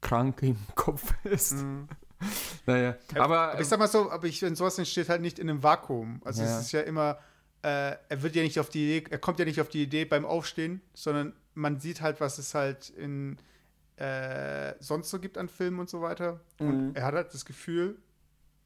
krank 0.00 0.42
im 0.42 0.56
Kopf 0.74 1.12
ist. 1.24 1.52
Mhm. 1.54 1.88
Naja, 2.66 2.96
aber, 3.14 3.38
Aber 3.52 3.60
ich 3.60 3.66
sag 3.68 3.78
mal 3.78 3.86
so, 3.88 4.10
aber 4.10 4.26
ich, 4.26 4.40
sowas 4.40 4.76
entsteht 4.76 5.08
halt 5.08 5.22
nicht 5.22 5.38
in 5.38 5.48
einem 5.48 5.62
Vakuum. 5.62 6.20
Also 6.24 6.42
Ja. 6.42 6.58
es 6.58 6.66
ist 6.66 6.72
ja 6.72 6.80
immer, 6.80 7.18
äh, 7.62 7.94
er 8.08 8.22
wird 8.22 8.34
ja 8.34 8.42
nicht 8.42 8.58
auf 8.58 8.68
die 8.70 8.84
Idee, 8.98 9.08
er 9.10 9.18
kommt 9.18 9.38
ja 9.38 9.44
nicht 9.44 9.60
auf 9.60 9.68
die 9.68 9.82
Idee 9.84 10.04
beim 10.04 10.24
Aufstehen, 10.26 10.80
sondern 10.94 11.32
man 11.54 11.78
sieht 11.78 12.00
halt, 12.00 12.20
was 12.20 12.38
es 12.38 12.54
halt 12.54 12.90
in 12.90 13.38
äh, 13.96 14.74
sonst 14.80 15.10
so 15.10 15.18
gibt 15.20 15.38
an 15.38 15.48
Filmen 15.48 15.78
und 15.80 15.88
so 15.88 16.00
weiter. 16.02 16.40
Und 16.58 16.88
Mhm. 16.88 16.94
er 16.94 17.04
hat 17.04 17.14
halt 17.14 17.32
das 17.34 17.44
Gefühl, 17.44 17.96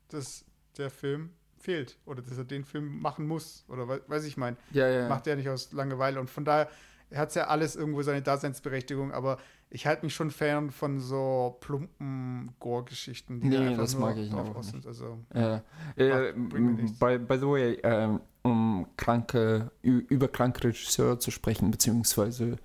dass 0.08 0.44
der 0.78 0.90
Film 0.90 1.30
fehlt 1.62 1.96
oder 2.04 2.20
dass 2.22 2.36
er 2.36 2.44
den 2.44 2.64
Film 2.64 3.00
machen 3.00 3.26
muss 3.26 3.64
oder 3.68 3.88
we 3.88 4.02
weiß 4.06 4.24
ich 4.24 4.36
mein. 4.36 4.56
ja, 4.72 4.88
ja. 4.88 5.08
Macht 5.08 5.26
er 5.26 5.36
nicht 5.36 5.48
aus 5.48 5.72
Langeweile 5.72 6.20
und 6.20 6.28
von 6.28 6.44
daher 6.44 6.68
hat 7.14 7.28
es 7.28 7.34
ja 7.34 7.46
alles 7.48 7.76
irgendwo 7.76 8.02
seine 8.02 8.22
Daseinsberechtigung, 8.22 9.12
aber 9.12 9.38
ich 9.68 9.86
halte 9.86 10.04
mich 10.04 10.14
schon 10.14 10.30
fern 10.30 10.70
von 10.70 10.98
so 11.00 11.56
plumpen 11.60 12.54
Gore-Geschichten, 12.58 13.40
die 13.40 13.48
Nee, 13.48 13.56
da 13.56 13.62
einfach 13.62 13.82
das 13.82 13.96
mag 13.96 14.16
ich 14.16 14.30
drauf 14.30 14.50
auch 14.50 14.56
aus 14.56 14.72
nicht. 14.72 14.84
sind. 14.84 14.86
Also, 14.86 15.18
Ja. 15.34 15.62
Äh, 15.96 16.32
nichts. 16.32 16.98
by, 16.98 17.18
by 17.18 17.36
the 17.38 17.46
way, 17.46 17.78
ähm, 17.82 18.20
um 18.42 18.86
kranke, 18.96 19.70
über 19.82 20.28
kranke 20.28 20.64
Regisseure 20.64 21.18
zu 21.18 21.30
sprechen, 21.30 21.70
beziehungsweise, 21.70 22.56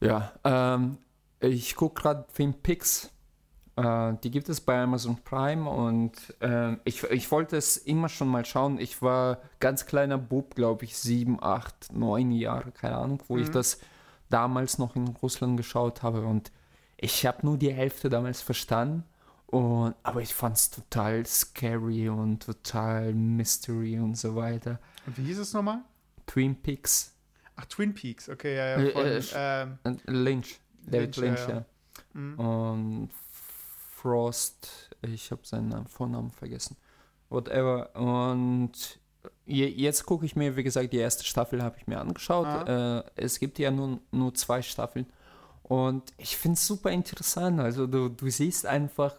ja, 0.00 0.32
ähm, 0.44 0.98
ich 1.40 1.74
gucke 1.74 2.00
gerade 2.02 2.24
Film 2.32 2.54
Pix. 2.54 3.11
Äh, 3.76 4.14
die 4.22 4.30
gibt 4.30 4.48
es 4.48 4.60
bei 4.60 4.80
Amazon 4.82 5.16
Prime 5.24 5.68
und 5.68 6.12
ähm, 6.40 6.80
ich, 6.84 7.02
ich 7.04 7.30
wollte 7.30 7.56
es 7.56 7.76
immer 7.78 8.08
schon 8.08 8.28
mal 8.28 8.44
schauen. 8.44 8.78
Ich 8.78 9.00
war 9.02 9.38
ganz 9.60 9.86
kleiner 9.86 10.18
Bub, 10.18 10.54
glaube 10.54 10.84
ich, 10.84 10.96
sieben, 10.96 11.42
acht, 11.42 11.92
neun 11.92 12.32
Jahre, 12.32 12.70
keine 12.72 12.96
Ahnung, 12.96 13.22
wo 13.28 13.38
ich 13.38 13.48
Mhm. 13.48 13.52
das 13.52 13.78
damals 14.28 14.78
noch 14.78 14.94
in 14.96 15.08
Russland 15.08 15.56
geschaut 15.56 16.02
habe 16.02 16.22
und 16.22 16.50
ich 16.96 17.26
habe 17.26 17.44
nur 17.44 17.56
die 17.58 17.72
Hälfte 17.72 18.08
damals 18.10 18.42
verstanden. 18.42 19.04
Und, 19.46 19.94
aber 20.02 20.22
ich 20.22 20.32
fand 20.32 20.56
es 20.56 20.70
total 20.70 21.26
scary 21.26 22.08
und 22.08 22.42
total 22.44 23.12
Mystery 23.12 23.98
und 23.98 24.16
so 24.16 24.34
weiter. 24.34 24.78
und 25.06 25.18
wie 25.18 25.24
hieß 25.24 25.38
es 25.40 25.52
nochmal? 25.52 25.80
Twin 26.26 26.54
Peaks. 26.54 27.12
Ach, 27.56 27.66
Twin 27.66 27.92
Peaks, 27.92 28.30
okay, 28.30 28.56
ja, 28.56 28.78
ja. 28.80 28.86
Äh, 28.86 29.20
Von, 29.22 29.84
äh, 29.84 29.90
Äh, 29.90 29.96
Lynch. 30.10 30.58
David 30.86 31.16
Lynch, 31.16 31.38
Lynch, 31.38 31.40
ja, 31.40 31.48
ja. 31.48 31.54
ja. 31.56 31.64
mhm. 32.14 32.38
Und 32.38 33.10
Frost, 34.02 34.96
ich 35.02 35.30
habe 35.30 35.42
seinen 35.44 35.68
Namen, 35.68 35.86
Vornamen 35.86 36.32
vergessen. 36.32 36.76
Whatever. 37.28 37.94
Und 37.94 38.98
je, 39.46 39.68
jetzt 39.68 40.04
gucke 40.06 40.26
ich 40.26 40.34
mir, 40.34 40.56
wie 40.56 40.64
gesagt, 40.64 40.92
die 40.92 40.98
erste 40.98 41.24
Staffel 41.24 41.62
habe 41.62 41.76
ich 41.78 41.86
mir 41.86 42.00
angeschaut. 42.00 42.46
Ah. 42.46 42.98
Äh, 42.98 43.04
es 43.14 43.38
gibt 43.38 43.60
ja 43.60 43.70
nur, 43.70 44.00
nur 44.10 44.34
zwei 44.34 44.60
Staffeln. 44.60 45.06
Und 45.62 46.12
ich 46.18 46.36
finde 46.36 46.56
es 46.56 46.66
super 46.66 46.90
interessant. 46.90 47.60
Also 47.60 47.86
du, 47.86 48.08
du 48.08 48.28
siehst 48.28 48.66
einfach 48.66 49.14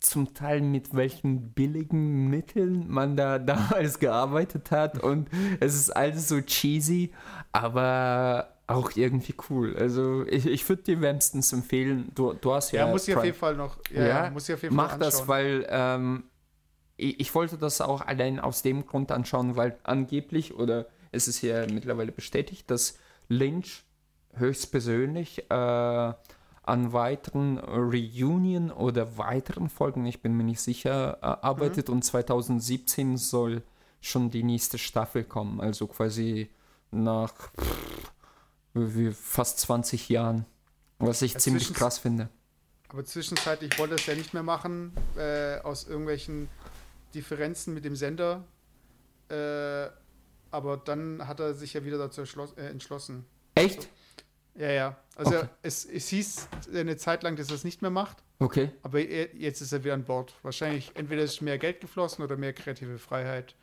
zum 0.00 0.32
Teil 0.32 0.62
mit 0.62 0.94
welchen 0.94 1.52
billigen 1.52 2.28
Mitteln 2.28 2.88
man 2.88 3.14
da 3.14 3.38
damals 3.38 3.98
gearbeitet 3.98 4.70
hat. 4.70 5.02
Und 5.02 5.28
es 5.60 5.74
ist 5.74 5.90
alles 5.90 6.28
so 6.28 6.40
cheesy, 6.40 7.12
aber 7.52 8.56
auch 8.70 8.92
irgendwie 8.96 9.34
cool. 9.50 9.76
Also 9.76 10.24
ich, 10.26 10.46
ich 10.46 10.68
würde 10.68 10.82
dir 10.82 11.00
wärmstens 11.00 11.52
empfehlen, 11.52 12.10
du, 12.14 12.32
du 12.34 12.52
hast 12.54 12.72
ja... 12.72 12.86
ja, 12.86 12.90
muss 12.92 13.06
ich 13.08 13.16
auf 13.16 13.24
jeden 13.24 13.36
Fall 13.36 13.56
noch, 13.56 13.78
ja, 13.92 14.00
Ja, 14.02 14.24
ja, 14.24 14.30
muss 14.30 14.48
ich 14.48 14.54
auf 14.54 14.62
jeden 14.62 14.74
Fall 14.76 14.86
Mach 14.88 14.98
das, 14.98 15.14
anschauen. 15.20 15.28
weil 15.28 15.66
ähm, 15.68 16.24
ich, 16.96 17.20
ich 17.20 17.34
wollte 17.34 17.58
das 17.58 17.80
auch 17.80 18.00
allein 18.02 18.38
aus 18.40 18.62
dem 18.62 18.86
Grund 18.86 19.10
anschauen, 19.12 19.56
weil 19.56 19.78
angeblich, 19.82 20.54
oder 20.54 20.86
es 21.12 21.28
ist 21.28 21.42
ja 21.42 21.66
mittlerweile 21.66 22.12
bestätigt, 22.12 22.70
dass 22.70 22.98
Lynch 23.28 23.84
höchstpersönlich 24.34 25.50
äh, 25.50 25.54
an 26.62 26.92
weiteren 26.92 27.58
Reunion 27.58 28.70
oder 28.70 29.16
weiteren 29.18 29.68
Folgen, 29.68 30.06
ich 30.06 30.20
bin 30.22 30.36
mir 30.36 30.44
nicht 30.44 30.60
sicher, 30.60 31.18
äh, 31.22 31.26
arbeitet 31.46 31.88
Mhm. 31.88 31.94
und 31.94 32.02
2017 32.04 33.16
soll 33.16 33.62
schon 34.00 34.30
die 34.30 34.42
nächste 34.42 34.78
Staffel 34.78 35.24
kommen, 35.24 35.60
also 35.60 35.86
quasi 35.86 36.48
nach 36.90 37.32
pff, 37.58 38.12
wie 38.74 39.10
fast 39.12 39.58
20 39.60 40.08
Jahren, 40.08 40.46
was 40.98 41.22
ich 41.22 41.34
Ja, 41.34 41.38
ziemlich 41.38 41.72
krass 41.74 41.98
finde. 41.98 42.28
Aber 42.88 43.04
zwischenzeitlich 43.04 43.78
wollte 43.78 43.94
er 43.94 43.98
es 44.00 44.06
ja 44.06 44.14
nicht 44.14 44.34
mehr 44.34 44.42
machen, 44.42 44.92
äh, 45.16 45.58
aus 45.60 45.86
irgendwelchen 45.86 46.48
Differenzen 47.14 47.72
mit 47.74 47.84
dem 47.84 47.94
Sender. 47.96 48.44
Äh, 49.28 49.88
aber 50.52 50.76
dann 50.76 51.26
hat 51.28 51.38
er 51.40 51.54
sich 51.54 51.74
ja 51.74 51.84
wieder 51.84 51.98
dazu 51.98 52.22
äh, 52.22 52.66
entschlossen. 52.66 53.24
Echt? 53.54 53.88
Ja, 54.56 54.70
ja. 54.70 54.96
Also 55.14 55.36
Okay. 55.38 55.48
es, 55.62 55.84
es 55.84 56.08
hieß 56.08 56.48
eine 56.74 56.96
Zeit 56.96 57.22
lang, 57.22 57.36
dass 57.36 57.48
er 57.48 57.54
es 57.54 57.62
nicht 57.64 57.82
mehr 57.82 57.90
macht, 57.92 58.18
Okay. 58.40 58.70
aber 58.82 59.00
er, 59.00 59.34
jetzt 59.36 59.60
ist 59.60 59.72
er 59.72 59.84
wieder 59.84 59.94
an 59.94 60.04
Bord. 60.04 60.34
Wahrscheinlich 60.42 60.90
entweder 60.94 61.22
ist 61.22 61.40
mehr 61.40 61.58
Geld 61.58 61.80
geflossen 61.80 62.24
oder 62.24 62.36
mehr 62.36 62.52
kreative 62.52 62.98
Freiheit. 62.98 63.54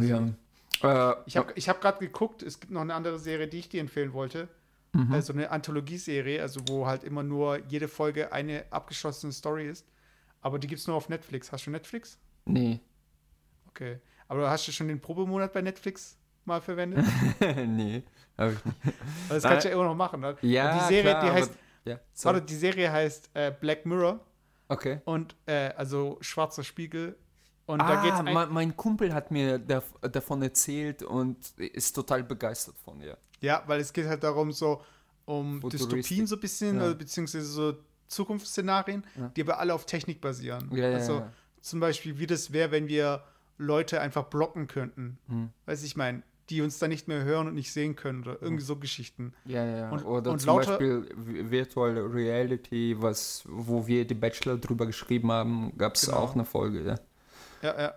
ja. 0.00 0.28
Äh, 0.82 1.14
Ich 1.26 1.36
habe 1.36 1.52
ich 1.54 1.68
hab 1.68 1.80
gerade 1.80 1.98
geguckt, 1.98 2.42
es 2.42 2.60
gibt 2.60 2.72
noch 2.72 2.80
eine 2.80 2.94
andere 2.94 3.18
Serie, 3.18 3.48
die 3.48 3.58
ich 3.58 3.68
dir 3.68 3.80
empfehlen 3.80 4.12
wollte. 4.12 4.48
mhm. 4.92 5.12
Also 5.12 5.32
eine 5.32 5.50
Anthologieserie, 5.50 6.40
also 6.42 6.60
wo 6.68 6.86
halt 6.86 7.04
immer 7.04 7.22
nur 7.22 7.58
jede 7.68 7.88
Folge 7.88 8.32
eine 8.32 8.64
abgeschlossene 8.70 9.32
Story 9.32 9.68
ist. 9.68 9.86
Aber 10.40 10.58
die 10.58 10.66
gibt 10.66 10.80
es 10.80 10.86
nur 10.86 10.96
auf 10.96 11.08
Netflix. 11.08 11.52
Hast 11.52 11.66
du 11.66 11.70
Netflix? 11.70 12.18
nee. 12.46 12.80
Okay. 13.68 13.98
Aber 14.28 14.50
hast 14.50 14.66
du 14.68 14.72
schon 14.72 14.88
den 14.88 15.00
Probemonat 15.00 15.52
bei 15.52 15.62
Netflix 15.62 16.16
mal 16.44 16.60
verwendet? 16.60 17.04
nee, 17.66 18.02
hab 18.36 18.52
ich 18.52 18.64
nicht. 18.64 18.68
Also 19.28 19.34
das 19.34 19.42
kannst 19.44 19.64
du 19.64 19.68
ja 19.70 19.74
immer 19.74 19.84
noch 19.84 19.94
machen. 19.94 20.20
Ne? 20.20 20.36
Ja, 20.42 20.72
Und 20.74 20.80
die 20.80 20.86
Serie, 20.94 21.02
klar, 21.10 21.20
die 21.22 21.26
aber- 21.28 21.36
heißt, 21.38 21.52
Ja, 21.84 22.00
sorry. 22.12 22.34
warte, 22.34 22.46
die 22.46 22.54
Serie 22.56 22.90
heißt 22.92 23.30
äh, 23.34 23.52
Black 23.58 23.86
Mirror 23.86 24.20
Okay. 24.68 25.00
und 25.04 25.36
äh, 25.46 25.70
also 25.76 26.18
schwarzer 26.22 26.64
Spiegel. 26.64 27.16
Und 27.66 27.80
ah, 27.80 27.94
da 27.94 28.02
geht's 28.02 28.18
ein, 28.18 28.32
mein, 28.34 28.50
mein 28.52 28.76
Kumpel 28.76 29.14
hat 29.14 29.30
mir 29.30 29.58
dav- 29.58 29.98
davon 30.10 30.42
erzählt 30.42 31.02
und 31.02 31.36
ist 31.58 31.92
total 31.94 32.24
begeistert 32.24 32.74
von 32.84 33.00
ihr. 33.00 33.16
Ja, 33.40 33.62
weil 33.66 33.80
es 33.80 33.92
geht 33.92 34.06
halt 34.06 34.22
darum, 34.24 34.52
so 34.52 34.82
um. 35.24 35.60
Dystopien 35.70 36.26
so 36.26 36.36
ein 36.36 36.40
bisschen, 36.40 36.76
Ja. 36.76 36.86
oder 36.86 36.94
beziehungsweise 36.94 37.46
so 37.46 37.74
Zukunftsszenarien, 38.08 39.04
Ja. 39.18 39.28
die 39.36 39.42
aber 39.42 39.58
alle 39.58 39.74
auf 39.74 39.86
Technik 39.86 40.20
basieren. 40.20 40.68
Ja, 40.72 40.88
ja, 40.88 40.96
also 40.96 41.20
ja. 41.20 41.32
zum 41.60 41.80
Beispiel, 41.80 42.18
wie 42.18 42.26
das 42.26 42.52
wäre, 42.52 42.70
wenn 42.70 42.88
wir 42.88 43.22
Leute 43.58 44.00
einfach 44.00 44.24
blocken 44.24 44.66
könnten. 44.66 45.18
Hm. 45.28 45.50
Weiß 45.66 45.82
ich 45.84 45.96
mein, 45.96 46.22
die 46.50 46.62
uns 46.62 46.78
dann 46.78 46.90
nicht 46.90 47.06
mehr 47.08 47.22
hören 47.24 47.46
und 47.46 47.54
nicht 47.54 47.72
sehen 47.72 47.94
können 47.96 48.22
oder 48.22 48.42
irgendwie 48.42 48.64
so 48.64 48.76
Geschichten. 48.76 49.32
Ja, 49.44 49.64
ja, 49.64 49.76
ja. 49.78 49.90
Und- 49.90 50.04
Oder 50.04 50.32
und 50.32 50.40
zum 50.40 50.48
lauter- 50.48 50.70
Beispiel 50.78 51.08
Vi- 51.16 51.50
Virtual 51.50 51.96
Reality, 51.98 52.96
was, 52.98 53.44
wo 53.48 53.86
wir 53.86 54.04
die 54.06 54.14
Bachelor 54.14 54.58
drüber 54.58 54.86
geschrieben 54.86 55.30
haben, 55.30 55.76
gab 55.78 55.94
es 55.94 56.06
Genau. 56.06 56.18
auch 56.18 56.34
eine 56.34 56.44
Folge, 56.44 56.82
ja. 56.84 56.98
Ja, 57.62 57.80
ja. 57.80 57.94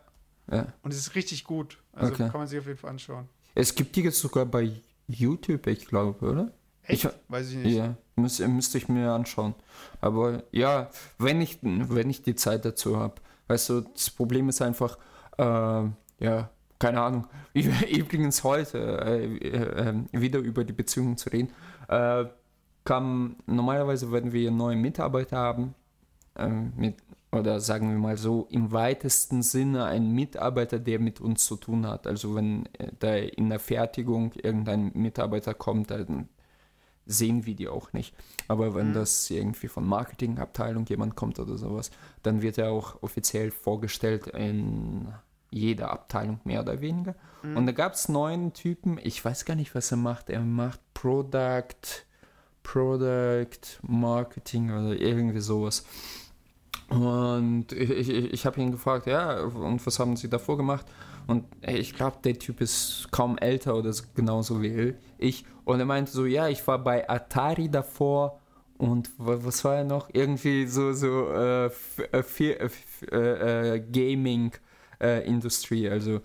ja. 0.52 0.68
Und 0.84 0.92
es 0.92 0.98
ist 1.00 1.16
richtig 1.16 1.44
gut. 1.44 1.78
Also 1.94 2.14
Okay. 2.14 2.30
kann 2.30 2.40
man 2.40 2.48
sich 2.48 2.60
auf 2.60 2.68
jeden 2.68 2.78
Fall 2.78 2.92
anschauen. 2.92 3.28
Es 3.56 3.74
gibt 3.74 3.96
die 3.96 4.02
jetzt 4.04 4.20
sogar 4.20 4.46
bei 4.46 4.72
YouTube, 5.08 5.66
ich 5.68 5.86
glaube, 5.88 6.26
oder? 6.30 6.52
Echt? 6.84 7.06
Ich- 7.06 7.10
Weiß 7.30 7.50
ich 7.52 7.58
nicht. 7.58 7.76
Ja, 7.78 7.96
müß, 8.16 8.40
müsste 8.48 8.78
ich 8.78 8.88
mir 8.90 9.12
anschauen. 9.12 9.56
Aber 10.02 10.44
ja, 10.52 10.90
wenn 11.18 11.42
ich, 11.42 11.60
wenn 11.62 12.10
ich 12.10 12.22
die 12.22 12.36
Zeit 12.36 12.66
dazu 12.66 12.98
habe. 12.98 13.16
Weißt 13.48 13.70
du, 13.70 13.82
das 13.82 14.10
Problem 14.10 14.50
ist 14.50 14.62
einfach, 14.62 14.98
äh, 15.38 15.44
ja, 15.44 16.50
keine 16.80 17.02
Ahnung. 17.02 17.28
Übrigens 17.54 18.44
heute, 18.44 18.78
äh, 19.06 19.26
äh, 19.38 19.94
wieder 20.12 20.40
über 20.40 20.64
die 20.64 20.74
Beziehungen 20.74 21.16
zu 21.18 21.30
reden, 21.30 21.52
äh, 21.88 22.26
kam, 22.84 23.38
normalerweise, 23.46 24.12
wenn 24.12 24.32
wir 24.32 24.52
neue 24.52 24.76
Mitarbeiter 24.76 25.38
haben, 25.38 25.74
äh, 26.36 26.48
mit, 26.48 26.98
oder 27.36 27.60
sagen 27.60 27.90
wir 27.92 27.98
mal 27.98 28.18
so, 28.18 28.48
im 28.50 28.72
weitesten 28.72 29.42
Sinne 29.44 29.86
ein 29.86 30.12
Mitarbeiter, 30.12 30.80
der 30.80 31.00
mit 31.00 31.22
uns 31.22 31.46
zu 31.46 31.56
tun 31.56 31.86
hat. 31.88 32.08
Also 32.08 32.36
wenn 32.36 32.66
äh, 32.78 32.92
da 33.00 33.16
in 33.16 33.50
der 33.50 33.60
Fertigung 33.60 34.34
irgendein 34.34 34.92
Mitarbeiter 34.94 35.54
kommt, 35.54 35.92
dann 35.92 36.30
sehen 37.06 37.46
wir 37.46 37.56
die 37.56 37.68
auch 37.68 37.94
nicht. 37.94 38.16
Aber 38.48 38.74
wenn 38.74 38.90
Mhm. 38.90 38.94
das 38.94 39.30
irgendwie 39.30 39.68
von 39.68 39.86
Marketingabteilung 39.86 40.86
jemand 40.88 41.16
kommt 41.16 41.38
oder 41.40 41.58
sowas, 41.58 41.92
dann 42.24 42.42
wird 42.42 42.58
er 42.58 42.72
auch 42.72 43.02
offiziell 43.04 43.52
vorgestellt 43.52 44.28
in 44.28 45.08
jeder 45.52 45.92
Abteilung 45.92 46.40
mehr 46.44 46.62
oder 46.62 46.82
weniger. 46.82 47.16
Mhm. 47.44 47.58
Und 47.58 47.66
da 47.68 47.72
gab 47.74 47.94
es 47.94 48.10
neuen 48.10 48.54
Typen, 48.54 49.00
ich 49.02 49.24
weiß 49.24 49.46
gar 49.46 49.56
nicht, 49.56 49.76
was 49.76 49.92
er 49.92 49.98
macht. 49.98 50.30
Er 50.32 50.42
macht 50.42 50.80
Product, 50.96 52.06
Product 52.64 53.80
Marketing 53.84 54.72
oder 54.72 55.00
irgendwie 55.00 55.40
sowas. 55.42 55.86
Und 56.90 57.72
ich, 57.72 57.90
ich, 58.10 58.34
ich 58.34 58.46
habe 58.46 58.62
ihn 58.62 58.72
gefragt, 58.72 59.08
ja, 59.08 59.42
und 59.42 59.86
was 59.86 60.00
haben 60.00 60.16
Sie 60.16 60.30
davor 60.30 60.58
gemacht? 60.58 60.86
Und 61.28 61.46
ey, 61.62 61.78
ich 61.78 61.96
glaube, 61.96 62.18
der 62.24 62.38
Typ 62.38 62.62
ist 62.62 63.08
kaum 63.12 63.38
älter 63.40 63.76
oder 63.76 63.92
so- 63.92 64.04
genauso 64.16 64.62
wie 64.62 64.94
ich. 65.18 65.46
Und 65.64 65.80
er 65.80 65.86
meinte 65.88 66.12
so, 66.12 66.26
ja, 66.26 66.48
ich 66.48 66.66
war 66.68 66.78
bei 66.78 67.10
Atari 67.10 67.70
davor 67.70 68.40
und 68.78 69.10
wa- 69.18 69.40
was 69.42 69.64
war 69.66 69.78
er 69.78 69.84
noch? 69.84 70.10
Irgendwie 70.14 70.68
so, 70.68 70.94
so 70.94 71.30
äh, 71.32 71.66
äh, 71.66 72.22
fi- 72.24 72.52
äh, 72.52 72.70
äh, 73.12 73.76
äh, 73.78 73.80
Gaming-Industrie, 75.00 75.90
also 75.90 76.22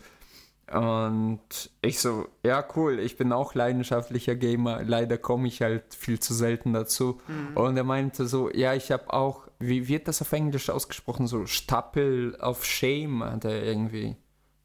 und 0.72 1.40
ich 1.82 1.98
so, 1.98 2.28
ja, 2.44 2.64
cool, 2.76 3.00
ich 3.00 3.16
bin 3.16 3.32
auch 3.32 3.54
leidenschaftlicher 3.54 4.36
Gamer. 4.36 4.84
Leider 4.84 5.18
komme 5.18 5.48
ich 5.48 5.62
halt 5.62 5.82
viel 5.94 6.20
zu 6.20 6.32
selten 6.32 6.72
dazu. 6.74 7.20
Und 7.56 7.76
er 7.76 7.82
meinte 7.82 8.26
so, 8.28 8.48
ja, 8.52 8.72
ich 8.74 8.92
habe 8.92 9.12
auch, 9.12 9.48
wie 9.60 9.86
wird 9.88 10.08
das 10.08 10.20
auf 10.22 10.32
Englisch 10.32 10.70
ausgesprochen? 10.70 11.26
So 11.26 11.46
Stapel 11.46 12.34
of 12.40 12.64
Shame 12.64 13.22
hat 13.24 13.44
er 13.44 13.62
irgendwie. 13.62 14.16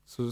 So, 0.05 0.29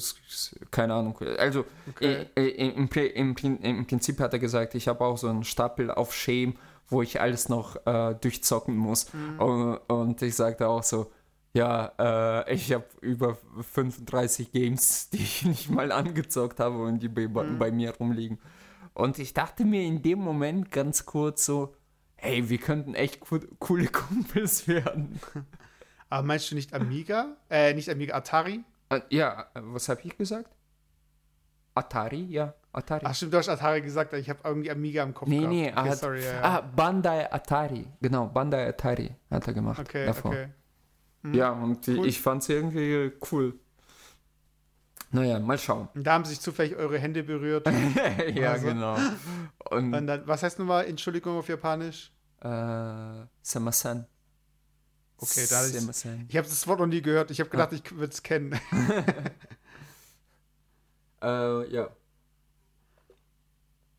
keine 0.72 0.94
Ahnung. 0.94 1.18
Also 1.38 1.66
Okay. 1.90 2.28
äh, 2.36 2.48
äh, 2.48 2.70
im, 2.70 2.88
im, 2.94 3.58
im 3.62 3.88
Prinzip 3.88 4.20
hat 4.20 4.34
er 4.34 4.40
gesagt, 4.40 4.76
ich 4.76 4.88
habe 4.88 5.04
auch 5.04 5.18
so 5.18 5.28
einen 5.28 5.44
Stapel 5.44 5.92
auf 5.92 6.14
Shame, 6.14 6.56
wo 6.88 7.02
ich 7.02 7.20
alles 7.20 7.50
noch 7.50 7.76
äh, 7.86 8.16
durchzocken 8.16 8.76
muss. 8.78 9.08
Und, 9.38 9.78
und 9.88 10.22
ich 10.22 10.36
sagte 10.36 10.68
auch 10.68 10.84
so, 10.84 11.12
ja, 11.54 11.92
äh, 12.00 12.54
ich 12.54 12.72
habe 12.72 12.86
über 13.02 13.38
35 13.74 14.52
Games, 14.52 15.10
die 15.14 15.18
ich 15.18 15.44
nicht 15.46 15.70
mal 15.70 15.92
angezockt 15.92 16.60
habe 16.60 16.78
und 16.84 17.02
die 17.02 17.10
bei, 17.10 17.28
bei 17.28 17.72
mir 17.72 17.96
rumliegen. 17.96 18.40
Und 18.94 19.18
ich 19.18 19.34
dachte 19.34 19.66
mir 19.66 19.82
in 19.84 20.02
dem 20.04 20.20
Moment 20.20 20.72
ganz 20.72 21.06
kurz 21.06 21.46
so, 21.46 21.74
hey, 22.24 22.50
wir 22.50 22.58
könnten 22.58 22.96
echt 22.96 23.20
co 23.20 23.38
coole 23.60 23.88
Kumpels 23.88 24.68
werden. 24.68 25.20
Aber 26.10 26.26
meinst 26.26 26.50
du 26.52 26.56
nicht 26.56 26.74
Amiga? 26.74 27.36
Äh, 27.50 27.74
nicht 27.74 27.90
Amiga, 27.90 28.16
Atari? 28.16 28.64
Äh, 28.90 29.02
ja, 29.10 29.48
was 29.56 29.90
habe 29.90 30.02
ich 30.04 30.18
gesagt? 30.18 30.50
Atari, 31.76 32.24
ja, 32.26 32.54
Atari. 32.72 33.04
Ach 33.06 33.16
stimmt, 33.16 33.34
du 33.34 33.38
hast 33.40 33.50
Atari 33.50 33.82
gesagt, 33.82 34.14
ich 34.14 34.30
habe 34.30 34.40
irgendwie 34.44 34.70
Amiga 34.70 35.04
im 35.04 35.14
Kopf 35.14 35.28
nee, 35.28 35.38
gehabt. 35.38 35.54
nee, 35.54 35.72
okay, 35.72 35.90
hat, 35.90 35.98
sorry, 35.98 36.24
ja, 36.24 36.34
ja. 36.34 36.42
ah, 36.42 36.62
Bandai 36.62 37.32
Atari, 37.32 37.88
genau, 38.00 38.28
Bandai 38.28 38.68
Atari 38.68 39.16
hat 39.32 39.48
er 39.48 39.54
gemacht 39.54 39.80
okay, 39.80 40.06
davor. 40.06 40.32
okay. 40.32 40.48
Ja, 41.32 41.52
und 41.52 41.88
Cool. 41.88 42.06
ich 42.06 42.20
fand 42.22 42.44
es 42.44 42.50
irgendwie 42.50 43.12
cool. 43.32 43.58
Naja, 45.14 45.40
mal 45.40 45.58
schauen. 45.60 45.88
Da 45.94 46.14
haben 46.14 46.26
sich 46.26 46.40
zufällig 46.42 46.76
eure 46.76 46.98
Hände 47.00 47.24
berührt. 47.24 47.68
ja, 48.36 48.52
Also. 48.52 48.66
genau. 48.68 48.98
Und 49.70 49.94
Und 49.94 50.08
dann, 50.08 50.28
was 50.28 50.44
heißt 50.44 50.60
nochmal 50.60 50.86
Entschuldigung 50.86 51.38
auf 51.38 51.48
Japanisch? 51.48 52.12
äh, 52.42 53.26
Samasan. 53.42 54.06
Okay, 55.18 55.46
da 55.50 55.62
ist- 55.62 55.74
Samasan. 55.80 56.26
Ich 56.28 56.36
habe 56.36 56.48
das 56.48 56.68
Wort 56.68 56.80
noch 56.80 56.88
nie 56.88 57.02
gehört. 57.02 57.32
Ich 57.32 57.40
habe 57.40 57.50
gedacht, 57.50 57.72
ich 57.74 57.90
würde 57.96 58.12
es 58.12 58.22
kennen. 58.24 58.60
Äh, 61.22 61.74
ja. 61.74 61.90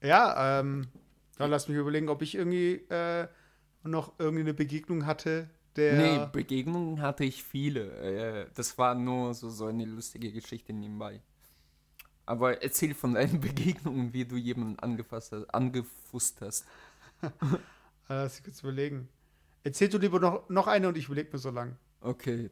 Ja, 0.03 0.61
ähm, 0.61 0.89
dann 1.39 1.51
lass 1.51 1.69
mich 1.69 1.79
überlegen, 1.79 2.11
ob 2.11 2.21
ich 2.21 2.35
irgendwie 2.35 2.75
äh, 2.91 3.27
noch 3.83 4.13
irgendwie 4.19 4.43
eine 4.43 4.53
Begegnung 4.53 5.07
hatte, 5.07 5.49
der. 5.77 5.95
Nee, 5.97 6.29
Begegnungen 6.33 7.01
hatte 7.01 7.25
ich 7.25 7.43
viele. 7.43 7.91
Äh, 7.99 8.47
das 8.55 8.77
war 8.79 8.95
nur 8.95 9.35
so, 9.35 9.51
so 9.51 9.67
eine 9.67 9.85
lustige 9.85 10.33
Geschichte 10.33 10.73
nebenbei. 10.73 11.21
Aber 12.27 12.63
erzähl 12.63 12.95
von 12.95 13.15
deinen 13.15 13.41
Begegnungen, 13.41 14.13
wie 14.13 14.25
du 14.25 14.37
jemanden 14.37 14.79
angefasst 14.79 15.33
hast, 15.33 15.47
angefusst 15.55 16.41
hast. 16.41 16.67
Äh, 18.07 18.25
lass 18.25 18.35
mich 18.35 18.45
kurz 18.45 18.61
überlegen. 18.61 19.09
Erzähl 19.63 19.89
du 19.89 19.97
lieber 19.97 20.21
noch, 20.21 20.47
noch 20.51 20.67
eine 20.67 20.89
und 20.89 20.99
ich 20.99 21.07
überlege 21.07 21.31
mir 21.33 21.39
so 21.39 21.49
lang. 21.49 21.79
Okay, 22.03 22.51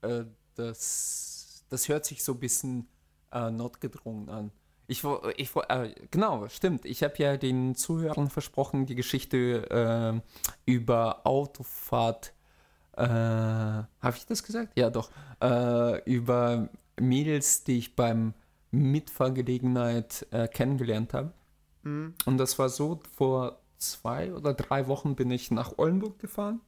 äh, 0.00 0.24
das, 0.54 1.66
das 1.68 1.86
hört 1.90 2.06
sich 2.06 2.24
so 2.24 2.32
ein 2.32 2.40
bisschen 2.40 2.88
äh, 3.30 3.50
notgedrungen 3.50 4.30
an. 4.30 4.50
Ich, 4.86 5.04
ich, 5.36 5.54
äh, 5.68 5.94
genau, 6.10 6.48
stimmt. 6.48 6.84
Ich 6.84 7.02
habe 7.02 7.14
ja 7.18 7.36
den 7.36 7.76
Zuhörern 7.76 8.28
versprochen, 8.28 8.86
die 8.86 8.96
Geschichte 8.96 9.70
äh, 9.70 10.20
über 10.64 11.26
Autofahrt. 11.26 12.32
Äh, 13.04 14.04
habe 14.04 14.16
ich 14.16 14.26
das 14.26 14.42
gesagt? 14.42 14.78
Ja, 14.78 14.90
doch. 14.90 15.10
Äh, 15.42 16.02
über 16.04 16.68
Mädels, 16.98 17.64
die 17.64 17.78
ich 17.78 17.96
beim 17.96 18.34
Mitfahrgelegenheit 18.70 20.26
äh, 20.30 20.48
kennengelernt 20.48 21.14
habe. 21.14 21.32
Mhm. 21.82 22.14
Und 22.26 22.38
das 22.38 22.58
war 22.58 22.68
so, 22.68 23.00
vor 23.16 23.60
zwei 23.78 24.32
oder 24.34 24.54
drei 24.54 24.86
Wochen 24.86 25.16
bin 25.16 25.30
ich 25.30 25.50
nach 25.50 25.78
Oldenburg 25.78 26.18
gefahren 26.18 26.60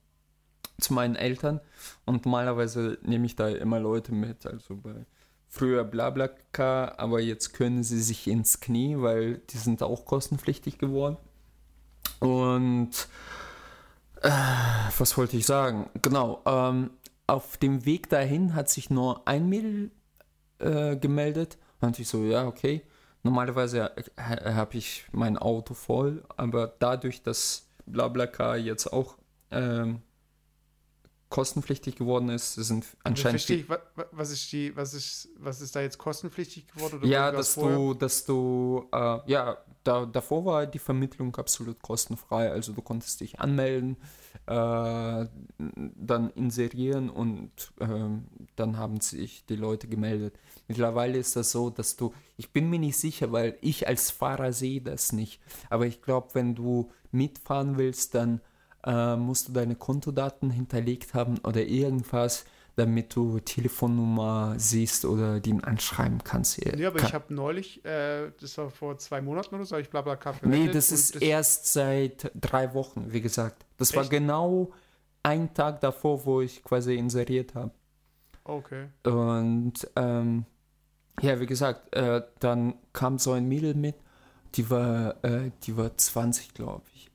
zu 0.81 0.95
meinen 0.95 1.17
Eltern 1.17 1.61
und 2.07 2.25
normalerweise 2.25 2.99
nehme 3.03 3.27
ich 3.27 3.37
da 3.37 3.49
immer 3.49 3.79
Leute 3.79 4.13
mit, 4.13 4.47
also 4.47 4.77
bei 4.77 5.07
früher 5.49 5.85
Blablacar, 5.85 6.99
aber 6.99 7.21
jetzt 7.21 7.53
können 7.53 7.85
sie 7.85 8.01
sich 8.01 8.27
ins 8.27 8.61
Knie, 8.61 8.97
weil 8.99 9.39
die 9.51 9.59
sind 9.59 9.83
auch 9.83 10.07
kostenpflichtig 10.07 10.79
geworden. 10.79 11.19
Und 12.21 12.91
äh, 14.23 14.31
was 14.99 15.17
wollte 15.17 15.37
ich 15.37 15.47
sagen? 15.47 15.91
Genau, 16.01 16.43
ähm, 16.47 16.91
auf 17.27 17.57
dem 17.57 17.85
Weg 17.85 18.09
dahin 18.09 18.55
hat 18.55 18.69
sich 18.69 18.91
nur 18.91 19.27
ein 19.27 19.49
Mädel 19.49 19.91
äh, 20.59 20.97
gemeldet. 20.97 21.59
Und 21.81 21.99
ich 21.99 22.09
so, 22.09 22.25
ja, 22.25 22.47
okay. 22.47 22.83
Normalerweise 23.23 23.93
äh, 23.97 24.53
habe 24.53 24.77
ich 24.77 25.07
mein 25.13 25.39
Auto 25.39 25.75
voll, 25.75 26.25
aber 26.37 26.75
dadurch, 26.79 27.23
dass 27.23 27.69
Blablacar 27.87 28.57
jetzt 28.57 28.93
auch 28.93 29.17
ähm, 29.51 30.03
kostenpflichtig 31.33 31.97
geworden 31.97 32.29
ist, 32.29 32.55
sind 32.55 32.85
Also 32.85 32.97
anscheinend 33.05 33.41
verstehe 33.41 33.57
ich, 33.59 33.69
wa- 33.69 33.81
wa- 33.97 34.07
was 34.13 34.31
ist 34.31 34.53
die, 34.53 34.77
was 34.77 34.93
ist, 34.93 35.31
was 35.39 35.63
ist 35.63 35.75
da 35.75 35.81
jetzt 35.81 35.97
kostenpflichtig 35.97 36.67
geworden? 36.69 37.01
Ja, 37.05 37.33
dass 37.33 37.55
du, 37.55 37.95
dass 37.95 38.25
du, 38.27 38.87
äh, 38.93 39.19
ja, 39.27 39.57
da, 39.83 40.05
davor 40.05 40.45
war 40.45 40.67
die 40.67 40.79
Vermittlung 40.79 41.35
absolut 41.37 41.81
kostenfrei. 41.83 42.53
Also 42.53 42.73
du 42.75 42.83
konntest 42.83 43.21
dich 43.21 43.41
anmelden, 43.41 43.97
äh, 44.47 45.27
dann 45.97 46.31
inserieren 46.35 47.09
und 47.09 47.51
ähm, 47.81 48.25
dann 48.57 48.77
haben 48.77 49.01
sich 49.01 49.47
die 49.47 49.57
Leute 49.57 49.89
gemeldet. 49.89 50.39
Mittlerweile 50.69 51.17
ist 51.19 51.35
das 51.35 51.51
so, 51.51 51.71
dass 51.71 51.97
du, 51.97 52.13
ich 52.37 52.53
bin 52.53 52.69
mir 52.69 52.79
nicht 52.79 52.99
sicher, 52.99 53.33
weil 53.33 53.57
ich 53.63 53.89
als 53.89 54.11
Fahrer 54.11 54.53
sehe 54.53 54.83
das 54.83 55.13
nicht. 55.13 55.41
Aber 55.71 55.87
ich 55.87 56.03
glaube, 56.03 56.29
wenn 56.35 56.55
du 56.55 56.91
mitfahren 57.11 57.79
willst, 57.79 58.15
dann 58.15 58.41
äh, 58.85 59.17
musst 59.17 59.49
du 59.49 59.53
deine 59.53 59.77
Kontodaten 59.77 60.51
hinterlegt 60.51 61.15
haben 61.15 61.39
oder 61.45 61.63
irgendwas, 61.63 62.45
damit 62.77 63.15
du 63.15 63.39
Telefonnummer 63.39 64.55
siehst 64.57 65.05
oder 65.05 65.41
den 65.41 65.63
anschreiben 65.63 66.25
kannst. 66.25 66.65
Ja, 66.65 66.89
aber 66.89 66.99
Kann- 66.99 67.09
ich 67.09 67.15
habe 67.15 67.35
neulich, 67.35 67.85
äh, 67.85 68.31
das 68.41 68.57
war 68.57 68.71
vor 68.71 68.97
zwei 68.99 69.21
Monaten 69.21 69.55
oder 69.55 69.65
so, 69.65 69.77
ich 69.77 69.91
Blablacar 69.91 70.35
Nee, 70.43 70.69
das 70.69 70.91
ist 70.91 71.21
erst 71.21 71.73
seit 71.73 72.33
drei 72.35 72.73
Wochen, 72.75 73.13
wie 73.13 73.21
gesagt. 73.21 73.67
Das 73.77 73.95
war 73.95 74.03
Echt? 74.03 74.11
genau 74.11 74.73
ein 75.23 75.53
Tag 75.55 75.81
davor, 75.81 76.25
wo 76.25 76.41
ich 76.41 76.65
quasi 76.65 76.95
inseriert 76.97 77.55
habe. 77.55 77.73
Okay. 78.45 78.87
Und 79.05 79.75
ähm, 79.95 80.47
ja, 81.21 81.39
wie 81.39 81.47
gesagt, 81.47 81.95
äh, 81.95 82.23
dann 82.41 82.75
kam 82.93 83.19
so 83.19 83.33
ein 83.33 83.47
Mädel 83.47 83.75
mit, 83.75 83.97
die 84.55 84.69
war, 84.71 85.23
äh, 85.25 85.51
die 85.65 85.77
war 85.77 85.97
20, 85.97 86.55
glaube 86.55 86.83
ich. 86.95 87.11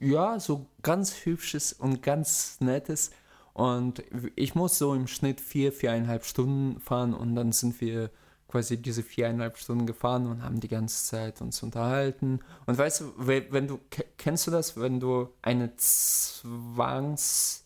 Ja, 0.00 0.38
so 0.38 0.66
ganz 0.82 1.24
hübsches 1.24 1.72
und 1.72 2.02
ganz 2.02 2.58
nettes. 2.60 3.10
Und 3.54 4.02
ich 4.36 4.54
muss 4.54 4.78
so 4.78 4.94
im 4.94 5.06
Schnitt 5.06 5.40
vier, 5.40 5.72
viereinhalb 5.72 6.24
Stunden 6.24 6.80
fahren 6.80 7.12
und 7.14 7.34
dann 7.34 7.52
sind 7.52 7.80
wir 7.80 8.10
quasi 8.48 8.76
diese 8.76 9.02
viereinhalb 9.02 9.56
Stunden 9.56 9.86
gefahren 9.86 10.26
und 10.26 10.42
haben 10.42 10.60
die 10.60 10.68
ganze 10.68 11.04
Zeit 11.06 11.40
uns 11.40 11.62
unterhalten. 11.62 12.40
Und 12.66 12.76
weißt 12.76 13.00
du, 13.00 13.12
we- 13.16 13.46
wenn 13.50 13.66
du, 13.66 13.78
ke- 13.90 14.04
kennst 14.18 14.46
du 14.46 14.50
das, 14.50 14.78
wenn 14.78 15.00
du 15.00 15.28
eine 15.40 15.74
Zwangsgemeinschaft 15.76 17.62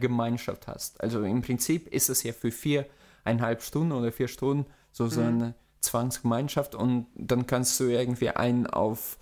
Gemeinschaft 0.00 0.66
hast? 0.66 1.00
Also 1.00 1.22
im 1.22 1.42
Prinzip 1.42 1.88
ist 1.88 2.08
es 2.08 2.22
ja 2.22 2.32
für 2.32 2.50
viereinhalb 2.50 3.62
Stunden 3.62 3.92
oder 3.92 4.10
vier 4.12 4.28
Stunden 4.28 4.66
so, 4.92 5.08
so 5.08 5.20
eine 5.20 5.54
Zwangsgemeinschaft 5.80 6.74
und 6.74 7.06
dann 7.14 7.46
kannst 7.46 7.78
du 7.78 7.84
irgendwie 7.84 8.30
einen 8.30 8.66
auf 8.66 9.18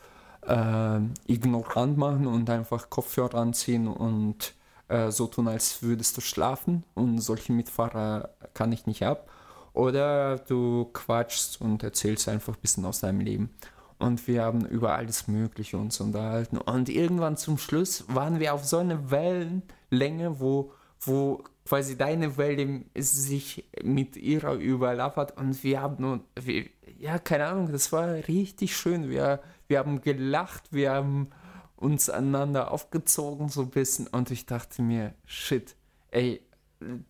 äh, 0.46 1.00
ignorant 1.26 1.96
machen 1.96 2.26
und 2.26 2.48
einfach 2.50 2.90
Kopfhörer 2.90 3.36
anziehen 3.36 3.88
und 3.88 4.54
äh, 4.88 5.10
so 5.10 5.26
tun, 5.26 5.48
als 5.48 5.82
würdest 5.82 6.16
du 6.16 6.20
schlafen 6.20 6.84
und 6.94 7.18
solche 7.18 7.52
Mitfahrer 7.52 8.30
kann 8.54 8.72
ich 8.72 8.86
nicht 8.86 9.02
ab. 9.04 9.28
Oder 9.74 10.36
du 10.38 10.90
quatschst 10.92 11.60
und 11.60 11.82
erzählst 11.82 12.28
einfach 12.28 12.54
ein 12.54 12.60
bisschen 12.60 12.84
aus 12.84 13.00
deinem 13.00 13.20
Leben. 13.20 13.50
Und 13.98 14.26
wir 14.26 14.42
haben 14.42 14.66
über 14.66 14.96
alles 14.96 15.28
Mögliche 15.28 15.78
uns 15.78 16.00
unterhalten. 16.00 16.58
Und 16.58 16.88
irgendwann 16.88 17.36
zum 17.36 17.56
Schluss 17.56 18.04
waren 18.08 18.40
wir 18.40 18.52
auf 18.52 18.64
so 18.64 18.78
einer 18.78 19.10
Wellenlänge, 19.10 20.40
wo, 20.40 20.72
wo 21.00 21.44
quasi 21.64 21.96
deine 21.96 22.36
Welle 22.36 22.82
sich 22.96 23.64
mit 23.82 24.16
ihrer 24.16 24.54
überlappert. 24.54 25.38
Und 25.38 25.62
wir 25.62 25.80
haben 25.80 26.02
nur, 26.02 26.20
wir, 26.34 26.66
ja, 26.98 27.18
keine 27.18 27.46
Ahnung, 27.46 27.70
das 27.70 27.92
war 27.92 28.08
richtig 28.28 28.76
schön. 28.76 29.08
Wir, 29.08 29.40
wir 29.72 29.78
haben 29.78 30.02
gelacht, 30.02 30.64
wir 30.70 30.90
haben 30.92 31.30
uns 31.76 32.10
aneinander 32.10 32.70
aufgezogen 32.72 33.48
so 33.48 33.62
ein 33.62 33.70
bisschen. 33.70 34.06
Und 34.06 34.30
ich 34.30 34.44
dachte 34.44 34.82
mir, 34.82 35.14
shit, 35.24 35.74
ey, 36.10 36.42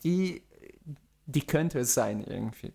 die, 0.04 0.42
die 1.26 1.44
könnte 1.44 1.80
es 1.80 1.92
sein 1.94 2.22
irgendwie. 2.22 2.72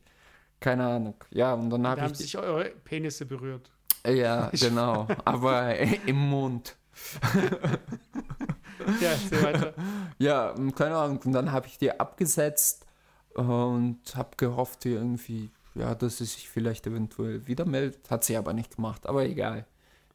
Keine 0.60 0.86
Ahnung. 0.86 1.16
Ja, 1.32 1.54
und 1.54 1.70
dann 1.70 1.84
Da 1.84 1.92
habe 1.92 2.02
haben 2.02 2.12
ich. 2.12 2.18
sich 2.18 2.38
eure 2.38 2.66
Penisse 2.84 3.26
berührt. 3.26 3.72
Ja, 4.06 4.50
genau. 4.54 5.08
Aber 5.24 5.74
im 5.78 6.18
Mund. 6.30 6.76
Ja, 9.02 9.10
erzähl 9.10 9.44
weiter. 9.44 9.74
Ja, 10.20 10.54
ähm, 10.56 10.74
keine 10.74 10.96
Ahnung. 10.96 11.20
Und 11.26 11.34
dann 11.34 11.52
habe 11.52 11.68
ich 11.68 11.78
die 11.78 12.00
abgesetzt 12.00 12.86
und 13.34 14.00
habe 14.16 14.30
gehofft, 14.38 14.86
irgendwie, 14.86 15.50
ja, 15.76 15.94
dass 15.96 16.18
sie 16.20 16.26
sich 16.26 16.48
vielleicht 16.48 16.86
eventuell 16.88 17.48
wieder 17.48 17.66
meldet. 17.66 18.10
Hat 18.10 18.24
sie 18.24 18.38
aber 18.38 18.54
nicht 18.54 18.76
gemacht. 18.76 19.08
Aber 19.08 19.26
egal. 19.26 19.66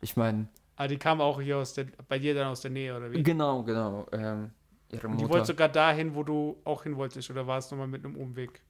Ich 0.02 0.16
meine, 0.16 0.48
Ah, 0.76 0.86
die 0.88 0.98
kam 0.98 1.20
auch 1.20 1.40
hier 1.40 1.58
aus 1.58 1.72
der, 1.74 1.86
bei 2.08 2.18
dir 2.18 2.34
dann 2.34 2.48
aus 2.48 2.60
der 2.62 2.70
Nähe, 2.70 2.94
oder 2.96 3.10
wie? 3.12 3.26
genau, 3.26 3.62
genau. 3.64 4.06
Ähm, 4.12 4.50
ihre 4.90 5.08
Und 5.08 5.20
die 5.20 5.28
Mutter. 5.28 5.28
wollte 5.28 5.46
sogar 5.46 5.68
dahin, 5.68 6.14
wo 6.16 6.24
du 6.24 6.60
auch 6.64 6.82
hin 6.82 6.96
wolltest, 6.96 7.30
oder 7.30 7.46
war 7.46 7.58
es 7.58 7.70
nochmal 7.70 7.86
mit 7.86 8.04
einem 8.04 8.16
Umweg? 8.16 8.60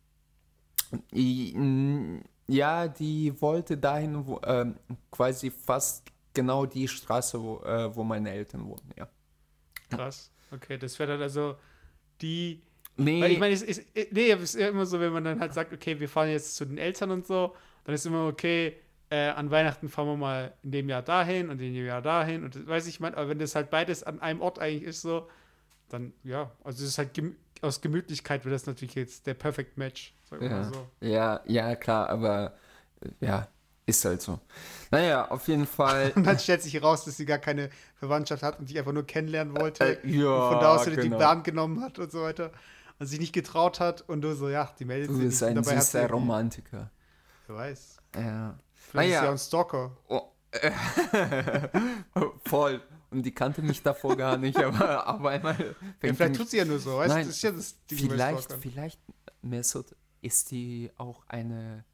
Ja, 2.49 2.88
die 2.88 3.40
wollte 3.40 3.79
dahin, 3.79 4.27
wo, 4.27 4.40
ähm, 4.45 4.77
quasi 5.11 5.51
fast 5.51 6.05
genau 6.35 6.66
die 6.66 6.88
Straße, 6.88 7.40
wo, 7.40 7.61
äh, 7.61 7.95
wo 7.95 8.03
meine 8.05 8.31
Eltern 8.31 8.66
wohnen, 8.66 8.92
ja. 8.97 9.09
Krass. 9.88 10.31
Okay, 10.51 10.79
das 10.79 10.99
wäre 10.99 11.12
dann 11.12 11.23
also 11.23 11.57
die. 12.23 12.62
Nee, 12.97 13.21
Weil 13.21 13.33
ich 13.33 13.38
meine, 13.38 13.55
es 13.55 13.62
ist, 13.62 13.83
nee, 14.12 14.31
es 14.33 14.42
ist 14.42 14.57
ja 14.57 14.68
immer 14.68 14.87
so, 14.87 15.01
wenn 15.01 15.12
man 15.12 15.25
dann 15.25 15.40
halt 15.40 15.55
sagt, 15.55 15.73
okay, 15.73 16.01
wir 16.01 16.09
fahren 16.09 16.31
jetzt 16.31 16.57
zu 16.57 16.66
den 16.66 16.79
Eltern 16.79 17.11
und 17.12 17.27
so, 17.27 17.55
dann 17.85 17.95
ist 17.95 18.07
immer 18.07 18.27
okay, 18.29 18.77
äh, 19.12 19.29
an 19.29 19.51
Weihnachten 19.51 19.88
fahren 19.90 20.07
wir 20.09 20.16
mal 20.16 20.55
in 20.62 20.70
dem 20.72 20.88
Jahr 20.88 21.03
dahin 21.03 21.51
und 21.51 21.61
in 21.61 21.75
dem 21.75 21.85
Jahr 21.87 22.01
dahin 22.01 22.44
und 22.44 22.55
das 22.57 22.66
weiß 22.66 22.87
ich 22.87 22.98
mal, 22.98 23.14
aber 23.14 23.29
wenn 23.29 23.38
das 23.38 23.55
halt 23.55 23.68
beides 23.70 24.03
an 24.03 24.20
einem 24.20 24.40
Ort 24.40 24.59
eigentlich 24.59 24.85
ist, 24.85 25.03
so, 25.03 25.29
dann 25.90 26.14
ja, 26.25 26.51
also 26.64 26.83
es 26.83 26.90
ist 26.90 26.98
halt 26.98 27.12
gemü 27.14 27.35
aus 27.61 27.81
Gemütlichkeit 27.81 28.44
wird 28.44 28.55
das 28.55 28.66
natürlich 28.66 28.96
jetzt 28.96 29.27
der 29.27 29.35
Perfect 29.35 29.77
Match, 29.79 30.14
Ja. 30.40 30.64
so. 30.64 30.88
ja, 31.01 31.40
ja, 31.46 31.77
klar, 31.77 32.09
aber 32.09 32.55
äh, 33.01 33.11
ja, 33.27 33.46
ist 33.87 34.05
halt 34.05 34.20
so. 34.22 34.40
Naja, 34.90 35.29
auf 35.31 35.46
jeden 35.46 35.66
Fall. 35.66 36.11
Und 36.16 36.25
dann 36.27 36.38
stellt 36.40 36.62
sich 36.62 36.75
heraus, 36.75 37.05
dass 37.05 37.16
sie 37.18 37.27
gar 37.27 37.38
keine 37.38 37.68
Verwandtschaft 37.96 38.42
hat 38.42 38.59
und 38.59 38.68
dich 38.68 38.79
einfach 38.79 38.92
nur 38.92 39.07
kennenlernen 39.07 39.57
wollte. 39.57 40.03
Äh, 40.03 40.09
ja, 40.09 40.27
und 40.27 40.53
von 40.53 40.61
da 40.61 40.75
aus 40.75 40.85
genau. 40.87 41.03
die 41.03 41.09
Bahn 41.11 41.42
genommen 41.42 41.83
hat 41.83 41.98
und 42.01 42.11
so 42.11 42.22
weiter. 42.22 42.51
Und 42.98 43.07
sich 43.07 43.20
nicht 43.20 43.33
getraut 43.33 43.79
hat 43.81 44.03
und 44.09 44.22
du 44.22 44.35
so, 44.35 44.48
ja, 44.48 44.70
die 44.79 44.85
meldet 44.85 45.11
Du 45.11 45.14
sich 45.14 45.25
bist 45.27 45.42
nicht. 45.42 45.51
ein 45.51 45.55
dabei 45.57 45.77
süßer 45.81 46.09
Romantiker. 46.11 46.90
Wer 47.46 47.57
weiß. 47.57 47.96
Ja. 48.16 48.57
Vielleicht 48.90 49.14
Naja. 49.14 49.33
ist 49.33 49.51
sie 49.51 49.57
ja 49.57 49.61
ein 49.61 49.66
Stalker. 49.68 49.97
Oh. 52.14 52.33
Voll. 52.45 52.81
Und 53.11 53.23
die 53.25 53.33
kannte 53.33 53.62
mich 53.62 53.83
davor 53.83 54.16
gar 54.16 54.37
nicht, 54.38 54.57
aber 54.59 55.07
auf 55.09 55.25
einmal. 55.25 55.55
Ja, 55.59 55.75
fängt 56.01 56.16
vielleicht 56.16 56.35
die- 56.35 56.38
tut 56.38 56.49
sie 56.51 56.57
ja 56.59 56.64
nur 56.64 56.79
so, 56.79 56.97
weißt 56.97 57.11
du? 57.11 57.14
Nein, 57.14 57.27
Das 57.27 57.37
ist 57.37 57.42
ja 57.42 57.51
das 57.53 57.87
Ding 57.87 58.09
bei 58.09 58.14
Vielleicht, 58.14 58.53
vielleicht, 58.55 59.01
Mesut, 59.42 59.95
ist 60.23 60.51
die 60.51 60.90
auch 60.97 61.23
eine, 61.29 61.85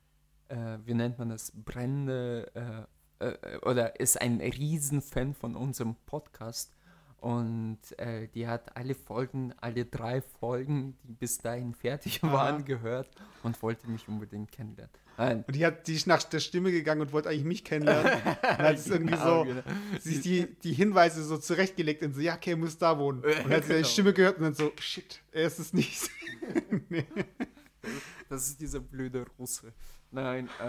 äh, 0.48 0.78
wie 0.84 0.94
nennt 0.94 1.18
man 1.18 1.30
das, 1.30 1.52
brennende 1.54 2.86
äh, 3.20 3.24
äh, 3.26 3.58
oder 3.62 3.98
ist 3.98 4.20
ein 4.20 4.40
Riesenfan 4.40 5.34
von 5.34 5.56
unserem 5.56 5.96
Podcast. 6.06 6.72
Und 7.20 7.80
äh, 7.98 8.28
die 8.28 8.46
hat 8.46 8.76
alle 8.76 8.94
Folgen, 8.94 9.52
alle 9.60 9.84
drei 9.86 10.20
Folgen, 10.22 10.96
die 11.02 11.14
bis 11.14 11.38
dahin 11.38 11.74
fertig 11.74 12.22
Aha. 12.22 12.32
waren, 12.32 12.64
gehört 12.64 13.08
und 13.42 13.60
wollte 13.60 13.88
mich 13.90 14.06
unbedingt 14.06 14.52
kennenlernen. 14.52 14.92
Nein, 15.18 15.44
Und 15.46 15.54
die, 15.56 15.66
hat, 15.66 15.86
die 15.88 15.94
ist 15.94 16.06
nach 16.06 16.22
der 16.22 16.38
Stimme 16.40 16.70
gegangen 16.70 17.00
und 17.00 17.12
wollte 17.12 17.28
eigentlich 17.28 17.44
mich 17.44 17.64
kennenlernen. 17.64 18.12
Und 18.14 18.24
hat 18.58 18.74
es 18.76 18.86
irgendwie 18.86 19.14
Genau, 19.14 19.40
so, 19.40 19.44
genau. 19.44 19.62
sich 20.00 20.20
die, 20.20 20.46
die 20.62 20.72
Hinweise 20.72 21.24
so 21.24 21.36
zurechtgelegt 21.38 22.02
und 22.04 22.14
so, 22.14 22.20
ja, 22.20 22.36
okay, 22.36 22.50
er 22.52 22.56
muss 22.56 22.78
da 22.78 22.96
wohnen. 22.98 23.18
Und 23.24 23.26
dann 23.26 23.50
hat 23.50 23.64
sie 23.64 23.68
Genau. 23.70 23.78
die 23.82 23.84
Stimme 23.84 24.12
gehört 24.14 24.36
und 24.38 24.44
dann 24.44 24.54
so, 24.54 24.70
shit, 24.78 25.20
er 25.32 25.44
ist 25.48 25.58
es 25.58 25.72
nicht. 25.72 26.08
nee. 26.88 27.04
Das 28.28 28.48
ist 28.48 28.60
dieser 28.60 28.80
blöde 28.80 29.26
Russe. 29.38 29.72
Nein, 30.10 30.48
äh, 30.60 30.64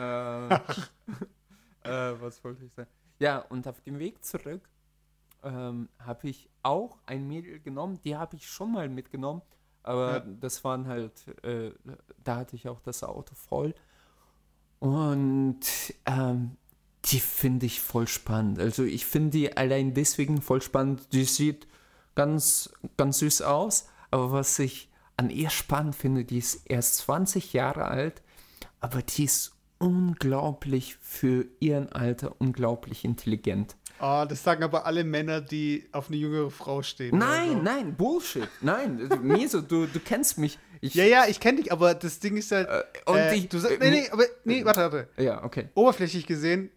äh, 1.83 2.21
was 2.21 2.43
wollte 2.43 2.65
ich 2.65 2.73
sagen? 2.73 2.89
Ja, 3.19 3.39
und 3.39 3.67
auf 3.67 3.81
dem 3.81 3.99
Weg 3.99 4.23
zurück 4.23 4.61
ähm, 5.43 5.89
habe 5.99 6.27
ich 6.29 6.49
auch 6.63 6.97
ein 7.05 7.27
Mädel 7.27 7.59
genommen, 7.59 7.99
die 8.03 8.15
habe 8.15 8.35
ich 8.35 8.47
schon 8.47 8.71
mal 8.71 8.89
mitgenommen, 8.89 9.41
aber 9.83 10.13
Ja. 10.17 10.19
das 10.39 10.63
waren 10.63 10.87
halt, 10.87 11.25
äh, 11.43 11.71
da 12.23 12.37
hatte 12.37 12.55
ich 12.55 12.67
auch 12.67 12.81
das 12.81 13.03
Auto 13.03 13.35
voll. 13.35 13.73
Und 14.79 15.59
ähm, 16.05 16.51
die 17.05 17.19
finde 17.19 17.65
ich 17.65 17.81
voll 17.81 18.07
spannend. 18.07 18.59
Also 18.59 18.83
ich 18.83 19.05
finde 19.05 19.31
die 19.31 19.57
allein 19.57 19.93
deswegen 19.93 20.41
voll 20.41 20.61
spannend. 20.61 21.13
Die 21.13 21.25
sieht 21.25 21.67
ganz, 22.15 22.71
ganz 22.97 23.19
süß 23.19 23.41
aus, 23.43 23.87
aber 24.11 24.31
was 24.31 24.59
ich 24.59 24.89
an 25.17 25.29
ihr 25.29 25.49
spannend 25.49 25.95
finde, 25.95 26.23
die 26.23 26.37
ist 26.37 26.61
erst 26.65 26.97
20 26.99 27.53
Jahre 27.53 27.85
alt, 27.85 28.21
aber 28.79 29.01
die 29.01 29.25
ist 29.25 29.53
unglaublich 29.79 30.97
für 31.01 31.45
ihren 31.59 31.91
Alter 31.91 32.35
unglaublich 32.39 33.05
intelligent. 33.05 33.75
Oh, 34.01 34.25
das 34.27 34.43
sagen 34.43 34.63
aber 34.63 34.85
alle 34.85 35.03
Männer, 35.03 35.41
die 35.41 35.87
auf 35.91 36.07
eine 36.07 36.15
jüngere 36.17 36.49
Frau 36.51 36.81
stehen. 36.81 37.17
Nein, 37.17 37.51
so. 37.51 37.61
nein, 37.63 37.95
Bullshit. 37.95 38.47
Nein, 38.61 39.09
Miso, 39.21 39.59
du, 39.59 39.87
du 39.87 39.99
kennst 39.99 40.37
mich. 40.37 40.57
Ich, 40.81 40.93
Ja, 40.95 41.03
ja, 41.03 41.25
ich 41.27 41.39
kenne 41.39 41.61
dich, 41.61 41.71
aber 41.71 41.93
das 41.93 42.19
Ding 42.19 42.37
ist 42.37 42.51
halt. 42.51 42.67
und 43.05 43.17
äh, 43.17 43.35
ich- 43.35 43.49
du 43.49 43.57
äh, 43.57 43.77
nee, 43.79 43.89
nee, 43.91 44.09
aber 44.11 44.23
nee, 44.45 44.63
warte, 44.65 44.81
warte. 44.81 45.07
ja, 45.17 45.43
okay. 45.43 45.69
Oberflächlich 45.75 46.25
gesehen 46.25 46.69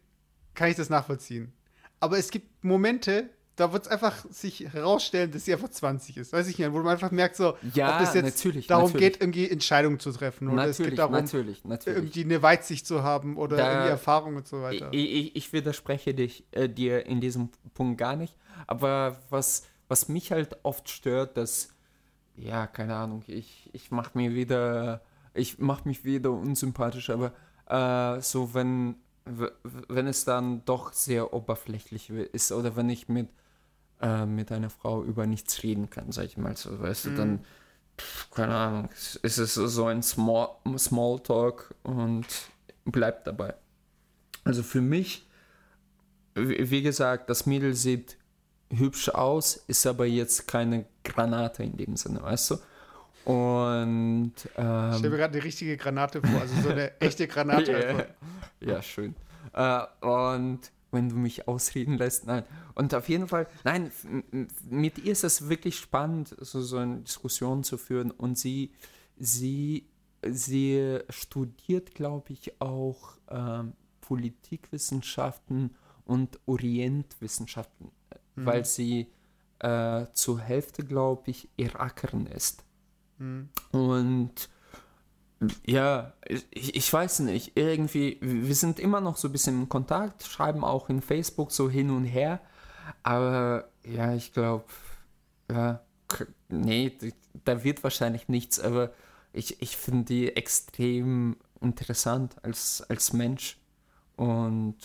kann 0.54 0.68
ich 0.70 0.76
das 0.76 0.90
nachvollziehen. 0.90 1.52
Aber 2.00 2.18
es 2.18 2.30
gibt 2.30 2.64
Momente, 2.64 3.30
da 3.54 3.72
wird 3.72 3.84
es 3.84 3.88
einfach 3.88 4.24
sich 4.30 4.60
herausstellen, 4.72 5.30
dass 5.30 5.44
sie 5.44 5.52
einfach 5.52 5.68
20 5.68 6.16
ist. 6.16 6.32
Weiß 6.32 6.48
ich 6.48 6.58
nicht, 6.58 6.72
wo 6.72 6.78
man 6.78 6.88
einfach 6.88 7.10
merkt, 7.12 7.36
so, 7.36 7.54
Ja, 7.74 7.92
ob 7.94 7.98
das 8.00 8.14
jetzt 8.14 8.24
natürlich, 8.24 8.66
darum 8.66 8.90
natürlich. 8.90 9.12
geht, 9.12 9.20
irgendwie 9.22 9.48
Entscheidungen 9.48 10.00
zu 10.00 10.10
treffen. 10.10 10.48
Oder 10.48 10.64
es 10.64 10.78
Natürlich, 10.78 10.90
geht 10.92 10.98
darum, 10.98 11.12
natürlich, 11.12 11.62
irgendwie 11.86 12.24
eine 12.24 12.42
Weitsicht 12.42 12.86
zu 12.86 13.02
haben 13.04 13.36
oder 13.36 13.56
Da- 13.58 13.70
irgendwie 13.72 13.90
Erfahrung 13.90 14.36
und 14.36 14.48
so 14.48 14.56
Ich, 14.56 14.62
weiter. 14.80 14.88
ich, 14.92 15.36
ich 15.36 15.52
widerspreche 15.52 16.12
dich, 16.14 16.44
äh, 16.50 16.68
dir 16.68 17.06
in 17.06 17.20
diesem 17.20 17.50
Punkt 17.74 17.98
gar 17.98 18.16
nicht. 18.16 18.34
Aber 18.66 19.20
was, 19.30 19.64
was 19.86 20.08
mich 20.08 20.32
halt 20.32 20.56
oft 20.64 20.88
stört, 20.88 21.36
dass, 21.36 21.68
ja, 22.36 22.66
keine 22.66 22.96
Ahnung, 22.96 23.22
ich, 23.26 23.70
ich 23.72 23.90
mache 23.90 24.10
mir 24.14 24.34
wieder, 24.34 25.02
ich 25.34 25.58
mache 25.58 25.86
mich 25.88 26.04
wieder 26.04 26.30
unsympathisch, 26.30 27.10
aber 27.10 27.32
äh, 27.66 28.20
so, 28.20 28.54
wenn, 28.54 28.96
wenn 29.24 30.06
es 30.06 30.24
dann 30.24 30.64
doch 30.64 30.92
sehr 30.92 31.32
oberflächlich 31.32 32.10
ist 32.10 32.52
oder 32.52 32.76
wenn 32.76 32.90
ich 32.90 33.08
mit, 33.08 33.28
äh, 34.00 34.26
mit 34.26 34.50
einer 34.50 34.70
Frau 34.70 35.02
über 35.04 35.26
nichts 35.26 35.62
reden 35.62 35.90
kann, 35.90 36.12
sag 36.12 36.24
ich 36.24 36.36
mal 36.36 36.56
so, 36.56 36.80
weißt 36.80 37.06
du, 37.06 37.14
dann, 37.14 37.44
pff, 37.98 38.30
keine 38.30 38.54
Ahnung, 38.54 38.88
ist 38.90 39.38
es 39.38 39.54
so 39.54 39.86
ein 39.86 40.02
Small, 40.02 40.48
Smalltalk 40.76 41.74
und 41.82 42.26
bleibt 42.84 43.26
dabei. 43.26 43.54
Also 44.44 44.62
für 44.62 44.80
mich, 44.80 45.26
wie 46.34 46.70
wie 46.70 46.82
gesagt, 46.82 47.30
das 47.30 47.46
Mädel 47.46 47.74
sieht 47.74 48.16
hübsch 48.76 49.08
aus, 49.10 49.56
ist 49.66 49.86
aber 49.86 50.06
jetzt 50.06 50.48
keine 50.48 50.86
Granate 51.04 51.62
in 51.62 51.76
dem 51.76 51.96
Sinne, 51.96 52.22
weißt 52.22 52.52
du? 52.52 52.58
Und 53.24 54.32
ich 54.36 54.50
stelle 54.50 54.98
mir 55.00 55.06
ähm, 55.06 55.12
gerade 55.12 55.34
eine 55.34 55.44
richtige 55.44 55.76
Granate 55.76 56.20
vor, 56.20 56.40
also 56.40 56.60
so 56.60 56.68
eine 56.70 57.00
echte 57.00 57.28
Granate. 57.28 57.72
ja, 57.72 57.78
einfach. 57.78 58.06
ja, 58.60 58.82
schön. 58.82 59.14
Äh, 59.52 59.82
und 60.00 60.60
wenn 60.90 61.08
du 61.08 61.16
mich 61.16 61.48
ausreden 61.48 61.98
lässt, 61.98 62.26
nein. 62.26 62.44
Und 62.74 62.94
auf 62.94 63.08
jeden 63.08 63.28
Fall, 63.28 63.46
nein, 63.64 63.90
mit 64.68 64.98
ihr 64.98 65.12
ist 65.12 65.24
es 65.24 65.48
wirklich 65.48 65.78
spannend, 65.78 66.36
so, 66.38 66.60
so 66.60 66.76
eine 66.78 67.00
Diskussion 67.00 67.64
zu 67.64 67.78
führen. 67.78 68.10
Und 68.10 68.38
sie, 68.38 68.72
sie, 69.16 69.88
sie 70.22 70.98
studiert, 71.08 71.94
glaube 71.94 72.32
ich, 72.32 72.60
auch 72.60 73.16
ähm, 73.30 73.72
Politikwissenschaften 74.00 75.74
und 76.04 76.38
Orientwissenschaften, 76.46 77.90
äh, 78.36 78.46
weil 78.46 78.64
sie 78.64 79.08
äh, 79.58 80.06
zur 80.12 80.40
Hälfte, 80.40 80.84
glaube 80.84 81.30
ich, 81.30 81.48
Irakerin 81.56 82.26
ist. 82.26 82.64
Hm. 83.18 83.48
Und 83.72 84.48
ja, 85.66 86.12
ich, 86.24 86.76
ich 86.76 86.92
weiß 86.92 87.20
nicht, 87.20 87.56
irgendwie, 87.56 88.18
wir 88.20 88.54
sind 88.54 88.78
immer 88.78 89.00
noch 89.00 89.16
so 89.16 89.28
ein 89.28 89.32
bisschen 89.32 89.62
in 89.62 89.68
Kontakt, 89.68 90.22
schreiben 90.24 90.64
auch 90.64 90.88
in 90.88 91.02
Facebook 91.02 91.50
so 91.50 91.68
hin 91.68 91.90
und 91.90 92.04
her, 92.04 92.40
aber 93.02 93.68
ja, 93.84 94.14
ich 94.14 94.32
glaube, 94.32 94.64
ja, 95.50 95.80
nee, 96.48 96.96
da 97.44 97.64
wird 97.64 97.82
wahrscheinlich 97.82 98.28
nichts, 98.28 98.60
aber 98.60 98.92
ich, 99.32 99.60
ich 99.62 99.76
finde 99.76 100.04
die 100.04 100.36
extrem 100.36 101.36
interessant 101.60 102.36
als, 102.44 102.82
als 102.88 103.12
Mensch. 103.12 103.58
Und 104.16 104.76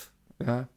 ja, 0.42 0.68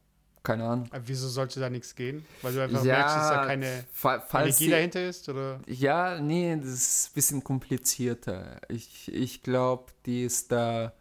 keine 0.43 0.67
Ahnung. 0.67 0.87
Aber 0.91 1.07
wieso 1.07 1.27
sollte 1.29 1.59
da 1.59 1.69
nichts 1.69 1.95
gehen? 1.95 2.25
Weil 2.41 2.53
du 2.53 2.63
einfach 2.63 2.83
ja, 2.83 2.95
merkst, 2.97 3.15
dass 3.15 3.29
da 3.29 3.45
keine 3.45 3.85
Energie 4.33 4.51
sie- 4.53 4.69
dahinter 4.69 5.07
ist? 5.07 5.29
Oder? 5.29 5.59
Ja, 5.67 6.19
nee, 6.19 6.55
das 6.55 6.69
ist 6.69 7.09
ein 7.09 7.13
bisschen 7.13 7.43
komplizierter. 7.43 8.59
Ich, 8.69 9.11
ich 9.13 9.43
glaube, 9.43 9.91
die 10.05 10.23
ist 10.23 10.51
da. 10.51 10.93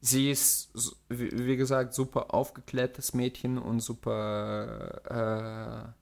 Sie 0.00 0.30
ist, 0.30 0.70
wie 1.08 1.56
gesagt, 1.56 1.94
super 1.94 2.32
aufgeklärtes 2.32 3.12
Mädchen 3.14 3.58
und 3.58 3.80
super 3.80 5.92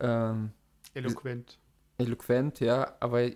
äh, 0.00 0.04
ähm, 0.04 0.52
Eloquent. 0.94 1.58
eloquent, 1.98 2.60
ja, 2.60 2.94
aber 3.00 3.28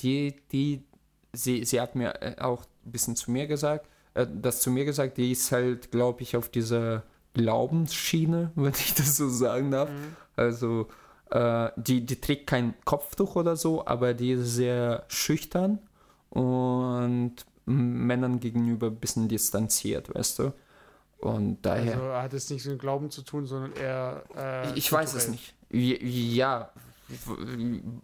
die, 0.00 0.36
die, 0.52 0.84
sie, 1.32 1.64
sie 1.64 1.80
hat 1.80 1.94
mir 1.94 2.22
äh, 2.22 2.36
auch 2.40 2.64
ein 2.86 2.92
bisschen 2.92 3.16
zu 3.16 3.30
mir 3.30 3.46
gesagt, 3.46 3.86
äh, 4.14 4.26
das 4.30 4.60
zu 4.60 4.70
mir 4.70 4.84
gesagt, 4.86 5.18
die 5.18 5.32
ist 5.32 5.52
halt, 5.52 5.90
glaube 5.90 6.22
ich, 6.22 6.36
auf 6.36 6.48
dieser 6.48 7.02
Glaubensschiene, 7.36 8.50
wenn 8.56 8.72
ich 8.72 8.94
das 8.94 9.16
so 9.16 9.28
sagen 9.28 9.70
darf. 9.70 9.90
Also, 10.36 10.88
äh, 11.30 11.70
die, 11.76 12.04
die 12.06 12.20
trägt 12.20 12.46
kein 12.46 12.74
Kopftuch 12.84 13.36
oder 13.36 13.56
so, 13.56 13.86
aber 13.86 14.14
die 14.14 14.32
ist 14.32 14.54
sehr 14.54 15.04
schüchtern 15.08 15.78
und 16.30 17.34
Männern 17.66 18.40
gegenüber 18.40 18.86
ein 18.88 18.96
bisschen 18.96 19.28
distanziert, 19.28 20.14
weißt 20.14 20.38
du? 20.38 20.52
Und 21.18 21.62
daher. 21.62 21.94
Also 21.94 22.12
hat 22.12 22.32
es 22.34 22.50
nichts 22.50 22.66
mit 22.68 22.78
Glauben 22.78 23.10
zu 23.10 23.22
tun, 23.22 23.46
sondern 23.46 23.72
eher. 23.72 24.22
Äh, 24.36 24.72
Ich 24.78 24.90
weiß 24.92 25.14
es 25.14 25.28
nicht. 25.28 25.54
Ja, 25.70 26.70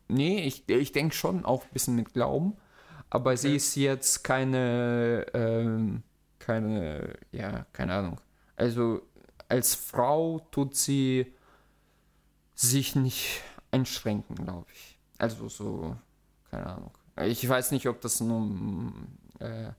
nee, 0.08 0.44
ich, 0.46 0.68
ich 0.68 0.92
denke 0.92 1.14
schon 1.14 1.44
auch 1.44 1.62
ein 1.64 1.70
bisschen 1.72 1.94
mit 1.96 2.12
Glauben, 2.12 2.54
aber 3.10 3.36
sie 3.36 3.48
Okay. 3.48 3.56
ist 3.56 3.74
jetzt 3.76 4.24
keine, 4.24 5.26
ähm, 5.34 6.02
keine, 6.38 7.14
ja, 7.32 7.66
keine 7.72 7.94
Ahnung. 7.94 8.20
Also 8.56 9.02
als 9.52 9.74
Frau 9.74 10.40
tut 10.50 10.74
sie 10.74 11.26
sich 12.54 12.96
nicht 12.96 13.42
einschränken, 13.70 14.34
glaube 14.34 14.66
ich. 14.72 14.98
Also 15.18 15.48
so, 15.50 15.94
keine 16.50 16.66
Ahnung. 16.66 16.90
Ich 17.26 17.46
weiß 17.46 17.70
nicht, 17.72 17.86
ob 17.86 18.00
das 18.00 18.20
nur 18.22 18.50
äh, 19.40 19.72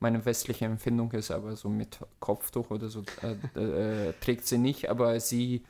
meine 0.00 0.24
westliche 0.24 0.64
Empfindung 0.64 1.12
ist, 1.12 1.30
aber 1.30 1.56
so 1.56 1.68
mit 1.68 1.98
Kopftuch 2.20 2.70
oder 2.70 2.88
so 2.88 3.02
äh, 3.22 4.08
äh, 4.08 4.14
trägt 4.18 4.46
sie 4.46 4.56
nicht, 4.56 4.88
aber 4.88 5.20
sie, 5.20 5.62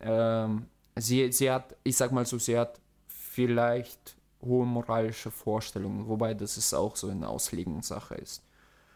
ähm, 0.00 0.66
sie, 0.96 1.30
sie 1.30 1.48
hat, 1.48 1.76
ich 1.84 1.96
sag 1.96 2.10
mal 2.10 2.26
so, 2.26 2.38
sie 2.38 2.58
hat 2.58 2.80
vielleicht 3.06 4.16
hohe 4.42 4.66
moralische 4.66 5.30
Vorstellungen, 5.30 6.08
wobei 6.08 6.34
das 6.34 6.56
ist 6.56 6.74
auch 6.74 6.96
so 6.96 7.08
eine 7.08 7.28
Auslegungssache 7.28 8.16
ist. 8.16 8.42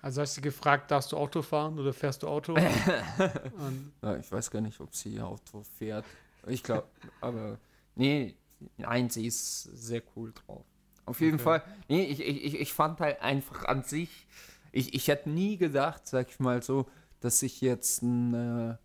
Also 0.02 0.22
hast 0.22 0.36
du 0.36 0.40
gefragt, 0.40 0.90
darfst 0.90 1.12
du 1.12 1.16
Auto 1.16 1.42
fahren 1.42 1.78
oder 1.78 1.92
fährst 1.92 2.22
du 2.22 2.28
Auto? 2.28 2.56
Ja, 4.02 4.16
ich 4.16 4.30
weiß 4.32 4.50
gar 4.50 4.60
nicht, 4.60 4.80
ob 4.80 4.94
sie 4.94 5.20
Auto 5.20 5.62
fährt. 5.78 6.06
Ich 6.46 6.62
glaube, 6.62 6.88
aber 7.20 7.58
nee, 7.96 8.34
nein, 8.78 9.10
sie 9.10 9.26
ist 9.26 9.62
sehr 9.64 10.02
cool 10.16 10.32
drauf. 10.32 10.64
Auf 11.04 11.20
jeden 11.20 11.34
Okay. 11.34 11.42
Fall, 11.44 11.62
nee, 11.88 12.04
ich, 12.04 12.20
ich, 12.20 12.54
ich- 12.60 12.72
fand 12.72 13.00
halt 13.00 13.20
einfach 13.20 13.64
an 13.66 13.82
sich, 13.82 14.26
ich, 14.72 14.94
ich 14.94 15.08
hätte 15.08 15.28
nie 15.28 15.56
gedacht, 15.58 16.06
sag 16.06 16.30
ich 16.30 16.40
mal 16.40 16.62
so, 16.62 16.86
dass 17.20 17.42
ich 17.42 17.60
jetzt 17.60 18.02
eine, 18.02 18.78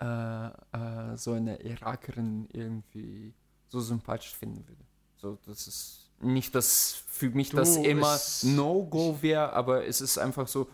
äh, 0.00 0.46
äh, 0.72 1.16
so 1.16 1.32
eine 1.32 1.62
Irakerin 1.62 2.48
irgendwie 2.52 3.32
so 3.68 3.80
sympathisch 3.80 4.34
finden 4.34 4.66
würde. 4.68 4.84
So, 5.16 5.38
das 5.46 5.66
ist 5.68 6.09
nicht, 6.20 6.54
dass 6.54 7.02
für 7.08 7.30
mich 7.30 7.50
Du, 7.50 7.56
das 7.56 7.76
immer 7.76 8.18
No-Go 8.42 9.18
wäre, 9.20 9.52
aber 9.52 9.86
es 9.86 10.00
ist 10.00 10.18
einfach 10.18 10.48
so, 10.48 10.68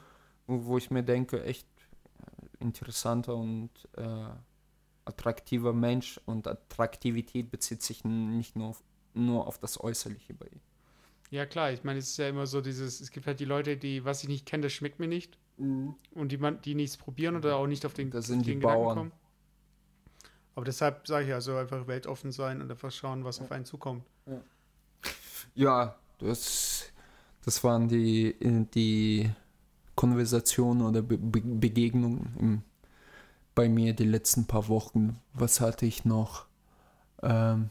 wo 0.46 0.78
ich 0.78 0.90
mir 0.90 1.02
denke, 1.02 1.42
echt, 1.44 1.66
interessanter 2.60 3.36
und 3.36 3.70
äh, 3.96 4.28
attraktiver 5.04 5.72
Mensch 5.72 6.20
und 6.26 6.46
Attraktivität 6.46 7.50
bezieht 7.50 7.82
sich 7.82 8.04
nicht 8.04 8.56
nur 8.56 8.68
auf, 8.68 8.82
nur 9.14 9.46
auf 9.46 9.58
das 9.58 9.82
Äußerliche 9.82 10.34
bei 10.34 10.46
ihm. 10.46 10.60
Ja, 11.30 11.46
klar, 11.46 11.72
ich 11.72 11.84
meine, 11.84 11.98
es 11.98 12.10
ist 12.10 12.18
ja 12.18 12.28
immer 12.28 12.46
so 12.46 12.60
dieses, 12.60 13.00
es 13.00 13.10
gibt 13.10 13.26
halt 13.26 13.40
die 13.40 13.44
Leute, 13.44 13.76
die, 13.76 14.04
was 14.04 14.22
ich 14.22 14.28
nicht 14.28 14.46
kenne, 14.46 14.64
das 14.64 14.72
schmeckt 14.72 15.00
mir 15.00 15.08
nicht. 15.08 15.38
Mhm. 15.56 15.94
Und 16.12 16.32
die, 16.32 16.38
man, 16.38 16.60
die 16.62 16.74
nichts 16.74 16.96
probieren 16.96 17.36
oder 17.36 17.56
auch 17.56 17.66
nicht 17.66 17.84
auf 17.86 17.94
den, 17.94 18.10
das 18.10 18.26
sind 18.26 18.46
den 18.46 18.60
die 18.60 18.66
Bauern. 18.66 18.96
kommen. 18.96 19.12
Aber 20.54 20.64
deshalb 20.64 21.06
sage 21.06 21.26
ich 21.26 21.34
also 21.34 21.56
einfach 21.56 21.86
weltoffen 21.86 22.32
sein 22.32 22.62
und 22.62 22.70
einfach 22.70 22.90
schauen, 22.90 23.24
was 23.24 23.38
ja. 23.38 23.44
auf 23.44 23.52
einen 23.52 23.64
zukommt. 23.64 24.04
Ja, 24.26 24.40
ja 25.56 25.96
das, 26.18 26.84
das 27.44 27.64
waren 27.64 27.88
die, 27.88 28.36
die 28.74 29.30
Konversationen 29.94 30.86
oder 30.86 31.02
Be 31.02 31.18
Begegnungen 31.18 32.36
im, 32.38 32.62
bei 33.54 33.68
mir 33.68 33.94
die 33.94 34.04
letzten 34.04 34.46
paar 34.46 34.68
Wochen. 34.68 35.18
Was 35.32 35.60
hatte 35.60 35.86
ich 35.86 36.04
noch? 36.04 36.46
Ähm, 37.22 37.70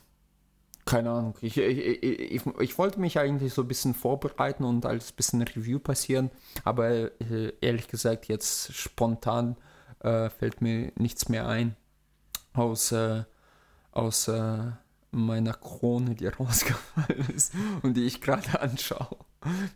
keine 0.85 1.11
Ahnung. 1.11 1.35
Ich, 1.41 1.57
ich, 1.57 2.03
ich, 2.03 2.41
ich, 2.59 2.77
wollte 2.77 2.99
mich 2.99 3.17
eigentlich 3.17 3.53
so 3.53 3.63
ein 3.63 3.67
bisschen 3.67 3.93
vorbereiten 3.93 4.63
und 4.63 4.85
als 4.85 5.11
bisschen 5.11 5.41
Review 5.41 5.79
passieren, 5.79 6.29
aber 6.63 7.11
äh, 7.21 7.53
ehrlich 7.61 7.87
gesagt, 7.87 8.27
jetzt 8.27 8.73
spontan 8.73 9.57
äh, 9.99 10.29
fällt 10.29 10.61
mir 10.61 10.91
nichts 10.95 11.27
mehr 11.27 11.47
ein, 11.47 11.75
außer, 12.53 13.27
außer 13.91 14.77
meiner 15.15 15.53
Krone, 15.53 16.15
die 16.15 16.27
rausgefallen 16.39 17.29
ist 17.33 17.53
und 17.81 17.95
die 17.95 18.05
ich 18.05 18.21
gerade 18.21 18.59
anschaue. 18.59 19.17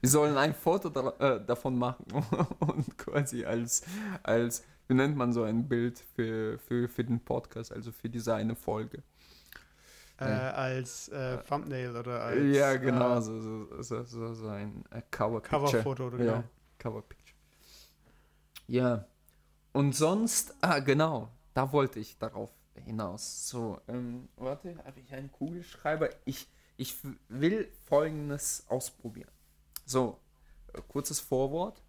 Wir 0.01 0.09
sollen 0.09 0.37
ein 0.37 0.53
Foto 0.53 0.89
da, 0.89 1.13
äh, 1.19 1.45
davon 1.45 1.77
machen 1.77 2.05
und 2.59 2.97
quasi 2.97 3.45
als, 3.45 3.83
als, 4.23 4.63
wie 4.87 4.95
nennt 4.95 5.15
man 5.15 5.31
so 5.31 5.43
ein 5.43 5.67
Bild 5.67 6.03
für, 6.15 6.59
für, 6.59 6.89
für 6.89 7.03
den 7.03 7.19
Podcast, 7.23 7.71
also 7.71 7.91
für 7.91 8.09
diese 8.09 8.33
eine 8.35 8.55
Folge. 8.55 9.03
Äh, 10.19 10.25
als 10.25 11.07
äh, 11.09 11.37
Thumbnail 11.43 11.95
oder 11.95 12.21
als. 12.21 12.55
Ja, 12.55 12.75
genau, 12.75 13.17
äh, 13.17 13.21
so, 13.21 13.39
so, 13.39 13.81
so, 13.81 14.03
so, 14.03 14.33
so 14.33 14.47
ein 14.47 14.83
äh, 14.91 15.01
Cover 15.09 15.39
Coverfoto 15.41 16.07
oder 16.07 16.21
ja, 16.21 16.43
Cover 16.77 17.01
Picture. 17.01 17.37
Ja. 18.67 19.05
Und 19.71 19.95
sonst, 19.95 20.55
ah, 20.59 20.79
genau, 20.79 21.31
da 21.53 21.71
wollte 21.71 21.99
ich 21.99 22.17
darauf 22.17 22.49
hinaus. 22.79 23.47
So, 23.47 23.79
ähm, 23.87 24.29
warte, 24.35 24.77
habe 24.85 24.99
ich 24.99 25.13
einen 25.13 25.31
Kugelschreiber? 25.31 26.09
Ich, 26.25 26.47
ich 26.77 26.95
will 27.27 27.71
folgendes 27.85 28.65
ausprobieren. 28.67 29.31
So, 29.85 30.19
äh, 30.73 30.81
kurzes 30.87 31.19
Vorwort. 31.19 31.81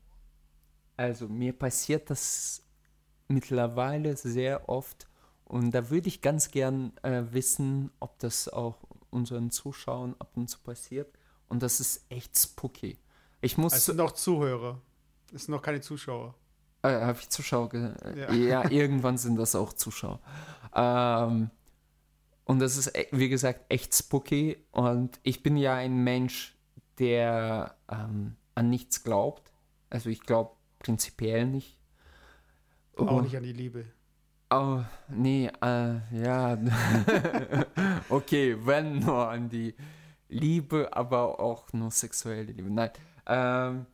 Also, 0.97 1.28
mir 1.28 1.53
passiert 1.53 2.11
das 2.11 2.62
mittlerweile 3.28 4.16
sehr 4.16 4.68
oft, 4.68 5.11
und 5.51 5.72
da 5.72 5.91
würde 5.91 6.07
ich 6.07 6.22
ganz 6.22 6.53
gern 6.53 6.93
äh, 7.03 7.24
wissen, 7.32 7.91
ob 7.99 8.20
das 8.20 8.49
auch 8.49 8.76
unseren 9.11 9.51
Zuschauern 9.51 10.14
ab 10.20 10.36
und 10.36 10.49
zu 10.49 10.61
passiert. 10.61 11.12
Und 11.49 11.64
das 11.64 11.80
ist 11.80 12.05
echt 12.09 12.38
spooky. 12.38 12.97
Ich 13.41 13.59
muss. 13.59 13.72
Es 13.74 13.86
sind 13.86 13.97
noch 13.97 14.12
Zuhörer. 14.12 14.80
Es 15.34 15.47
sind 15.47 15.53
noch 15.53 15.61
keine 15.61 15.80
Zuschauer. 15.80 16.36
Äh, 16.83 17.01
Habe 17.01 17.18
ich 17.20 17.28
Zuschauer? 17.28 17.70
Ja. 18.16 18.33
ja. 18.33 18.70
irgendwann 18.70 19.18
sind 19.18 19.37
das 19.37 19.55
auch 19.55 19.72
Zuschauer. 19.72 20.20
Ähm, 20.74 21.51
und 22.45 22.59
das 22.59 22.76
ist, 22.76 22.97
e, 22.97 23.07
wie 23.12 23.28
gesagt, 23.28 23.66
echt 23.68 23.95
spooky. 23.95 24.57
Und 24.72 25.20
ich 25.22 25.43
bin 25.43 25.57
ja 25.57 25.74
ein 25.74 26.03
Mensch, 26.03 26.57
der 26.99 27.76
ähm, 27.91 28.37
an 28.55 28.70
nichts 28.70 29.03
glaubt. 29.03 29.53
Also 29.89 30.11
ich 30.11 30.20
glaube 30.20 30.53
prinzipiell 30.78 31.47
nicht. 31.47 31.78
Auch 32.97 33.22
nicht 33.22 33.37
an 33.37 33.43
die 33.43 33.53
Liebe. 33.53 33.87
Oh, 34.51 34.81
nee, 35.09 35.47
äh, 35.62 36.22
ja. 36.22 36.59
okay, 38.09 38.57
wenn 38.66 38.99
nur 38.99 39.28
an 39.28 39.49
die 39.49 39.74
Liebe, 40.28 40.89
aber 40.93 41.39
auch 41.39 41.72
nur 41.72 41.91
sexuelle 41.91 42.43
Liebe. 42.43 42.70
Nein. 42.70 42.91
Ähm, 43.26 43.87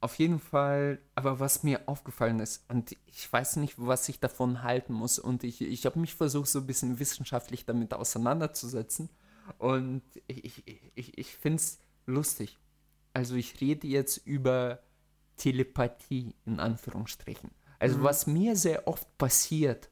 auf 0.00 0.18
jeden 0.18 0.38
Fall, 0.38 0.98
aber 1.14 1.40
was 1.40 1.62
mir 1.62 1.88
aufgefallen 1.88 2.40
ist, 2.40 2.64
und 2.68 2.96
ich 3.06 3.32
weiß 3.32 3.56
nicht, 3.56 3.74
was 3.76 4.08
ich 4.08 4.20
davon 4.20 4.62
halten 4.62 4.92
muss, 4.92 5.18
und 5.18 5.42
ich, 5.42 5.60
ich 5.62 5.86
habe 5.86 5.98
mich 5.98 6.14
versucht, 6.14 6.48
so 6.48 6.60
ein 6.60 6.66
bisschen 6.66 6.98
wissenschaftlich 6.98 7.64
damit 7.64 7.94
auseinanderzusetzen. 7.94 9.08
Und 9.58 10.02
ich, 10.26 10.62
ich, 10.94 11.18
ich 11.18 11.36
finde 11.36 11.56
es 11.56 11.78
lustig. 12.04 12.58
Also 13.14 13.36
ich 13.36 13.60
rede 13.60 13.86
jetzt 13.86 14.18
über 14.26 14.80
Telepathie 15.36 16.34
in 16.44 16.60
Anführungsstrichen. 16.60 17.50
Also 17.78 17.98
mhm. 17.98 18.02
was 18.02 18.26
mir 18.26 18.56
sehr 18.56 18.86
oft 18.88 19.16
passiert, 19.18 19.88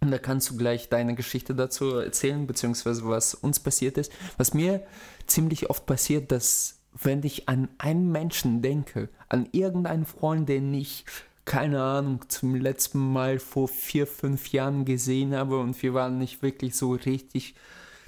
und 0.00 0.10
da 0.10 0.18
kannst 0.18 0.50
du 0.50 0.56
gleich 0.56 0.90
deine 0.90 1.14
Geschichte 1.14 1.54
dazu 1.54 1.96
erzählen, 1.96 2.46
beziehungsweise 2.46 3.08
was 3.08 3.34
uns 3.34 3.58
passiert 3.58 3.96
ist, 3.96 4.12
was 4.36 4.52
mir 4.52 4.86
ziemlich 5.26 5.70
oft 5.70 5.86
passiert, 5.86 6.30
dass 6.30 6.83
wenn 6.94 7.22
ich 7.22 7.48
an 7.48 7.68
einen 7.78 8.10
Menschen 8.10 8.62
denke, 8.62 9.08
an 9.28 9.48
irgendeinen 9.52 10.06
Freund, 10.06 10.48
den 10.48 10.72
ich, 10.72 11.04
keine 11.44 11.82
Ahnung, 11.82 12.28
zum 12.28 12.54
letzten 12.54 13.12
Mal 13.12 13.38
vor 13.38 13.68
vier, 13.68 14.06
fünf 14.06 14.52
Jahren 14.52 14.84
gesehen 14.84 15.34
habe 15.34 15.58
und 15.58 15.80
wir 15.82 15.92
waren 15.94 16.18
nicht 16.18 16.42
wirklich 16.42 16.76
so 16.76 16.92
richtig 16.92 17.54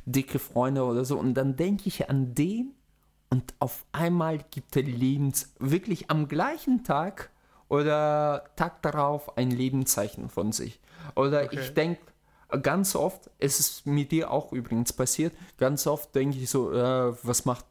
dicke 0.05 0.39
Freunde 0.39 0.85
oder 0.85 1.05
so, 1.05 1.19
und 1.19 1.35
dann 1.35 1.57
denke 1.57 1.85
ich 1.87 2.09
an 2.09 2.35
den 2.35 2.73
und 3.29 3.55
auf 3.59 3.85
einmal 3.91 4.39
gibt 4.51 4.77
er 4.77 4.83
Lebens, 4.85 5.53
wirklich 5.59 6.11
am 6.11 6.29
gleichen 6.29 6.85
Tag 6.85 7.31
oder 7.69 8.45
Tag 8.55 8.83
darauf 8.83 9.37
ein 9.37 9.51
Lebenszeichen 9.51 10.29
von 10.29 10.53
sich. 10.53 10.81
Oder 11.17 11.45
okay. 11.45 11.59
ich 11.61 11.75
denke, 11.75 12.01
ganz 12.63 12.95
oft, 12.95 13.29
es 13.41 13.59
ist 13.59 13.87
mit 13.87 14.13
dir 14.13 14.31
auch 14.31 14.53
übrigens 14.53 14.93
passiert, 14.93 15.33
ganz 15.59 15.89
oft 15.89 16.15
denke 16.15 16.39
ich 16.39 16.49
so, 16.49 16.73
äh, 16.73 17.15
was 17.25 17.45
macht 17.45 17.67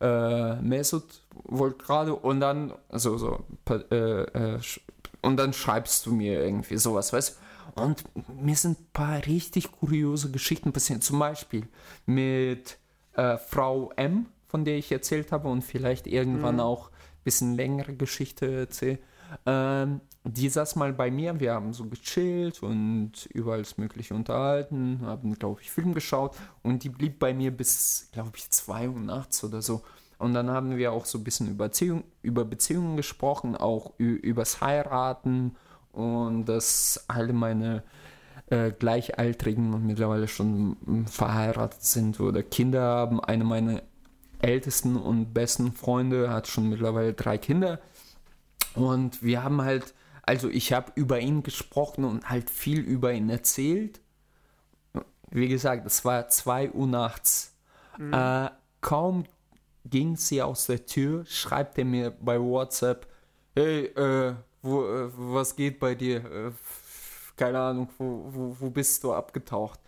äh, 0.00 0.56
Mesut 0.56 1.22
wohl 1.44 1.72
gerade 1.72 2.14
und 2.14 2.40
dann, 2.40 2.72
also 2.88 3.18
so, 3.18 3.44
äh, 3.68 3.94
äh, 3.94 4.60
und 5.22 5.36
dann 5.36 5.52
schreibst 5.52 6.06
du 6.06 6.12
mir 6.12 6.42
irgendwie 6.42 6.78
sowas, 6.78 7.12
weißt 7.12 7.36
du? 7.76 7.82
Und 7.82 8.04
mir 8.40 8.56
sind 8.56 8.80
ein 8.80 8.86
paar 8.92 9.26
richtig 9.26 9.70
kuriose 9.72 10.30
Geschichten 10.30 10.72
passiert, 10.72 11.04
zum 11.04 11.18
Beispiel 11.18 11.68
mit 12.06 12.78
äh, 13.14 13.36
Frau 13.38 13.92
M, 13.96 14.26
von 14.48 14.64
der 14.64 14.76
ich 14.76 14.90
erzählt 14.90 15.32
habe 15.32 15.48
und 15.48 15.62
vielleicht 15.62 16.06
irgendwann 16.06 16.56
mhm. 16.56 16.60
auch 16.60 16.88
ein 16.88 17.24
bisschen 17.24 17.54
längere 17.54 17.94
Geschichte 17.94 18.52
erzähle. 18.52 18.98
Ähm, 19.46 20.00
die 20.24 20.48
saß 20.48 20.76
mal 20.76 20.92
bei 20.92 21.10
mir, 21.10 21.40
wir 21.40 21.54
haben 21.54 21.72
so 21.72 21.86
gechillt 21.86 22.62
und 22.62 23.26
über 23.32 23.54
alles 23.54 23.78
Mögliche 23.78 24.14
unterhalten, 24.14 25.00
haben, 25.02 25.34
glaube 25.38 25.62
ich, 25.62 25.70
Film 25.70 25.94
geschaut 25.94 26.36
und 26.62 26.84
die 26.84 26.90
blieb 26.90 27.18
bei 27.18 27.32
mir 27.32 27.50
bis, 27.50 28.08
glaube 28.12 28.32
ich, 28.36 28.50
zwei 28.50 28.88
Uhr 28.88 29.00
nachts 29.00 29.42
oder 29.44 29.62
so. 29.62 29.82
Und 30.18 30.34
dann 30.34 30.50
haben 30.50 30.76
wir 30.76 30.92
auch 30.92 31.06
so 31.06 31.16
ein 31.16 31.24
bisschen 31.24 31.48
über, 31.48 31.66
Beziehung, 31.66 32.04
über 32.20 32.44
Beziehungen 32.44 32.98
gesprochen, 32.98 33.56
auch 33.56 33.92
übers 33.96 34.60
Heiraten 34.60 35.56
und 35.92 36.44
dass 36.44 37.04
alle 37.08 37.32
meine 37.32 37.82
äh, 38.50 38.72
Gleichaltrigen 38.72 39.72
und 39.72 39.86
mittlerweile 39.86 40.28
schon 40.28 41.06
verheiratet 41.06 41.82
sind 41.82 42.20
oder 42.20 42.42
Kinder 42.42 42.82
haben. 42.82 43.20
Eine 43.20 43.44
meiner 43.44 43.82
ältesten 44.42 44.96
und 44.96 45.32
besten 45.32 45.72
Freunde 45.72 46.30
hat 46.30 46.48
schon 46.48 46.68
mittlerweile 46.68 47.14
drei 47.14 47.38
Kinder 47.38 47.80
und 48.74 49.22
wir 49.22 49.42
haben 49.42 49.62
halt, 49.62 49.94
also 50.22 50.48
ich 50.48 50.72
habe 50.72 50.92
über 50.94 51.20
ihn 51.20 51.42
gesprochen 51.42 52.04
und 52.04 52.28
halt 52.28 52.50
viel 52.50 52.80
über 52.80 53.12
ihn 53.12 53.30
erzählt. 53.30 54.00
Wie 55.30 55.48
gesagt, 55.48 55.86
es 55.86 56.04
war 56.04 56.28
2 56.28 56.72
Uhr 56.72 56.86
nachts. 56.86 57.56
Mhm. 57.98 58.12
Äh, 58.12 58.50
kaum 58.80 59.24
ging 59.84 60.16
sie 60.16 60.42
aus 60.42 60.66
der 60.66 60.86
Tür, 60.86 61.24
schreibt 61.26 61.78
er 61.78 61.84
mir 61.84 62.10
bei 62.10 62.40
WhatsApp, 62.40 63.06
hey, 63.54 63.86
äh, 63.86 64.34
wo, 64.62 64.84
äh, 64.84 65.10
was 65.16 65.56
geht 65.56 65.78
bei 65.80 65.94
dir? 65.94 66.24
Äh, 66.24 66.52
keine 67.36 67.60
Ahnung, 67.60 67.88
wo, 67.98 68.24
wo, 68.28 68.56
wo 68.58 68.70
bist 68.70 69.02
du 69.04 69.12
abgetaucht? 69.12 69.80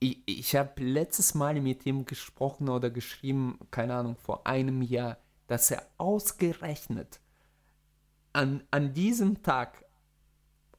Ich, 0.00 0.22
ich 0.26 0.56
habe 0.56 0.82
letztes 0.82 1.34
Mal 1.34 1.60
mit 1.60 1.84
ihm 1.86 2.06
gesprochen 2.06 2.68
oder 2.68 2.90
geschrieben, 2.90 3.58
keine 3.70 3.94
Ahnung, 3.94 4.16
vor 4.16 4.46
einem 4.46 4.82
Jahr, 4.82 5.18
dass 5.48 5.70
er 5.70 5.82
ausgerechnet 5.98 7.20
an, 8.38 8.62
an 8.70 8.92
diesem 8.92 9.42
Tag 9.42 9.84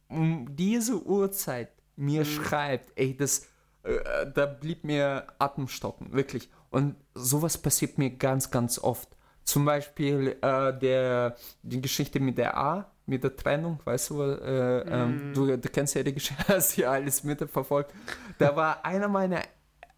um 0.07 0.55
diese 0.55 1.05
Uhrzeit 1.05 1.71
mir 1.97 2.21
mhm. 2.21 2.25
schreibt, 2.25 2.93
ey, 2.95 3.15
das, 3.15 3.47
äh, 3.83 4.25
da 4.33 4.45
blieb 4.45 4.85
mir 4.85 5.27
Atemstocken, 5.37 6.13
wirklich. 6.13 6.49
Und 6.69 6.95
sowas 7.13 7.57
passiert 7.57 7.97
mir 7.97 8.11
ganz, 8.11 8.49
ganz 8.49 8.79
oft. 8.79 9.09
Zum 9.43 9.65
Beispiel 9.65 10.37
äh, 10.41 10.79
der, 10.79 11.35
die 11.61 11.81
Geschichte 11.81 12.21
mit 12.21 12.37
der 12.37 12.55
A, 12.55 12.91
mit 13.05 13.23
der 13.23 13.35
Trennung, 13.35 13.79
weißt 13.83 14.11
du, 14.11 14.21
äh, 14.21 14.81
ähm, 14.81 15.29
mhm. 15.29 15.33
du, 15.33 15.57
du, 15.57 15.69
kennst 15.69 15.95
ja 15.95 16.03
die 16.03 16.13
Geschichte, 16.13 16.47
hast 16.47 16.77
ja 16.77 16.91
alles 16.91 17.25
mitverfolgt. 17.25 17.93
Da 18.37 18.55
war 18.55 18.85
einer 18.85 19.09
meiner 19.09 19.41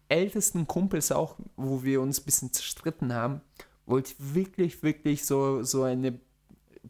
ältesten 0.08 0.66
Kumpels 0.66 1.12
auch, 1.12 1.36
wo 1.56 1.84
wir 1.84 2.00
uns 2.00 2.20
ein 2.20 2.24
bisschen 2.24 2.52
zerstritten 2.52 3.14
haben, 3.14 3.40
wollte 3.86 4.14
wirklich, 4.18 4.82
wirklich 4.82 5.24
so, 5.24 5.62
so 5.62 5.84
eine 5.84 6.18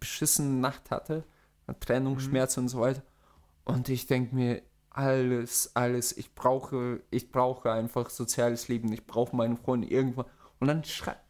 beschissene 0.03 0.51
Nacht 0.51 0.91
hatte, 0.91 1.25
Trennung, 1.81 2.19
mhm. 2.19 2.37
Und 2.59 2.69
so 2.69 2.81
weiter. 2.81 3.03
Und 3.65 3.89
ich 3.89 4.07
denke 4.07 4.35
mir, 4.35 4.63
alles, 4.91 5.75
alles, 5.75 6.17
ich 6.17 6.35
brauche, 6.35 7.01
ich 7.11 7.31
brauche 7.31 7.71
einfach 7.71 8.11
soziales 8.11 8.69
Leben, 8.69 8.93
ich 8.93 9.07
brauche 9.07 9.35
meinen 9.35 9.57
Freund 9.57 9.89
irgendwann. 9.89 10.27
Und 10.59 10.67
dann 10.67 10.85
schreibe 10.85 11.21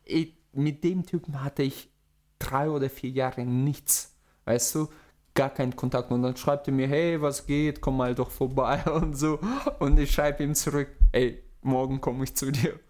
mit 0.53 0.83
dem 0.85 1.07
Typen 1.07 1.43
hatte 1.43 1.63
ich 1.63 1.91
drei 2.39 2.71
oder 2.71 2.91
vier 2.91 3.11
Jahre 3.11 3.45
nichts, 3.45 4.17
weißt 4.47 4.75
du, 4.75 4.89
gar 5.35 5.51
keinen 5.51 5.77
Kontakt. 5.77 6.11
Und 6.11 6.23
dann 6.23 6.37
schreibt 6.37 6.67
er 6.67 6.75
mir, 6.75 6.89
hey, 6.89 7.21
was 7.21 7.47
geht, 7.47 7.81
komm 7.81 7.99
mal 7.99 8.15
doch 8.15 8.31
vorbei 8.31 8.83
und 8.91 9.15
so. 9.15 9.39
Und 9.79 9.99
ich 9.99 10.11
schreibe 10.11 10.43
ihm 10.43 10.55
zurück, 10.55 10.89
ey, 11.13 11.43
morgen 11.61 12.01
komme 12.01 12.25
ich 12.25 12.35
zu 12.35 12.51
dir. 12.51 12.81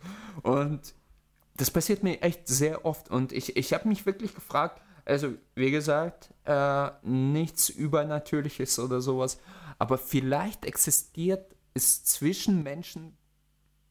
Und 0.43 0.95
das 1.57 1.71
passiert 1.71 2.03
mir 2.03 2.23
echt 2.23 2.49
sehr 2.49 2.87
oft. 2.87 3.11
Und 3.11 3.33
ich, 3.33 3.57
ich 3.57 3.73
habe 3.75 3.89
mich 3.89 4.07
wirklich 4.07 4.35
gefragt, 4.35 4.81
also 5.05 5.35
wie 5.55 5.71
gesagt, 5.71 6.33
äh, 6.45 6.91
nichts 7.03 7.69
Übernatürliches 7.69 8.79
oder 8.79 9.01
sowas, 9.01 9.39
aber 9.79 9.99
vielleicht 9.99 10.65
existiert 10.65 11.55
es 11.75 12.05
zwischen 12.05 12.63
Menschen 12.63 13.17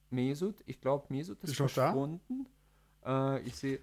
Mesut, 0.09 0.62
ich 0.66 0.82
glaube 0.82 1.05
Mesut 1.09 1.41
ist, 1.43 1.51
ist 1.51 1.57
verschwunden. 1.57 2.47
Äh, 3.05 3.41
ich 3.41 3.55
sehe. 3.55 3.80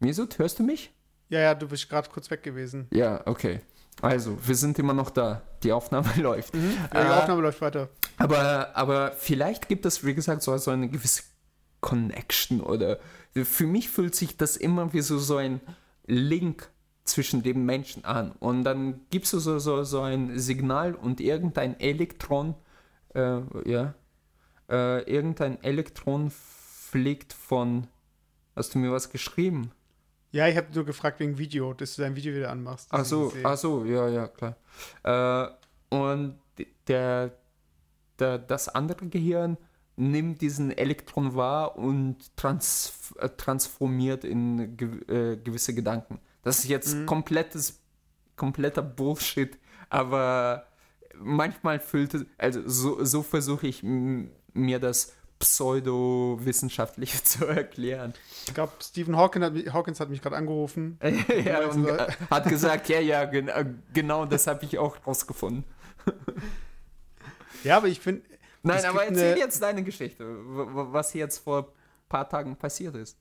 Mesut, 0.00 0.38
hörst 0.38 0.58
du 0.58 0.62
mich? 0.64 0.92
Ja, 1.28 1.40
ja, 1.40 1.54
du 1.54 1.68
bist 1.68 1.88
gerade 1.88 2.08
kurz 2.10 2.30
weg 2.30 2.42
gewesen. 2.42 2.88
Ja, 2.92 3.24
okay. 3.26 3.60
Also, 4.02 4.36
wir 4.44 4.54
sind 4.54 4.78
immer 4.78 4.94
noch 4.94 5.10
da. 5.10 5.42
Die 5.62 5.72
Aufnahme 5.72 6.08
läuft. 6.16 6.54
Mhm. 6.54 6.72
Ja, 6.92 7.02
die 7.02 7.08
äh, 7.08 7.12
Aufnahme 7.12 7.42
läuft 7.42 7.60
weiter. 7.60 7.88
Aber, 8.16 8.74
aber 8.76 9.12
vielleicht 9.12 9.68
gibt 9.68 9.86
es, 9.86 10.04
wie 10.04 10.14
gesagt, 10.14 10.42
so, 10.42 10.56
so 10.56 10.70
eine 10.70 10.88
gewisse 10.88 11.22
Connection 11.80 12.60
oder 12.60 12.98
für 13.34 13.66
mich 13.66 13.88
fühlt 13.88 14.14
sich 14.14 14.36
das 14.36 14.56
immer 14.56 14.92
wie 14.92 15.00
so, 15.00 15.18
so 15.18 15.36
ein 15.36 15.60
Link 16.10 16.70
zwischen 17.04 17.42
den 17.42 17.64
Menschen 17.64 18.04
an. 18.04 18.32
Und 18.32 18.64
dann 18.64 19.00
gibst 19.10 19.32
du 19.32 19.38
so, 19.38 19.58
so, 19.58 19.84
so 19.84 20.02
ein 20.02 20.38
Signal 20.38 20.94
und 20.94 21.20
irgendein 21.20 21.78
Elektron, 21.80 22.54
äh, 23.14 23.40
ja, 23.64 23.94
äh, 24.68 25.02
irgendein 25.10 25.62
Elektron 25.62 26.30
fliegt 26.30 27.32
von, 27.32 27.86
hast 28.54 28.74
du 28.74 28.78
mir 28.78 28.92
was 28.92 29.10
geschrieben? 29.10 29.72
Ja, 30.32 30.46
ich 30.46 30.56
habe 30.56 30.68
nur 30.72 30.84
gefragt 30.84 31.18
wegen 31.18 31.38
Video, 31.38 31.74
dass 31.74 31.96
du 31.96 32.02
dein 32.02 32.14
Video 32.14 32.34
wieder 32.34 32.50
anmachst. 32.50 32.88
Ach 32.90 33.04
so, 33.04 33.32
ach 33.42 33.56
so, 33.56 33.84
ja, 33.84 34.08
ja, 34.08 34.28
klar. 34.28 34.56
Äh, 35.02 35.96
und 35.96 36.38
der, 36.86 37.32
der, 38.18 38.38
das 38.38 38.68
andere 38.68 39.08
Gehirn 39.08 39.56
nimmt 40.00 40.40
diesen 40.40 40.70
Elektron 40.70 41.34
wahr 41.34 41.76
und 41.76 42.36
trans, 42.36 43.12
äh, 43.18 43.28
transformiert 43.28 44.24
in 44.24 44.76
ge, 44.76 44.88
äh, 45.08 45.36
gewisse 45.36 45.74
Gedanken. 45.74 46.18
Das 46.42 46.60
ist 46.60 46.68
jetzt 46.68 46.96
mhm. 46.96 47.06
komplettes, 47.06 47.80
kompletter 48.34 48.82
Bullshit, 48.82 49.58
aber 49.90 50.66
manchmal 51.18 51.80
fühlt 51.80 52.14
es, 52.14 52.24
also 52.38 52.62
so, 52.66 53.04
so 53.04 53.22
versuche 53.22 53.66
ich 53.66 53.82
mir 53.82 54.78
das 54.78 55.12
pseudowissenschaftlich 55.38 57.22
zu 57.24 57.46
erklären. 57.46 58.14
Ich 58.46 58.54
glaube, 58.54 58.72
Stephen 58.80 59.16
Hawkins 59.16 59.44
hat, 59.44 59.72
Hawkins 59.74 60.00
hat 60.00 60.08
mich 60.08 60.22
gerade 60.22 60.36
angerufen. 60.36 60.98
ja, 61.44 61.68
und 61.68 61.86
hat 62.30 62.48
gesagt, 62.48 62.88
ja, 62.88 63.00
ja, 63.00 63.24
genau 63.92 64.24
das 64.24 64.46
habe 64.46 64.64
ich 64.64 64.78
auch 64.78 64.96
rausgefunden. 65.06 65.64
ja, 67.64 67.76
aber 67.76 67.88
ich 67.88 68.00
finde. 68.00 68.22
Nein, 68.62 68.84
aber 68.84 69.04
erzähl 69.04 69.32
eine... 69.32 69.40
jetzt 69.40 69.62
deine 69.62 69.82
Geschichte, 69.82 70.24
was 70.26 71.14
jetzt 71.14 71.38
vor 71.38 71.68
ein 71.68 72.08
paar 72.08 72.28
Tagen 72.28 72.56
passiert 72.56 72.94
ist. 72.94 73.18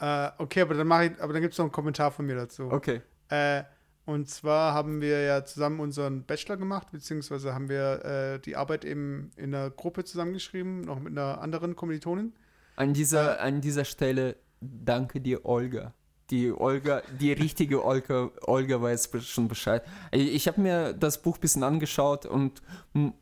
Äh, 0.00 0.30
okay, 0.38 0.62
aber 0.62 0.74
dann 0.74 0.86
ich, 1.02 1.20
aber 1.22 1.32
dann 1.32 1.42
gibt 1.42 1.52
es 1.52 1.58
noch 1.58 1.66
einen 1.66 1.72
Kommentar 1.72 2.10
von 2.10 2.26
mir 2.26 2.36
dazu. 2.36 2.70
Okay. 2.70 3.02
Äh, 3.28 3.62
und 4.04 4.28
zwar 4.28 4.74
haben 4.74 5.00
wir 5.00 5.22
ja 5.22 5.44
zusammen 5.44 5.78
unseren 5.78 6.24
Bachelor 6.24 6.56
gemacht, 6.56 6.88
beziehungsweise 6.90 7.54
haben 7.54 7.68
wir 7.68 8.04
äh, 8.04 8.40
die 8.40 8.56
Arbeit 8.56 8.84
eben 8.84 9.30
in 9.36 9.54
einer 9.54 9.70
Gruppe 9.70 10.04
zusammengeschrieben, 10.04 10.80
noch 10.80 10.98
mit 10.98 11.12
einer 11.12 11.40
anderen 11.40 11.76
Kommilitonin. 11.76 12.34
An 12.74 12.94
dieser, 12.94 13.38
äh, 13.38 13.42
an 13.42 13.60
dieser 13.60 13.84
Stelle 13.84 14.36
danke 14.60 15.20
dir, 15.20 15.44
Olga. 15.44 15.94
Die 16.32 16.50
Olga, 16.50 17.02
die 17.20 17.30
richtige 17.32 17.84
Olga, 17.84 18.30
Olga 18.40 18.80
weiß 18.80 19.10
schon 19.20 19.48
Bescheid. 19.48 19.84
Ich 20.12 20.48
habe 20.48 20.62
mir 20.62 20.94
das 20.94 21.20
Buch 21.20 21.36
ein 21.36 21.40
bisschen 21.42 21.62
angeschaut 21.62 22.24
und 22.24 22.62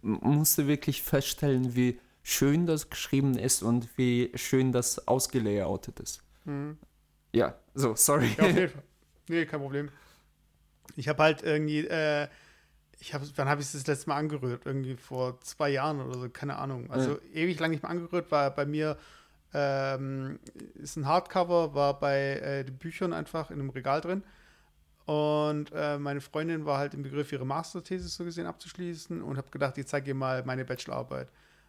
musste 0.00 0.68
wirklich 0.68 1.02
feststellen, 1.02 1.74
wie 1.74 1.98
schön 2.22 2.66
das 2.66 2.88
geschrieben 2.88 3.36
ist 3.36 3.64
und 3.64 3.88
wie 3.98 4.30
schön 4.36 4.70
das 4.70 5.08
ausgelayoutet 5.08 5.98
ist. 5.98 6.22
Mhm. 6.44 6.78
Ja, 7.32 7.56
so, 7.74 7.96
sorry. 7.96 8.30
Ja, 8.38 8.44
auf 8.44 8.54
jeden 8.54 8.68
Fall. 8.72 8.82
Nee, 9.28 9.46
kein 9.46 9.61
Problem. 9.61 9.88
Ich 10.94 11.08
habe 11.08 11.24
halt 11.24 11.42
irgendwie, 11.42 11.86
äh, 11.88 12.28
ich 13.00 13.12
habe, 13.12 13.26
wann 13.34 13.48
habe 13.48 13.61
ich 13.61 13.66
es 13.66 13.72
das 13.72 13.88
letzte 13.88 14.11
Mal 14.11 14.18
angerührt? 14.18 14.66
Irgendwie 14.66 14.94
vor 14.94 15.40
zwei 15.40 15.70
Jahren 15.70 16.00
oder 16.00 16.16
so, 16.16 16.28
keine 16.28 16.58
Ahnung. 16.58 16.88
Also 16.92 17.14
ja. 17.32 17.42
ewig 17.42 17.58
lang 17.58 17.72
nicht 17.72 17.82
mehr 17.82 17.90
angerührt, 17.90 18.30
war 18.30 18.54
bei 18.54 18.66
mir 18.66 18.96
ähm, 19.53 20.38
ist 20.74 20.96
ein 20.96 21.07
Hardcover, 21.07 21.74
war 21.74 21.98
bei 21.98 22.18
äh, 22.38 22.64
den 22.64 22.76
Büchern 22.76 23.12
einfach 23.12 23.51
in 23.51 23.61
einem 23.61 23.70
Regal 23.70 24.01
drin. 24.01 24.22
Und 25.07 25.72
äh, 25.74 25.98
meine 25.98 26.20
Freundin 26.20 26.66
war 26.66 26.78
halt 26.78 26.94
im 26.94 27.03
Begriff, 27.03 27.32
ihre 27.32 27.44
Masterthesis 27.44 28.14
so 28.14 28.24
gesehen 28.24 28.46
abzuschließen 28.46 29.22
und 29.22 29.36
habe 29.36 29.51
gedacht, 29.51 29.76
ich 29.78 29.86
zeige 29.86 30.09
ihr 30.09 30.14
mal 30.14 30.44
meine 30.44 30.64
Bachelorarbeit. 30.64 31.28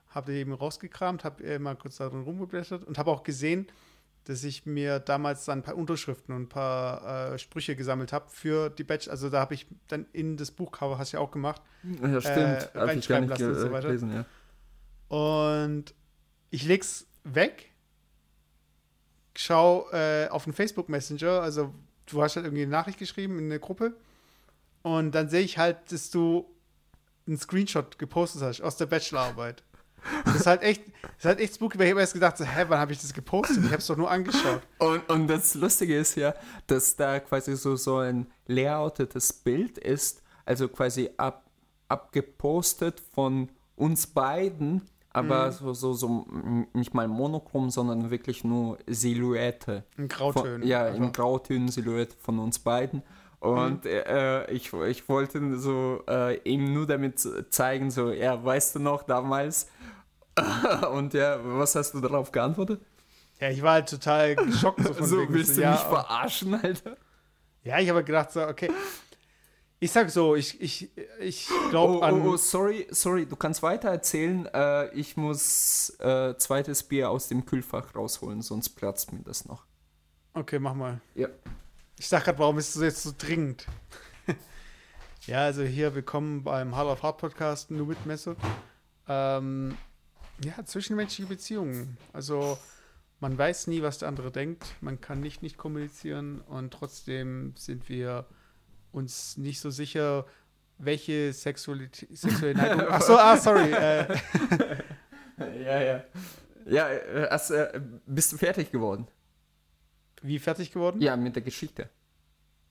Habe 0.09 0.31
die 0.31 0.37
eben 0.37 0.53
rausgekramt, 0.53 1.23
habe 1.23 1.57
mal 1.59 1.75
kurz 1.75 1.97
darin 1.97 2.21
rumgeblättert 2.21 2.83
und 2.83 2.97
habe 2.97 3.09
auch 3.09 3.23
gesehen, 3.23 3.67
dass 4.25 4.43
ich 4.43 4.65
mir 4.65 4.99
damals 4.99 5.45
dann 5.45 5.59
ein 5.59 5.63
paar 5.63 5.75
Unterschriften 5.75 6.35
und 6.35 6.43
ein 6.43 6.49
paar 6.49 7.33
äh, 7.33 7.39
Sprüche 7.39 7.75
gesammelt 7.75 8.13
habe 8.13 8.29
für 8.29 8.69
die 8.69 8.83
Batch. 8.83 9.07
Also 9.07 9.29
da 9.29 9.39
habe 9.39 9.55
ich 9.55 9.65
dann 9.87 10.05
in 10.13 10.37
das 10.37 10.51
Buchcover, 10.51 10.97
hast 10.97 11.13
du 11.13 11.17
ja 11.17 11.23
auch 11.23 11.31
gemacht, 11.31 11.61
ja, 11.83 12.21
stimmt. 12.21 12.69
Äh, 12.73 12.79
reinschreiben 12.79 13.29
lassen 13.29 13.49
und 13.49 13.55
so 13.55 13.71
weiter. 13.71 13.89
Lesen, 13.89 14.13
ja. 14.13 14.25
Und 15.07 15.95
ich 16.51 16.63
leg's 16.65 17.07
weg, 17.23 17.70
schau 19.35 19.89
äh, 19.91 20.27
auf 20.29 20.43
den 20.43 20.53
Facebook 20.53 20.89
Messenger, 20.89 21.41
also 21.41 21.73
du 22.07 22.21
hast 22.21 22.35
halt 22.35 22.45
irgendwie 22.45 22.63
eine 22.63 22.71
Nachricht 22.71 22.99
geschrieben 22.99 23.39
in 23.39 23.45
eine 23.45 23.59
Gruppe 23.59 23.95
und 24.81 25.11
dann 25.11 25.29
sehe 25.29 25.41
ich 25.41 25.57
halt, 25.57 25.91
dass 25.91 26.09
du 26.09 26.45
einen 27.27 27.37
Screenshot 27.37 27.97
gepostet 27.99 28.41
hast 28.41 28.61
aus 28.61 28.77
der 28.77 28.87
Bachelorarbeit. 28.87 29.63
Das 30.25 30.35
ist 30.35 30.47
halt 30.47 30.63
echt, 30.63 30.83
das 31.01 31.11
ist 31.19 31.25
halt 31.25 31.39
echt 31.39 31.55
spooky, 31.55 31.77
weil 31.77 31.85
ich 31.85 31.91
habe 31.91 32.01
erst 32.01 32.13
gedacht, 32.13 32.37
so, 32.37 32.43
hä, 32.43 32.65
wann 32.67 32.79
habe 32.79 32.91
ich 32.91 32.99
das 32.99 33.13
gepostet? 33.13 33.57
Ich 33.57 33.65
habe 33.65 33.77
es 33.77 33.87
doch 33.87 33.97
nur 33.97 34.09
angeschaut. 34.09 34.61
Und, 34.79 35.07
und 35.09 35.27
das 35.27 35.53
Lustige 35.53 35.95
ist 35.95 36.15
ja, 36.15 36.33
dass 36.67 36.95
da 36.95 37.19
quasi 37.19 37.55
so, 37.55 37.75
so 37.75 37.97
ein 37.97 38.27
layoutetes 38.47 39.31
Bild 39.31 39.77
ist, 39.77 40.23
also 40.43 40.67
quasi 40.67 41.11
ab, 41.17 41.45
abgepostet 41.87 42.99
von 43.13 43.49
uns 43.75 44.07
beiden, 44.07 44.81
aber 45.13 45.47
mhm. 45.47 45.51
so, 45.51 45.73
so, 45.73 45.93
so 45.93 46.25
nicht 46.73 46.93
mal 46.93 47.07
monochrom, 47.07 47.69
sondern 47.69 48.11
wirklich 48.11 48.43
nur 48.43 48.77
Silhouette. 48.87 49.83
In 49.97 50.07
Grautönen. 50.07 50.61
Von, 50.61 50.67
ja, 50.67 50.83
also. 50.83 50.97
in 50.97 51.11
Grautönen 51.11 51.67
Silhouette 51.67 52.15
von 52.19 52.39
uns 52.39 52.59
beiden. 52.59 53.03
Und 53.39 53.85
mhm. 53.85 53.91
äh, 53.91 54.51
ich, 54.51 54.71
ich 54.71 55.09
wollte 55.09 55.57
so 55.57 56.03
äh, 56.07 56.37
ihm 56.43 56.73
nur 56.73 56.87
damit 56.87 57.19
zeigen, 57.49 57.89
so, 57.91 58.11
ja, 58.11 58.43
weißt 58.43 58.75
du 58.75 58.79
noch, 58.79 59.03
damals. 59.03 59.67
Und 60.93 61.13
ja, 61.13 61.39
was 61.43 61.75
hast 61.75 61.93
du 61.93 61.99
darauf 61.99 62.31
geantwortet? 62.31 62.81
Ja, 63.39 63.49
ich 63.49 63.61
war 63.61 63.73
halt 63.73 63.89
total 63.89 64.35
geschockt. 64.35 64.85
So, 64.85 64.93
von 64.93 65.05
so 65.05 65.25
willst 65.27 65.57
du 65.57 65.61
ja, 65.61 65.71
mich 65.71 65.79
verarschen, 65.81 66.53
Alter? 66.53 66.95
Ja, 67.63 67.79
ich 67.79 67.89
habe 67.89 68.03
gedacht, 68.03 68.31
so, 68.31 68.43
okay. 68.43 68.69
Ich 69.83 69.91
sag 69.91 70.11
so, 70.11 70.35
ich, 70.35 70.61
ich, 70.61 70.91
ich 71.19 71.49
glaube 71.71 71.97
oh, 71.97 72.01
an. 72.01 72.21
Oh, 72.21 72.33
oh, 72.33 72.37
sorry, 72.37 72.85
sorry, 72.91 73.25
du 73.25 73.35
kannst 73.35 73.63
weiter 73.63 73.89
erzählen. 73.89 74.45
Äh, 74.53 74.93
ich 74.93 75.17
muss 75.17 75.89
äh, 75.99 76.35
zweites 76.37 76.83
Bier 76.83 77.09
aus 77.09 77.29
dem 77.29 77.47
Kühlfach 77.47 77.95
rausholen, 77.95 78.43
sonst 78.43 78.69
platzt 78.69 79.11
mir 79.11 79.23
das 79.23 79.45
noch. 79.45 79.65
Okay, 80.35 80.59
mach 80.59 80.75
mal. 80.75 81.01
Ja. 81.15 81.29
Ich 81.97 82.07
sag 82.07 82.25
gerade, 82.25 82.37
warum 82.37 82.59
ist 82.59 82.75
das 82.75 82.83
jetzt 82.83 83.01
so 83.01 83.11
dringend? 83.17 83.65
ja, 85.25 85.45
also 85.45 85.63
hier 85.63 85.95
willkommen 85.95 86.43
beim 86.43 86.75
Hard 86.75 86.89
of 86.89 87.01
Hard 87.01 87.17
Podcast, 87.17 87.71
nur 87.71 87.87
mit 87.87 88.05
Messe. 88.05 88.35
Ähm, 89.07 89.75
ja, 90.43 90.63
zwischenmenschliche 90.63 91.27
Beziehungen. 91.27 91.97
Also 92.13 92.59
man 93.19 93.35
weiß 93.35 93.65
nie, 93.65 93.81
was 93.81 93.97
der 93.97 94.09
andere 94.09 94.29
denkt. 94.29 94.75
Man 94.79 95.01
kann 95.01 95.21
nicht 95.21 95.41
nicht 95.41 95.57
kommunizieren 95.57 96.41
und 96.41 96.71
trotzdem 96.71 97.55
sind 97.57 97.89
wir 97.89 98.27
uns 98.91 99.37
nicht 99.37 99.59
so 99.59 99.69
sicher, 99.69 100.25
welche 100.77 101.33
Sexualität, 101.33 102.09
sexuelle 102.17 102.55
Neigung. 102.55 102.87
Achso, 102.87 103.15
ah, 103.15 103.37
sorry. 103.37 103.71
Äh. 103.71 104.07
ja, 105.63 105.81
ja. 105.81 106.03
Ja, 106.65 106.89
äh, 106.89 107.27
hast, 107.29 107.51
äh, 107.51 107.81
bist 108.05 108.31
du 108.31 108.37
fertig 108.37 108.71
geworden? 108.71 109.07
Wie 110.21 110.39
fertig 110.39 110.71
geworden? 110.71 111.01
Ja, 111.01 111.15
mit 111.17 111.35
der 111.35 111.43
Geschichte. 111.43 111.89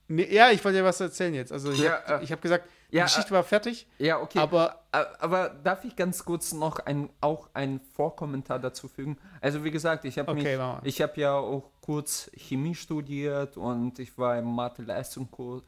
Nee, 0.07 0.33
ja, 0.33 0.51
ich 0.51 0.63
wollte 0.63 0.79
dir 0.79 0.83
was 0.83 0.99
erzählen 0.99 1.33
jetzt. 1.33 1.53
Also 1.53 1.71
ich 1.71 1.79
ja, 1.79 2.03
habe 2.05 2.23
äh, 2.23 2.27
hab 2.27 2.41
gesagt, 2.41 2.67
die 2.91 2.97
ja, 2.97 3.05
Geschichte 3.05 3.31
war 3.31 3.43
fertig. 3.43 3.87
Ja, 3.97 4.19
okay. 4.19 4.39
Aber, 4.39 4.83
aber 4.91 5.49
darf 5.49 5.85
ich 5.85 5.95
ganz 5.95 6.25
kurz 6.25 6.51
noch 6.51 6.79
ein, 6.79 7.09
auch 7.21 7.49
einen 7.53 7.79
Vorkommentar 7.79 8.59
dazu 8.59 8.89
fügen? 8.89 9.17
Also 9.39 9.63
wie 9.63 9.71
gesagt, 9.71 10.03
ich 10.03 10.19
habe 10.19 10.29
okay, 10.31 10.59
ich 10.83 11.01
habe 11.01 11.19
ja 11.19 11.35
auch 11.35 11.71
kurz 11.79 12.29
Chemie 12.35 12.75
studiert 12.75 13.55
und 13.55 13.99
ich 13.99 14.17
war 14.17 14.37
im 14.37 14.53
Mathe-Leistungskurs 14.53 15.63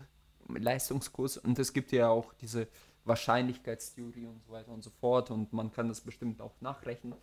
Leistungskurs 0.47 1.37
und 1.37 1.57
es 1.59 1.73
gibt 1.73 1.91
ja 1.91 2.09
auch 2.09 2.33
diese 2.33 2.67
Wahrscheinlichkeitstheorie 3.05 4.27
und 4.27 4.41
so 4.45 4.51
weiter 4.51 4.71
und 4.71 4.83
so 4.83 4.89
fort 4.89 5.31
und 5.31 5.51
man 5.53 5.71
kann 5.71 5.87
das 5.87 6.01
bestimmt 6.01 6.41
auch 6.41 6.53
nachrechnen. 6.61 7.15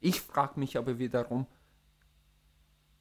Ich 0.00 0.20
frage 0.20 0.60
mich 0.60 0.76
aber 0.76 0.98
wiederum, 0.98 1.46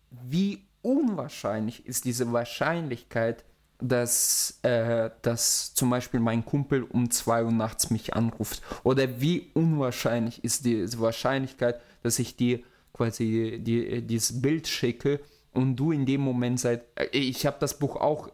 wie 0.09 0.65
unwahrscheinlich 0.81 1.85
ist 1.85 2.05
diese 2.05 2.31
Wahrscheinlichkeit, 2.31 3.43
dass, 3.79 4.59
äh, 4.61 5.09
dass 5.21 5.73
zum 5.73 5.89
Beispiel 5.89 6.19
mein 6.19 6.45
Kumpel 6.45 6.83
um 6.83 7.09
2 7.09 7.45
Uhr 7.45 7.51
nachts 7.51 7.89
mich 7.89 8.13
anruft? 8.13 8.61
Oder 8.83 9.19
wie 9.19 9.51
unwahrscheinlich 9.53 10.43
ist 10.43 10.65
diese 10.65 10.99
Wahrscheinlichkeit, 10.99 11.81
dass 12.01 12.19
ich 12.19 12.35
dir 12.35 12.61
quasi 12.93 13.59
die, 13.61 14.01
dieses 14.01 14.41
Bild 14.41 14.67
schicke 14.67 15.19
und 15.51 15.75
du 15.75 15.91
in 15.91 16.05
dem 16.05 16.21
Moment 16.21 16.59
seid, 16.59 16.85
äh, 16.95 17.07
ich 17.11 17.45
habe 17.45 17.57
das 17.59 17.77
Buch 17.77 17.97
auch, 17.97 18.29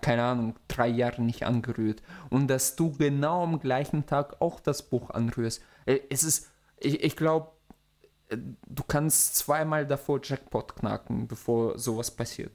keine 0.00 0.22
Ahnung, 0.22 0.54
drei 0.68 0.88
Jahre 0.88 1.22
nicht 1.22 1.44
angerührt 1.44 2.02
und 2.30 2.48
dass 2.48 2.76
du 2.76 2.92
genau 2.92 3.42
am 3.42 3.60
gleichen 3.60 4.06
Tag 4.06 4.40
auch 4.40 4.60
das 4.60 4.88
Buch 4.88 5.10
anrührst. 5.10 5.62
Äh, 5.86 6.00
es 6.10 6.22
ist, 6.22 6.50
ich, 6.78 7.02
ich 7.02 7.16
glaube, 7.16 7.52
äh, 8.28 8.36
du 8.36 8.82
kannst 8.86 9.36
zweimal 9.36 9.86
davor 9.86 10.20
Jackpot 10.22 10.76
knacken, 10.76 11.28
bevor 11.28 11.78
sowas 11.78 12.10
passiert. 12.10 12.52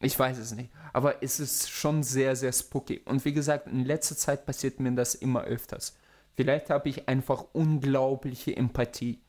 Ich 0.00 0.18
weiß 0.18 0.38
es 0.38 0.52
nicht. 0.52 0.70
Aber 0.92 1.22
es 1.22 1.38
ist 1.38 1.70
schon 1.70 2.02
sehr, 2.02 2.34
sehr 2.34 2.52
spooky. 2.52 3.02
Und 3.04 3.24
wie 3.24 3.32
gesagt, 3.32 3.68
in 3.68 3.84
letzter 3.84 4.16
Zeit 4.16 4.44
passiert 4.44 4.80
mir 4.80 4.92
das 4.92 5.14
immer 5.14 5.44
öfters. 5.44 5.96
Vielleicht 6.34 6.70
habe 6.70 6.88
ich 6.88 7.08
einfach 7.08 7.44
unglaubliche 7.52 8.56
Empathie. 8.56 9.22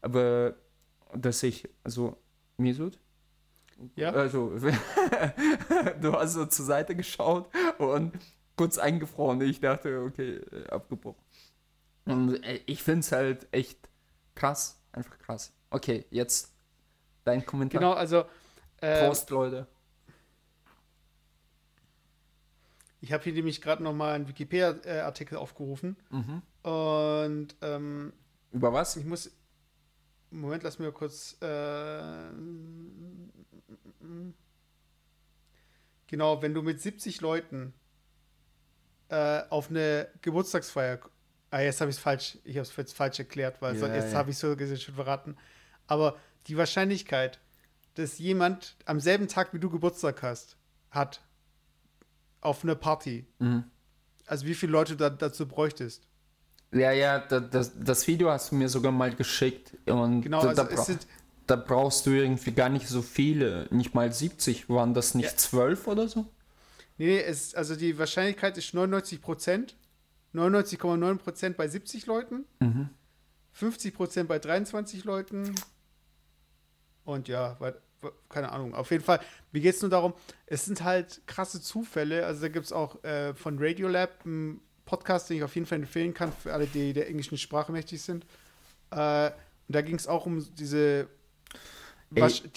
Aber 0.00 0.54
dass 1.14 1.42
ich, 1.42 1.68
also, 1.82 2.16
Mesut? 2.56 2.98
Ja. 3.96 4.10
Also, 4.10 4.52
du 6.00 6.12
hast 6.12 6.34
so 6.34 6.46
zur 6.46 6.64
Seite 6.64 6.94
geschaut 6.94 7.48
und 7.78 8.12
kurz 8.56 8.78
eingefroren. 8.78 9.40
Ich 9.40 9.60
dachte, 9.60 10.02
okay, 10.02 10.40
abgebrochen. 10.68 11.22
Und 12.04 12.42
äh, 12.44 12.60
ich 12.66 12.82
finde 12.82 13.00
es 13.00 13.12
halt 13.12 13.46
echt 13.52 13.88
krass. 14.34 14.80
Einfach 14.92 15.18
krass. 15.18 15.52
Okay, 15.70 16.04
jetzt 16.10 16.52
dein 17.24 17.44
Kommentar. 17.46 17.80
Genau, 17.80 17.92
also. 17.92 18.24
Äh, 18.80 19.06
Prost, 19.06 19.30
Leute. 19.30 19.66
Ich 23.00 23.12
habe 23.12 23.24
hier 23.24 23.32
nämlich 23.32 23.60
gerade 23.60 23.82
nochmal 23.82 24.14
einen 24.14 24.28
Wikipedia-Artikel 24.28 25.36
aufgerufen. 25.36 25.96
Mhm. 26.10 26.42
Und 26.62 27.56
ähm, 27.60 28.12
über 28.52 28.72
was? 28.72 28.96
Ich 28.96 29.04
muss. 29.04 29.30
Moment, 30.30 30.62
lass 30.62 30.78
mir 30.78 30.92
kurz. 30.92 31.36
Äh, 31.40 32.30
genau, 36.12 36.42
wenn 36.42 36.52
du 36.52 36.60
mit 36.60 36.78
70 36.78 37.22
Leuten 37.22 37.72
äh, 39.08 39.40
auf 39.48 39.70
eine 39.70 40.08
Geburtstagsfeier. 40.20 41.00
Ah, 41.50 41.60
jetzt 41.60 41.80
habe 41.80 41.90
ich 41.90 41.96
es 41.96 42.02
falsch. 42.02 42.38
Ich 42.44 42.56
habe 42.56 42.68
es 42.68 42.76
jetzt 42.76 42.94
falsch 42.94 43.18
erklärt, 43.18 43.62
weil 43.62 43.76
ja, 43.78 43.94
jetzt 43.94 44.12
ja. 44.12 44.18
habe 44.18 44.30
ich 44.30 44.36
so 44.36 44.54
gesehen 44.54 44.76
schon 44.76 44.94
verraten. 44.94 45.36
Aber 45.86 46.16
die 46.48 46.56
Wahrscheinlichkeit, 46.58 47.40
dass 47.94 48.18
jemand 48.18 48.76
am 48.84 49.00
selben 49.00 49.26
Tag 49.26 49.54
wie 49.54 49.58
du 49.58 49.70
Geburtstag 49.70 50.22
hast, 50.22 50.58
hat, 50.90 51.22
auf 52.42 52.62
eine 52.62 52.76
Party. 52.76 53.26
Mhm. 53.38 53.64
Also 54.26 54.44
wie 54.44 54.54
viele 54.54 54.72
Leute 54.72 54.96
da, 54.96 55.08
dazu 55.08 55.48
bräuchtest. 55.48 56.06
Ja, 56.72 56.92
ja, 56.92 57.20
da, 57.20 57.40
das, 57.40 57.72
das 57.78 58.06
Video 58.06 58.30
hast 58.30 58.50
du 58.50 58.56
mir 58.56 58.68
sogar 58.68 58.92
mal 58.92 59.14
geschickt. 59.14 59.76
Und 59.86 60.22
genau, 60.22 60.40
also 60.40 60.64
bra 60.64 60.76
sind, 60.76 61.06
da, 61.46 61.56
brauchst 61.56 62.06
du 62.06 62.10
irgendwie 62.10 62.52
gar 62.52 62.68
nicht 62.68 62.88
so 62.88 63.02
viele. 63.02 63.66
Nicht 63.70 63.94
mal 63.94 64.12
70. 64.12 64.68
Waren 64.68 64.94
das 64.94 65.14
nicht 65.14 65.30
ja. 65.30 65.36
12 65.36 65.86
oder 65.86 66.08
so? 66.08 66.26
Nee, 66.98 67.20
es, 67.20 67.54
also 67.54 67.76
die 67.76 67.98
Wahrscheinlichkeit 67.98 68.56
ist 68.58 68.74
99 68.74 69.20
Prozent. 69.20 69.76
99,9 70.34 71.16
Prozent 71.16 71.56
bei 71.56 71.68
70 71.68 72.06
Leuten. 72.06 72.44
Mhm. 72.60 72.88
50 73.52 73.94
Prozent 73.94 74.28
bei 74.28 74.38
23 74.38 75.04
Leuten. 75.04 75.54
Und 77.04 77.28
ja, 77.28 77.58
keine 78.28 78.50
Ahnung. 78.50 78.74
Auf 78.74 78.90
jeden 78.90 79.04
Fall, 79.04 79.20
mir 79.52 79.60
geht 79.60 79.74
es 79.74 79.82
nur 79.82 79.90
darum, 79.90 80.14
es 80.46 80.64
sind 80.64 80.82
halt 80.82 81.22
krasse 81.26 81.60
Zufälle. 81.60 82.26
Also 82.26 82.42
da 82.42 82.48
gibt 82.48 82.66
es 82.66 82.72
auch 82.72 83.02
äh, 83.04 83.34
von 83.34 83.58
Radiolab 83.58 84.24
einen 84.24 84.60
Podcast, 84.84 85.30
den 85.30 85.38
ich 85.38 85.42
auf 85.42 85.54
jeden 85.54 85.66
Fall 85.66 85.78
empfehlen 85.78 86.14
kann 86.14 86.32
für 86.32 86.52
alle, 86.52 86.66
die 86.66 86.92
der 86.92 87.08
englischen 87.08 87.38
Sprache 87.38 87.72
mächtig 87.72 88.02
sind. 88.02 88.26
Äh, 88.90 89.30
und 89.68 89.76
da 89.76 89.82
ging 89.82 89.96
es 89.96 90.06
auch 90.06 90.26
um 90.26 90.44
diese, 90.54 91.08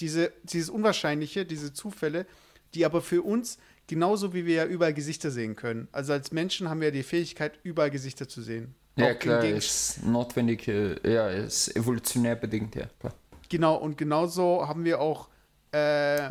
diese, 0.00 0.32
dieses 0.44 0.70
Unwahrscheinliche, 0.70 1.44
diese 1.44 1.72
Zufälle, 1.72 2.26
die 2.74 2.84
aber 2.84 3.00
für 3.00 3.22
uns, 3.22 3.58
genauso 3.86 4.34
wie 4.34 4.46
wir 4.46 4.54
ja 4.54 4.64
überall 4.66 4.94
Gesichter 4.94 5.30
sehen 5.30 5.56
können. 5.56 5.88
Also 5.92 6.12
als 6.12 6.32
Menschen 6.32 6.68
haben 6.68 6.80
wir 6.80 6.88
ja 6.88 6.92
die 6.92 7.02
Fähigkeit, 7.02 7.58
überall 7.62 7.90
Gesichter 7.90 8.28
zu 8.28 8.42
sehen. 8.42 8.74
Ja, 8.96 9.12
auch 9.12 9.18
klar, 9.18 9.44
ist 9.44 10.04
notwendig, 10.04 10.66
äh, 10.68 10.96
ja, 11.04 11.28
ist 11.28 11.74
evolutionär 11.76 12.34
bedingt, 12.34 12.74
ja, 12.74 12.86
klar. 12.98 13.14
Genau, 13.48 13.76
und 13.76 13.98
genauso 13.98 14.66
haben 14.66 14.84
wir 14.84 15.00
auch 15.00 15.28
äh, 15.72 16.30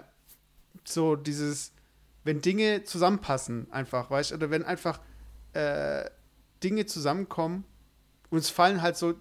so 0.84 1.16
dieses, 1.16 1.72
wenn 2.24 2.42
Dinge 2.42 2.84
zusammenpassen, 2.84 3.72
einfach, 3.72 4.10
weißt 4.10 4.32
du, 4.32 4.36
oder 4.36 4.50
wenn 4.50 4.64
einfach 4.64 5.00
äh, 5.54 6.10
Dinge 6.64 6.86
zusammenkommen, 6.88 7.64
uns 8.32 8.50
fallen 8.50 8.82
halt 8.82 8.98
so, 8.98 9.14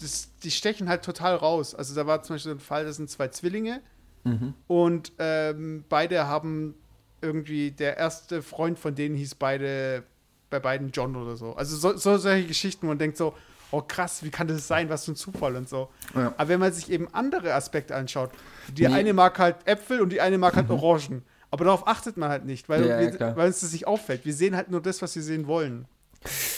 das, 0.00 0.30
die 0.42 0.50
stechen 0.50 0.88
halt 0.88 1.04
total 1.04 1.36
raus. 1.36 1.74
Also 1.74 1.94
da 1.94 2.06
war 2.06 2.22
zum 2.22 2.34
Beispiel 2.36 2.52
so 2.52 2.56
ein 2.56 2.60
Fall, 2.60 2.84
das 2.84 2.96
sind 2.96 3.10
zwei 3.10 3.28
Zwillinge 3.28 3.80
mhm. 4.24 4.54
und 4.66 5.12
ähm, 5.18 5.84
beide 5.88 6.26
haben 6.26 6.74
irgendwie, 7.20 7.72
der 7.72 7.96
erste 7.96 8.42
Freund 8.42 8.78
von 8.78 8.94
denen 8.94 9.16
hieß 9.16 9.34
beide, 9.34 10.04
bei 10.50 10.60
beiden 10.60 10.90
John 10.90 11.16
oder 11.16 11.36
so. 11.36 11.54
Also 11.54 11.76
so, 11.76 11.96
so 11.96 12.16
solche 12.16 12.46
Geschichten, 12.46 12.86
wo 12.86 12.88
man 12.88 12.98
denkt 12.98 13.16
so, 13.16 13.34
oh 13.70 13.82
krass, 13.82 14.22
wie 14.22 14.30
kann 14.30 14.48
das 14.48 14.66
sein, 14.66 14.88
was 14.88 15.04
für 15.04 15.12
ein 15.12 15.16
Zufall 15.16 15.56
und 15.56 15.68
so. 15.68 15.90
Ja. 16.14 16.32
Aber 16.36 16.48
wenn 16.48 16.60
man 16.60 16.72
sich 16.72 16.90
eben 16.90 17.12
andere 17.12 17.54
Aspekte 17.54 17.94
anschaut, 17.94 18.30
die 18.72 18.86
nee. 18.86 18.94
eine 18.94 19.12
mag 19.12 19.38
halt 19.38 19.56
Äpfel 19.66 20.00
und 20.00 20.10
die 20.10 20.20
eine 20.20 20.38
mag 20.38 20.56
halt 20.56 20.68
mhm. 20.68 20.76
Orangen. 20.76 21.24
Aber 21.50 21.64
darauf 21.64 21.86
achtet 21.86 22.16
man 22.16 22.28
halt 22.28 22.44
nicht, 22.44 22.68
weil, 22.68 22.86
ja, 22.86 23.00
wir, 23.00 23.36
weil 23.36 23.46
uns 23.46 23.60
das 23.60 23.72
nicht 23.72 23.86
auffällt. 23.86 24.24
Wir 24.24 24.34
sehen 24.34 24.54
halt 24.54 24.70
nur 24.70 24.82
das, 24.82 25.00
was 25.00 25.14
wir 25.14 25.22
sehen 25.22 25.46
wollen. 25.46 25.86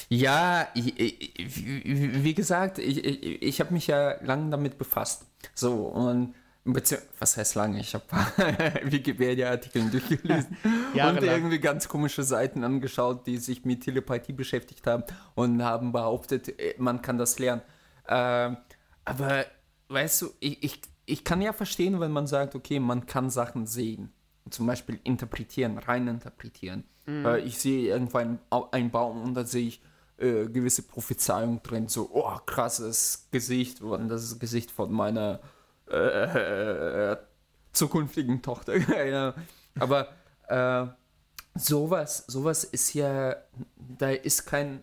Ja, 0.09 0.69
ich, 0.75 0.99
ich, 0.99 1.65
wie 2.25 2.35
gesagt, 2.35 2.79
ich, 2.79 3.05
ich 3.05 3.61
habe 3.61 3.73
mich 3.73 3.87
ja 3.87 4.23
lange 4.23 4.51
damit 4.51 4.79
befasst. 4.79 5.27
So, 5.55 5.75
und 5.75 6.35
was 6.65 7.37
heißt 7.37 7.55
lange? 7.55 7.81
Ich 7.81 7.95
habe 7.95 8.05
Wikipedia-Artikel 8.85 9.91
durchgelesen 9.91 10.57
und 10.93 11.23
irgendwie 11.23 11.59
ganz 11.59 11.89
komische 11.89 12.23
Seiten 12.23 12.65
angeschaut, 12.65 13.27
die 13.27 13.39
sich 13.39 13.65
mit 13.65 13.85
Telepathie 13.85 14.33
beschäftigt 14.33 14.87
haben 14.87 15.05
und 15.35 15.63
haben 15.63 15.93
behauptet, 15.93 16.61
äh, 16.61 16.75
man 16.79 17.01
kann 17.03 17.19
das 17.19 17.39
lernen. 17.39 17.63
Ähm, 18.09 18.59
aber 19.05 19.47
weißt 19.89 20.23
du, 20.23 20.31
ich, 20.41 20.63
ich, 20.63 20.81
ich 21.07 21.25
kann 21.25 21.41
ja 21.41 21.53
verstehen, 21.53 22.01
wenn 22.01 22.13
man 22.13 22.27
sagt, 22.27 22.55
okay, 22.55 22.79
man 22.79 23.07
kann 23.07 23.31
Sachen 23.31 23.67
sehen. 23.67 24.13
Zum 24.51 24.67
Beispiel 24.67 24.99
interpretieren, 25.05 25.79
rein 25.79 26.09
interpretieren. 26.09 26.85
Mhm. 27.07 27.27
Äh, 27.27 27.39
ich 27.39 27.59
sehe 27.59 27.89
irgendwann 27.89 28.39
einen 28.71 28.91
Baum 28.91 29.23
und 29.23 29.35
da 29.35 29.45
sehe 29.45 29.69
ich 29.69 29.83
äh, 30.19 30.47
gewisse 30.47 30.83
Prophezeiung 30.83 31.63
drin, 31.63 31.89
so, 31.89 32.11
oh, 32.13 32.37
krasses 32.47 33.29
Gesicht 33.31 33.81
und 33.81 34.09
das 34.09 34.23
ist 34.23 34.33
das 34.33 34.39
Gesicht 34.39 34.71
von 34.71 34.93
meiner 34.93 35.41
äh, 35.87 37.17
zukünftigen 37.73 38.43
Tochter. 38.43 38.75
Aber 39.79 40.09
äh, 40.49 40.87
sowas, 41.55 42.25
sowas 42.27 42.65
ist 42.65 42.95
ja, 42.95 43.37
da 43.77 44.11
ist 44.11 44.47
kein 44.47 44.83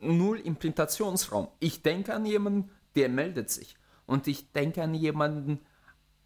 null 0.00 0.38
Implementationsraum. 0.40 1.48
Ich 1.60 1.82
denke 1.82 2.14
an 2.14 2.26
jemanden, 2.26 2.70
der 2.96 3.08
meldet 3.08 3.50
sich. 3.50 3.76
Und 4.06 4.26
ich 4.26 4.50
denke 4.52 4.82
an 4.82 4.94
jemanden 4.94 5.60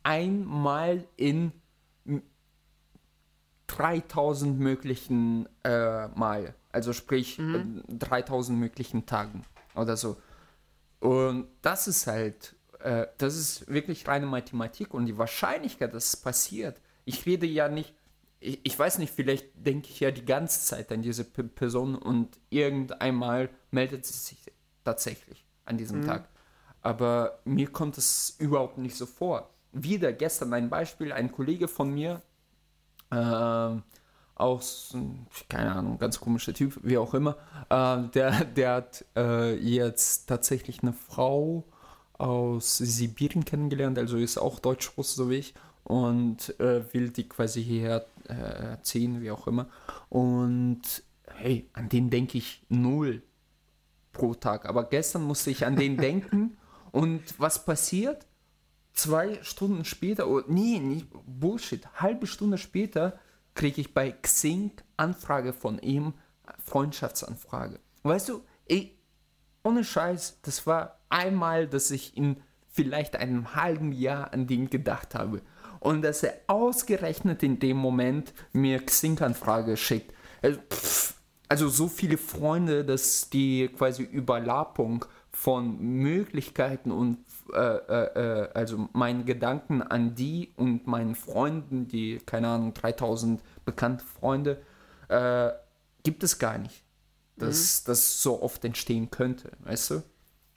einmal 0.03 1.07
in 1.17 1.53
3000 3.77 4.59
möglichen 4.59 5.49
äh, 5.65 6.09
Mal. 6.09 6.55
Also 6.73 6.93
sprich 6.93 7.39
mhm. 7.39 7.83
3000 7.89 8.59
möglichen 8.59 9.07
Tagen 9.07 9.45
oder 9.75 9.97
so. 9.97 10.17
Und 11.01 11.49
das 11.63 11.87
ist 11.87 12.07
halt 12.07 12.57
äh, 12.85 13.07
das 13.19 13.37
ist 13.37 13.67
wirklich 13.67 14.07
reine 14.07 14.27
Mathematik 14.27 14.95
und 14.95 15.07
die 15.07 15.19
Wahrscheinlichkeit, 15.19 15.93
dass 15.95 16.09
es 16.09 16.17
passiert, 16.17 16.81
ich 17.05 17.27
rede 17.27 17.47
ja 17.47 17.69
nicht, 17.69 17.95
ich, 18.41 18.61
ich 18.63 18.79
weiß 18.79 18.99
nicht, 18.99 19.13
vielleicht 19.13 19.47
denke 19.55 19.89
ich 19.89 20.01
ja 20.01 20.11
die 20.11 20.25
ganze 20.25 20.61
Zeit 20.61 20.93
an 20.93 21.03
diese 21.03 21.25
P 21.25 21.43
Person 21.45 21.97
und 21.97 22.39
irgendeinmal 22.51 23.49
meldet 23.71 24.05
sie 24.05 24.13
sich 24.19 24.39
tatsächlich 24.85 25.47
an 25.65 25.79
diesem 25.79 26.01
mhm. 26.01 26.07
Tag. 26.07 26.29
Aber 26.83 27.41
mir 27.45 27.69
kommt 27.73 27.97
es 27.97 28.37
überhaupt 28.39 28.77
nicht 28.77 28.97
so 28.97 29.07
vor. 29.07 29.51
Wieder 29.73 30.13
gestern 30.13 30.53
ein 30.53 30.69
Beispiel, 30.69 31.13
ein 31.13 31.33
Kollege 31.33 31.69
von 31.69 31.93
mir, 31.93 32.21
äh, 33.15 33.81
aus, 34.37 34.97
keine 35.49 35.73
Ahnung, 35.73 35.99
ganz 35.99 36.19
komischer 36.21 36.55
Typ, 36.55 36.79
wie 36.83 36.99
auch 36.99 37.15
immer, 37.15 37.37
äh, 37.71 38.09
der, 38.13 38.45
der 38.45 38.75
hat 38.75 39.05
äh, 39.17 39.55
jetzt 39.55 40.27
tatsächlich 40.27 40.83
eine 40.83 40.93
Frau 40.93 41.65
aus 42.19 42.79
Sibirien 42.79 43.45
kennengelernt, 43.45 43.99
also 43.99 44.17
ist 44.17 44.39
auch 44.39 44.59
Deutsch-Russ, 44.59 45.15
so 45.15 45.31
wie 45.31 45.37
ich, 45.37 45.55
und 45.85 46.59
äh, 46.61 46.93
will 46.93 47.11
die 47.11 47.29
quasi 47.29 47.63
hierher 47.63 48.07
äh, 48.29 48.77
ziehen, 48.83 49.21
wie 49.21 49.31
auch 49.31 49.47
immer. 49.47 49.67
Und 50.09 50.83
hey, 51.27 51.69
an 51.73 51.89
den 51.89 52.11
denke 52.11 52.39
ich 52.39 52.63
null 52.69 53.23
pro 54.13 54.35
Tag. 54.35 54.67
Aber 54.67 54.85
gestern 54.85 55.23
musste 55.23 55.51
ich 55.51 55.67
an 55.67 55.77
den 55.77 55.97
denken. 55.97 56.57
Und 56.93 57.23
was 57.39 57.65
passiert? 57.65 58.25
Zwei 58.95 59.43
Stunden 59.43 59.85
später, 59.85 60.29
oh, 60.29 60.43
nee, 60.47 60.79
nicht 60.79 61.09
Bullshit, 61.27 61.87
halbe 61.95 62.27
Stunde 62.27 62.59
später 62.59 63.19
kriege 63.55 63.81
ich 63.81 63.93
bei 63.93 64.13
Xing 64.13 64.73
Anfrage 64.97 65.53
von 65.53 65.79
ihm, 65.81 66.15
Freundschaftsanfrage. 66.65 67.81
Weißt 68.05 68.29
du, 68.29 68.43
ey, 68.67 68.97
ohne 69.65 69.83
Scheiß, 69.83 70.41
das 70.43 70.67
war 70.67 71.01
einmal, 71.09 71.67
dass 71.67 71.91
ich 71.91 72.17
in 72.17 72.37
vielleicht 72.69 73.17
einem 73.17 73.55
halben 73.55 73.93
Jahr 73.93 74.33
an 74.33 74.47
den 74.47 74.71
gedacht 74.71 75.15
habe. 75.15 75.43
Und 75.81 76.03
dass 76.03 76.23
er 76.23 76.35
ausgerechnet 76.47 77.43
in 77.43 77.59
dem 77.59 77.77
Moment 77.77 78.33
mir 78.53 78.85
Xing-Anfrage 78.85 79.77
schickt. 79.77 80.13
Also, 80.43 80.61
also 81.49 81.69
so 81.69 81.89
viele 81.89 82.17
Freunde, 82.17 82.85
dass 82.85 83.29
die 83.31 83.69
quasi 83.69 84.03
Überlappung 84.03 85.05
von 85.31 85.79
Möglichkeiten 85.79 86.91
und 86.91 87.19
äh, 87.53 87.59
äh, 87.59 88.43
äh, 88.45 88.51
also 88.55 88.89
meinen 88.93 89.25
Gedanken 89.25 89.83
an 89.83 90.15
die 90.15 90.53
und 90.57 90.87
meinen 90.87 91.15
Freunden, 91.15 91.89
die, 91.89 92.19
keine 92.25 92.49
Ahnung, 92.49 92.75
3000 92.75 93.43
bekannte 93.65 94.05
Freunde, 94.05 94.63
äh, 95.09 95.51
gibt 96.03 96.23
es 96.23 96.39
gar 96.39 96.59
nicht. 96.59 96.83
Dass 97.37 97.83
mhm. 97.83 97.87
das 97.89 98.23
so 98.23 98.43
oft 98.43 98.65
entstehen 98.65 99.11
könnte, 99.11 99.51
weißt 99.61 99.91
du? 99.91 100.03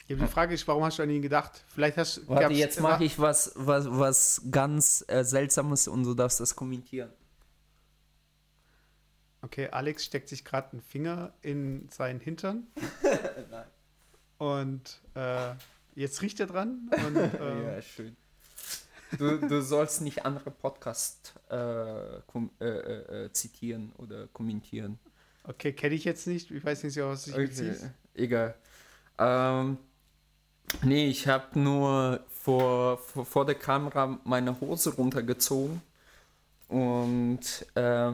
Ja, 0.07 0.15
die 0.15 0.27
Frage 0.27 0.53
ist, 0.53 0.67
warum 0.67 0.83
hast 0.85 0.99
du 0.99 1.03
an 1.03 1.09
ihn 1.09 1.21
gedacht? 1.21 1.65
Vielleicht 1.67 1.97
hast 1.97 2.17
du. 2.17 2.27
Warte, 2.29 2.53
jetzt 2.53 2.79
mache 2.79 3.03
ich 3.03 3.19
was, 3.19 3.51
was, 3.55 3.87
was 3.89 4.41
ganz 4.49 5.03
äh, 5.07 5.23
Seltsames 5.23 5.87
und 5.87 6.03
du 6.03 6.13
darfst 6.13 6.39
das 6.39 6.55
kommentieren. 6.55 7.11
Okay, 9.41 9.67
Alex 9.69 10.05
steckt 10.05 10.29
sich 10.29 10.45
gerade 10.45 10.71
einen 10.71 10.81
Finger 10.81 11.33
in 11.41 11.89
seinen 11.89 12.21
Hintern. 12.21 12.67
Nein. 13.51 13.65
Und 14.37 15.01
äh, 15.15 15.55
jetzt 15.97 16.21
riecht 16.21 16.39
er 16.39 16.47
dran. 16.47 16.89
Und, 16.91 17.15
äh, 17.39 17.75
ja, 17.75 17.81
schön. 17.81 18.15
Du, 19.17 19.37
du 19.37 19.61
sollst 19.61 20.01
nicht 20.01 20.25
andere 20.25 20.51
Podcasts 20.51 21.33
äh, 21.49 22.17
äh, 22.59 22.65
äh, 22.65 23.31
zitieren 23.31 23.93
oder 23.97 24.27
kommentieren. 24.27 24.99
Okay, 25.43 25.71
kenne 25.71 25.95
ich 25.95 26.03
jetzt 26.03 26.27
nicht. 26.27 26.51
Ich 26.51 26.63
weiß 26.63 26.83
nicht, 26.83 26.97
was 26.97 27.27
ich 27.27 27.33
okay. 27.33 27.47
bezieht. 27.47 27.89
Egal. 28.13 28.55
Ähm, 29.17 29.77
nee, 30.83 31.07
ich 31.07 31.27
habe 31.27 31.57
nur 31.57 32.19
vor, 32.27 32.97
vor, 32.97 33.25
vor, 33.25 33.45
der 33.45 33.55
Kamera 33.55 34.19
meine 34.25 34.59
Hose 34.59 34.93
runtergezogen. 34.93 35.81
Und 36.67 37.65
äh, 37.75 38.11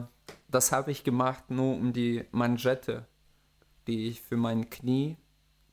das 0.48 0.70
habe 0.70 0.92
ich 0.92 1.02
gemacht 1.02 1.50
nur 1.50 1.74
um 1.74 1.92
die 1.92 2.24
Manschette, 2.30 3.04
die 3.88 4.06
ich 4.08 4.22
für 4.22 4.36
mein 4.36 4.70
Knie 4.70 5.16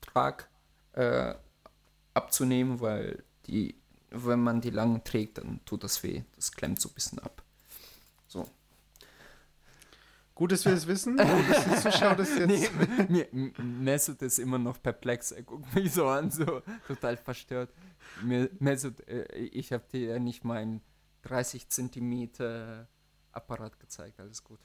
trage, 0.01 0.45
äh, 0.93 1.36
abzunehmen, 2.14 2.80
weil 2.80 3.24
die, 3.47 3.76
wenn 4.09 4.41
man 4.41 4.62
die 4.62 4.70
lang 4.70 5.03
trägt, 5.03 5.38
dann 5.38 5.59
tut 5.66 5.84
das 5.84 6.01
weh. 6.03 6.24
Das 6.36 6.51
klemmt 6.51 6.80
so 6.80 6.89
ein 6.89 6.93
bisschen 6.93 7.20
ab. 7.20 7.43
So. 8.28 8.47
Gut, 10.36 10.51
dass 10.51 10.66
wir 10.66 10.74
es 10.74 10.88
wissen. 10.88 11.18
Gut, 11.18 11.49
dass 11.49 11.66
die 11.66 11.91
Zuschauer 11.91 12.16
das 12.16 12.36
jetzt. 12.38 12.72
Nee, 13.09 13.28
Mesut 13.62 14.22
ist 14.22 14.39
immer 14.39 14.57
noch 14.57 14.82
perplex. 14.82 15.32
Er 15.32 15.43
guckt 15.43 15.74
mich 15.76 15.93
so 15.93 16.07
an, 16.07 16.32
so 16.32 16.62
total 16.88 17.18
verstört. 17.18 17.70
Mesut, 18.24 19.07
äh, 19.07 19.26
ich 19.36 19.72
habe 19.72 19.84
dir 19.91 20.14
ja 20.14 20.20
nicht 20.20 20.43
meinen 20.43 20.82
30 21.24 21.70
Zentimeter 21.70 22.88
Apparat 23.32 23.80
gezeigt. 23.80 24.20
Alles 24.20 24.43
gut. 24.43 24.59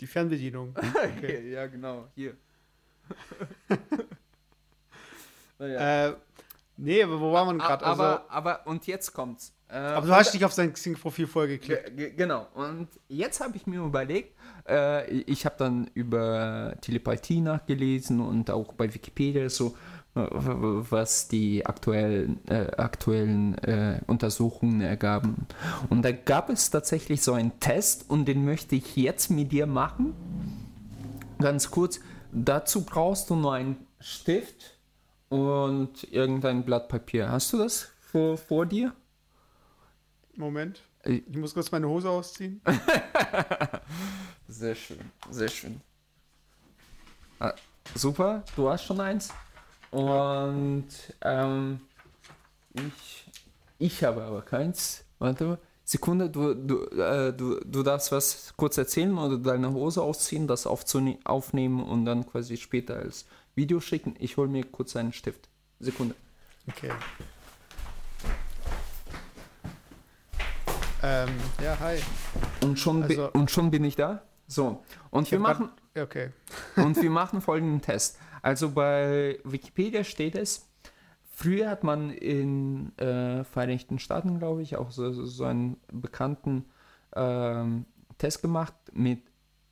Die 0.00 0.06
Fernbedienung. 0.06 0.74
Okay. 1.16 1.50
ja, 1.50 1.66
genau. 1.66 2.08
Hier. 2.14 2.36
naja. 5.58 6.08
Äh, 6.08 6.16
nee, 6.78 7.02
aber 7.02 7.20
wo 7.20 7.32
war 7.32 7.44
man 7.44 7.58
gerade? 7.58 7.84
Aber, 7.84 8.04
also, 8.04 8.24
aber, 8.28 8.66
und 8.66 8.86
jetzt 8.86 9.12
kommt's. 9.12 9.52
Äh, 9.68 9.76
aber 9.76 10.06
du 10.06 10.14
hast 10.14 10.32
dich 10.32 10.44
auf 10.44 10.52
sein 10.52 10.72
Xing-Profil 10.72 11.26
vorgeklickt. 11.26 12.16
Genau. 12.16 12.46
Und 12.54 12.88
jetzt 13.08 13.40
habe 13.40 13.56
ich 13.56 13.66
mir 13.66 13.82
überlegt, 13.82 14.34
äh, 14.66 15.06
ich 15.10 15.44
habe 15.44 15.56
dann 15.58 15.90
über 15.94 16.74
Telepathie 16.80 17.40
nachgelesen 17.40 18.20
und 18.20 18.50
auch 18.50 18.72
bei 18.72 18.92
Wikipedia 18.92 19.50
so, 19.50 19.76
äh, 20.14 20.20
was 20.30 21.28
die 21.28 21.66
aktuellen, 21.66 22.40
äh, 22.48 22.70
aktuellen 22.76 23.58
äh, 23.58 24.00
Untersuchungen 24.06 24.80
ergaben. 24.80 25.46
Und 25.90 26.02
da 26.02 26.12
gab 26.12 26.48
es 26.48 26.70
tatsächlich 26.70 27.22
so 27.22 27.34
einen 27.34 27.60
Test 27.60 28.08
und 28.08 28.24
den 28.24 28.44
möchte 28.44 28.74
ich 28.74 28.96
jetzt 28.96 29.30
mit 29.30 29.52
dir 29.52 29.66
machen. 29.66 30.14
Ganz 31.40 31.70
kurz, 31.70 32.00
dazu 32.32 32.84
brauchst 32.84 33.28
du 33.28 33.36
nur 33.36 33.52
einen 33.52 33.76
Stift 34.00 34.77
und 35.28 36.10
irgendein 36.12 36.64
Blatt 36.64 36.88
Papier. 36.88 37.30
Hast 37.30 37.52
du 37.52 37.58
das 37.58 37.90
vor, 38.00 38.36
vor 38.36 38.66
dir? 38.66 38.92
Moment. 40.36 40.82
Äh, 41.02 41.22
ich 41.28 41.36
muss 41.36 41.54
kurz 41.54 41.70
meine 41.70 41.88
Hose 41.88 42.08
ausziehen. 42.08 42.60
sehr 44.48 44.74
schön, 44.74 44.98
sehr 45.30 45.48
schön. 45.48 45.80
Ah, 47.40 47.54
super, 47.94 48.44
du 48.56 48.68
hast 48.68 48.84
schon 48.84 49.00
eins. 49.00 49.32
Und 49.90 50.88
ähm, 51.22 51.80
ich, 52.74 53.30
ich 53.78 54.04
habe 54.04 54.22
aber 54.22 54.42
keins. 54.42 55.04
Warte 55.18 55.44
mal. 55.44 55.58
Sekunde, 55.84 56.28
du, 56.28 56.52
du, 56.52 56.84
äh, 57.00 57.32
du, 57.32 57.60
du 57.64 57.82
darfst 57.82 58.12
was 58.12 58.52
kurz 58.58 58.76
erzählen 58.76 59.16
oder 59.16 59.38
deine 59.38 59.72
Hose 59.72 60.02
ausziehen, 60.02 60.46
das 60.46 60.66
aufnehmen 60.66 61.82
und 61.82 62.04
dann 62.04 62.26
quasi 62.26 62.58
später 62.58 62.96
als 62.96 63.24
Video 63.58 63.80
schicken. 63.80 64.14
Ich 64.20 64.36
hole 64.36 64.48
mir 64.48 64.64
kurz 64.64 64.94
einen 64.94 65.12
Stift. 65.12 65.48
Sekunde. 65.80 66.14
Okay. 66.68 66.92
Ähm, 71.02 71.28
ja, 71.62 71.76
hi. 71.80 71.98
Und 72.62 72.78
schon, 72.78 73.02
also, 73.02 73.32
und 73.32 73.50
schon 73.50 73.72
bin 73.72 73.82
ich 73.82 73.96
da. 73.96 74.22
So, 74.46 74.84
und 75.10 75.28
wir 75.30 75.40
machen. 75.40 75.70
Grad, 75.92 76.04
okay. 76.04 76.30
und 76.76 77.02
wir 77.02 77.10
machen 77.10 77.40
folgenden 77.40 77.82
Test. 77.82 78.18
Also 78.42 78.70
bei 78.70 79.40
Wikipedia 79.42 80.04
steht 80.04 80.36
es, 80.36 80.68
früher 81.24 81.68
hat 81.68 81.82
man 81.82 82.10
in 82.10 82.96
äh, 82.96 83.42
Vereinigten 83.42 83.98
Staaten, 83.98 84.38
glaube 84.38 84.62
ich, 84.62 84.76
auch 84.76 84.92
so, 84.92 85.12
so 85.12 85.44
einen 85.44 85.78
bekannten 85.92 86.64
ähm, 87.16 87.86
Test 88.18 88.40
gemacht 88.40 88.74
mit 88.92 89.22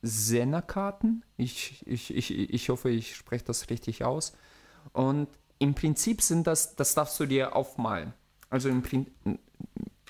Senna-Karten. 0.02 1.24
Ich, 1.36 1.86
ich, 1.86 2.14
ich, 2.14 2.30
ich 2.30 2.68
hoffe, 2.68 2.90
ich 2.90 3.16
spreche 3.16 3.44
das 3.44 3.70
richtig 3.70 4.04
aus. 4.04 4.32
Und 4.92 5.28
im 5.58 5.74
Prinzip 5.74 6.22
sind 6.22 6.46
das, 6.46 6.74
das 6.74 6.94
darfst 6.94 7.18
du 7.20 7.26
dir 7.26 7.54
aufmalen. 7.54 8.12
Also 8.50 8.68
im 8.68 8.82
Prinzip, 8.82 9.12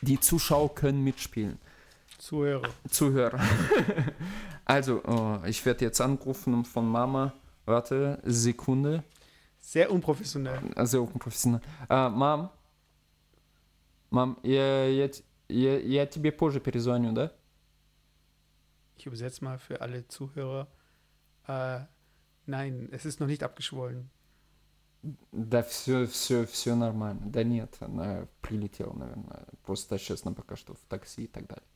die 0.01 0.19
Zuschauer 0.19 0.75
können 0.75 1.05
mitspielen. 1.05 1.59
Zuhörer. 2.19 2.69
Zuhörer. 2.89 3.41
also, 4.65 5.03
oh, 5.05 5.39
ich 5.47 5.65
werde 5.67 5.85
jetzt 5.85 6.01
angerufen 6.01 6.65
von 6.65 6.89
Mama. 6.89 7.33
Warte, 7.65 8.21
Sekunde. 8.25 9.05
Sehr 9.61 9.91
unprofessionell. 9.91 10.61
Sehr 10.85 11.03
unprofessionell. 11.03 11.61
Uh, 11.89 12.09
Mom, 12.11 12.49
Mom, 14.11 14.37
я, 14.43 14.87
я, 14.87 15.11
я, 15.49 15.79
я 15.79 16.07
тебе 16.07 16.33
позже 16.33 16.61
перезвоню, 16.61 17.13
да? 17.13 17.33
Ich 18.97 19.07
übersetze 19.07 19.45
mal 19.45 19.59
für 19.59 19.81
alle 19.81 20.07
Zuhörer. 20.09 20.69
Äh, 21.49 21.81
nein, 22.47 22.89
es 22.93 23.05
ist 23.05 23.21
noch 23.21 23.27
nicht 23.27 23.43
abgeschwollen. 23.43 24.11
Да, 25.33 25.63
все, 25.65 26.07
все, 26.07 26.47
все 26.47 26.77
нормально. 26.77 27.23
Да 27.27 27.43
нет, 27.43 27.77
она 27.81 28.29
прилетела, 28.41 28.93
наверное. 28.93 29.47
Просто 29.65 29.99
честно 29.99 30.33
пока 30.33 30.55
что 30.55 30.75
в 30.75 30.81
такси 30.89 31.25
и 31.25 31.27
так 31.27 31.49
далее. 31.49 31.67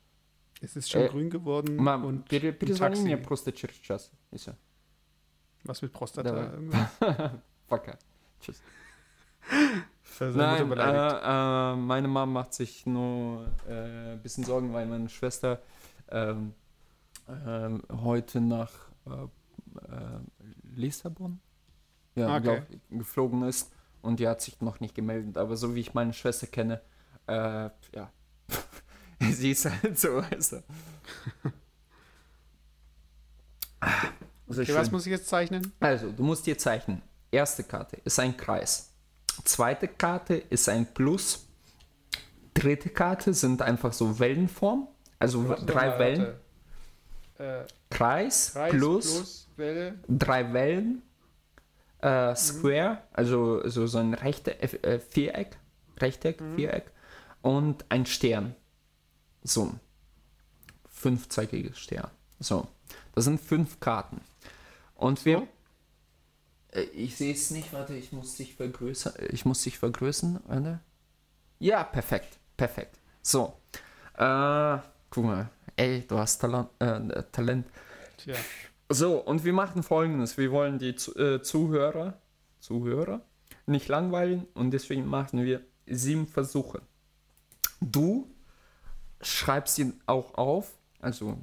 Es 0.60 0.76
ist 0.76 0.90
schon 0.90 1.02
äh, 1.02 1.08
grün 1.08 1.28
geworden. 1.28 1.76
Мам, 1.76 2.04
und 2.04 2.28
пере, 2.28 2.52
перезвони 2.52 3.00
мне 3.00 3.16
просто 3.16 3.52
через 3.52 3.76
час. 3.76 4.10
И 4.30 4.36
все. 4.36 4.56
Was 5.64 5.82
mit 5.82 5.92
Prostata? 5.92 6.52
Пока. 7.68 7.98
Tschüss. 8.40 8.62
Nein, 10.20 10.72
äh, 10.72 11.72
äh, 11.72 11.76
meine 11.76 12.08
Mom 12.08 12.32
macht 12.32 12.54
sich 12.54 12.86
nur 12.86 13.46
ein 13.68 14.14
äh, 14.14 14.18
bisschen 14.22 14.44
Sorgen, 14.44 14.72
weil 14.72 14.86
meine 14.86 15.08
Schwester 15.08 15.60
ähm, 16.08 16.54
ähm, 17.27 17.83
heute 17.91 18.41
nach 18.41 18.71
äh, 19.05 19.23
äh, 19.23 20.19
Lissabon 20.75 21.39
ja, 22.15 22.35
okay. 22.35 22.41
glaub, 22.41 22.63
geflogen 22.89 23.43
ist 23.43 23.71
und 24.01 24.19
die 24.19 24.27
hat 24.27 24.41
sich 24.41 24.59
noch 24.61 24.79
nicht 24.79 24.95
gemeldet. 24.95 25.37
Aber 25.37 25.55
so 25.55 25.75
wie 25.75 25.79
ich 25.79 25.93
meine 25.93 26.13
Schwester 26.13 26.47
kenne, 26.47 26.81
äh, 27.27 27.69
ja, 27.95 28.11
sie 29.19 29.51
ist 29.51 29.69
halt 29.69 29.97
so. 29.97 30.23
Also. 30.29 30.57
okay, 34.47 34.75
was 34.75 34.91
muss 34.91 35.05
ich 35.05 35.11
jetzt 35.11 35.27
zeichnen? 35.27 35.71
Also, 35.79 36.11
du 36.11 36.23
musst 36.23 36.45
dir 36.45 36.57
zeichnen. 36.57 37.01
Erste 37.31 37.63
Karte 37.63 37.97
ist 38.03 38.19
ein 38.19 38.35
Kreis. 38.35 38.91
Zweite 39.45 39.87
Karte 39.87 40.35
ist 40.35 40.67
ein 40.67 40.85
Plus. 40.93 41.47
Dritte 42.53 42.89
Karte 42.89 43.33
sind 43.33 43.61
einfach 43.61 43.93
so 43.93 44.19
Wellenform. 44.19 44.89
Also 45.17 45.55
drei 45.65 45.97
Wellen. 45.97 46.33
Äh, 47.41 47.65
Kreis, 47.89 48.51
Kreis 48.53 48.71
plus, 48.71 49.05
plus 49.15 49.47
Welle. 49.57 49.99
drei 50.07 50.53
Wellen, 50.53 51.01
Mhm. 52.01 52.07
äh, 52.07 52.35
Square, 52.35 53.01
also 53.13 53.67
so, 53.67 53.87
so 53.87 53.97
ein 53.97 54.13
Rechte, 54.13 54.59
äh, 54.61 54.99
Viereck, 54.99 55.57
Rechteck, 55.99 56.39
Mhm. 56.41 56.55
Viereck 56.55 56.91
und 57.41 57.83
ein 57.89 58.05
Stern. 58.05 58.55
So. 59.43 59.73
Fünfzeigiges 60.87 61.79
Stern. 61.79 62.11
So. 62.39 62.67
Das 63.15 63.25
sind 63.25 63.41
fünf 63.41 63.79
Karten. 63.79 64.21
Und 64.95 65.25
wir. 65.25 65.47
Äh, 66.71 66.81
Ich 66.93 67.17
sehe 67.17 67.33
es 67.33 67.49
nicht, 67.51 67.73
warte, 67.73 67.95
ich 67.95 68.11
muss 68.11 68.35
dich 68.35 68.55
vergrößern. 68.55 69.13
Ich 69.31 69.45
muss 69.45 69.63
dich 69.63 69.79
vergrößern, 69.79 70.41
warte. 70.45 70.79
Ja, 71.59 71.83
perfekt. 71.83 72.37
Perfekt. 72.55 72.97
So. 73.23 73.53
Äh, 74.17 74.77
guck 75.11 75.25
mal. 75.25 75.49
Ey, 75.75 76.05
du 76.07 76.17
hast 76.17 76.39
Talent. 76.39 76.69
Äh, 76.79 77.23
Talent. 77.31 77.67
Tja. 78.17 78.35
So, 78.89 79.19
und 79.19 79.45
wir 79.45 79.53
machen 79.53 79.83
folgendes. 79.83 80.37
Wir 80.37 80.51
wollen 80.51 80.79
die 80.79 80.89
äh, 80.89 81.41
Zuhörer, 81.41 82.19
Zuhörer 82.59 83.21
nicht 83.67 83.87
langweilen 83.87 84.47
und 84.53 84.71
deswegen 84.71 85.05
machen 85.05 85.43
wir 85.43 85.61
sieben 85.85 86.27
Versuche. 86.27 86.81
Du 87.79 88.27
schreibst 89.21 89.79
ihn 89.79 90.01
auch 90.05 90.33
auf, 90.35 90.73
also 90.99 91.37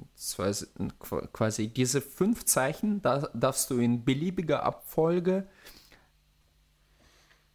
quasi 1.33 1.69
diese 1.69 2.01
fünf 2.01 2.45
Zeichen, 2.45 3.03
da 3.03 3.29
darfst 3.35 3.71
du 3.71 3.79
in 3.79 4.05
beliebiger 4.05 4.63
Abfolge 4.63 5.49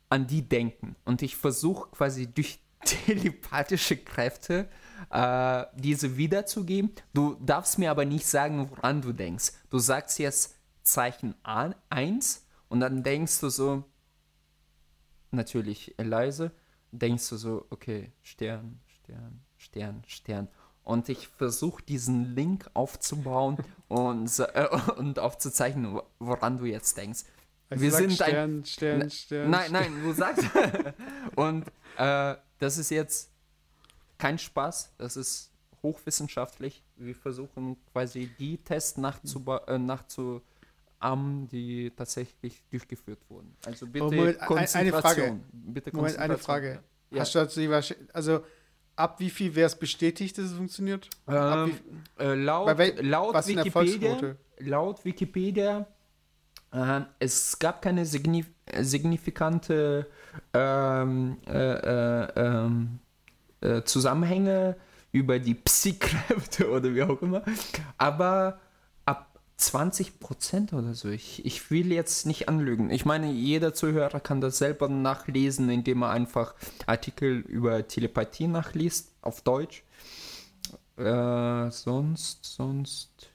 an 0.10 0.28
die 0.28 0.48
denken. 0.48 0.96
Und 1.06 1.22
ich 1.22 1.36
versuche 1.36 1.90
quasi 1.92 2.28
durch 2.28 2.60
telepathische 2.86 3.98
Kräfte 3.98 4.68
äh, 5.10 5.66
diese 5.76 6.18
wiederzugeben. 6.18 6.92
Du 7.14 7.36
darfst 7.36 7.78
mir 7.80 7.92
aber 7.92 8.06
nicht 8.06 8.26
sagen, 8.28 8.70
woran 8.70 9.02
du 9.02 9.12
denkst. 9.14 9.52
Du 9.70 9.80
sagst 9.80 10.20
jetzt 10.20 10.56
Zeichen 10.84 11.36
1 11.44 12.46
und 12.70 12.80
dann 12.80 13.04
denkst 13.04 13.40
du 13.40 13.50
so, 13.50 13.84
natürlich 15.32 15.94
leise, 15.98 16.52
denkst 16.92 17.30
du 17.30 17.38
so, 17.38 17.66
okay, 17.70 18.12
Stern, 18.22 18.80
Stern, 18.88 19.42
Stern, 19.58 20.04
Stern. 20.08 20.48
Und 20.84 21.08
ich 21.08 21.28
versuche 21.30 21.82
diesen 21.84 22.36
Link 22.36 22.70
aufzubauen 22.74 23.58
und, 23.88 24.30
äh, 24.40 24.68
und 24.98 25.18
aufzuzeichnen, 25.20 25.94
wo- 25.96 26.04
woran 26.20 26.58
du 26.58 26.66
jetzt 26.66 26.98
denkst. 26.98 27.22
Also 27.70 27.82
Wir 27.84 27.92
sind 27.92 28.22
ein 28.22 28.28
Stern, 28.30 28.66
Stern, 28.66 29.00
Ne- 29.00 29.10
Stern. 29.10 29.50
Nein, 29.50 29.68
Stern. 29.70 29.72
nein, 29.94 30.04
du 30.04 30.14
sagst. 30.14 30.44
und 31.36 31.66
äh, 31.98 32.36
das 32.60 32.78
ist 32.78 32.90
jetzt 32.90 33.32
kein 34.24 34.38
Spaß, 34.40 34.94
das 34.98 35.18
ist 35.18 35.52
hochwissenschaftlich. 35.82 36.82
Wir 36.96 37.14
versuchen 37.14 37.76
quasi 37.92 38.30
die 38.40 38.58
Tests 38.58 38.98
nachzuba- 38.98 39.68
äh, 39.68 39.78
nachzuahmen, 39.78 41.50
die 41.50 41.92
tatsächlich 41.96 42.64
durchgeführt 42.70 43.20
wurden. 43.28 43.54
Also 43.66 43.86
bitte 43.86 44.06
Oh, 44.06 44.12
Moment, 44.12 44.40
ein- 44.40 44.48
eine 44.48 44.92
Konzentration. 44.92 45.26
Frage. 45.28 45.40
Bitte 45.52 45.96
Moment, 45.96 46.18
eine 46.20 46.36
Konzentration. 46.36 46.46
Frage. 46.46 46.84
Ja. 47.12 47.20
Hast 47.20 47.36
du 47.36 48.08
also 48.14 48.46
ab 48.96 49.20
wie 49.20 49.30
viel 49.30 49.54
wäre 49.56 49.68
es 49.68 49.76
bestätigt, 49.76 50.38
dass 50.38 50.46
es 50.46 50.54
funktioniert? 50.54 51.10
Ähm, 51.28 51.74
äh, 52.18 52.34
laut, 52.34 52.78
wel- 52.78 53.02
laut 53.06 53.36
Wikipedia, 53.48 54.36
laut 54.60 55.04
Wikipedia, 55.04 55.86
äh, 56.72 57.02
es 57.20 57.60
gab 57.60 57.82
keine 57.82 58.06
signif 58.06 58.48
signifikante 58.80 60.08
ähm, 60.54 61.38
äh, 61.46 62.64
äh, 63.64 63.84
Zusammenhänge 63.84 64.76
über 65.12 65.40
die 65.40 65.56
Psykräfte 65.56 66.70
oder 66.72 66.94
wie 66.94 67.04
auch 67.04 67.22
immer, 67.22 67.44
aber 67.98 68.60
ab 69.06 69.40
20 69.58 70.20
Prozent 70.20 70.74
oder 70.74 70.94
so, 70.94 71.10
ich, 71.10 71.46
ich 71.46 71.72
will 71.72 71.92
jetzt 71.92 72.26
nicht 72.26 72.50
anlügen. 72.50 72.90
Ich 72.90 73.06
meine, 73.06 73.32
jeder 73.32 73.74
Zuhörer 73.74 74.20
kann 74.20 74.42
das 74.42 74.58
selber 74.58 74.90
nachlesen, 74.90 75.70
indem 75.70 76.02
er 76.04 76.10
einfach 76.10 76.56
Artikel 76.88 77.40
über 77.40 77.88
Telepathie 77.88 78.48
nachliest, 78.48 79.14
auf 79.22 79.42
Deutsch. 79.42 79.84
Äh, 80.98 81.72
sonst, 81.72 82.44
sonst, 82.44 83.32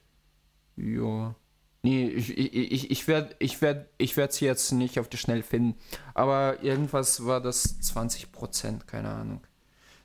ja. 0.76 1.34
Nee, 1.82 2.08
ich, 2.08 2.36
ich, 2.36 2.90
ich, 2.90 3.08
werde 3.08 3.36
ich 3.38 3.62
werd, 3.62 3.88
ich 3.98 4.16
jetzt 4.16 4.72
nicht 4.72 4.98
auf 4.98 5.08
die 5.08 5.16
Schnelle 5.16 5.44
finden. 5.44 5.78
Aber 6.12 6.62
irgendwas 6.62 7.24
war 7.24 7.40
das 7.40 7.80
20%, 7.80 8.84
keine 8.84 9.10
Ahnung. 9.10 9.40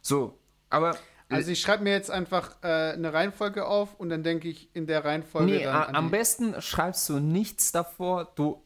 So, 0.04 0.38
aber. 0.70 0.98
also 1.30 1.50
ich 1.50 1.62
schreibe 1.62 1.84
mir 1.84 1.92
jetzt 1.92 2.12
einfach 2.12 2.58
äh, 2.62 2.92
eine 2.92 3.14
Reihenfolge 3.14 3.66
auf 3.66 3.98
und 4.00 4.10
dann 4.10 4.22
denke 4.22 4.50
ich 4.50 4.70
in 4.76 4.86
der 4.86 5.06
Reihenfolge 5.06 5.52
nee, 5.52 5.64
dann 5.64 5.96
am 5.96 6.12
besten 6.12 6.62
schreibst 6.62 7.08
du 7.08 7.20
nichts 7.20 7.72
davor. 7.72 8.32
Du 8.36 8.56
Aber 8.56 8.62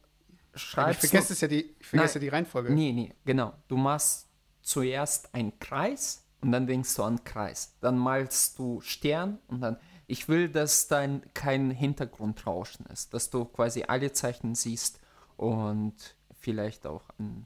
ich 0.56 0.62
schreibst. 0.62 1.00
vergesse 1.02 1.34
es 1.34 1.42
ja 1.42 1.48
die, 1.48 1.76
ich 1.80 1.86
vergesse 1.86 2.18
Nein. 2.18 2.24
ja 2.24 2.32
die 2.32 2.36
Reihenfolge. 2.36 2.74
Nee, 2.74 2.92
nee, 2.92 3.14
genau. 3.24 3.54
Du 3.68 3.78
machst 3.78 4.28
zuerst 4.62 5.34
einen 5.36 5.58
Kreis 5.60 6.26
und 6.42 6.52
dann 6.52 6.66
denkst 6.66 6.96
du 6.96 7.04
an 7.04 7.24
Kreis. 7.24 7.76
Dann 7.82 8.00
malst 8.00 8.58
du 8.58 8.82
Stern 8.82 9.38
und 9.48 9.62
dann. 9.62 9.78
Ich 10.08 10.28
will, 10.30 10.50
dass 10.50 10.88
dann 10.88 11.22
kein 11.36 11.70
Hintergrundrauschen 11.70 12.86
ist, 12.88 13.14
dass 13.14 13.30
du 13.30 13.46
quasi 13.46 13.84
alle 13.88 14.12
Zeichen 14.12 14.56
siehst 14.56 15.02
und 15.36 16.16
vielleicht 16.40 16.88
auch 16.88 17.04
an 17.20 17.46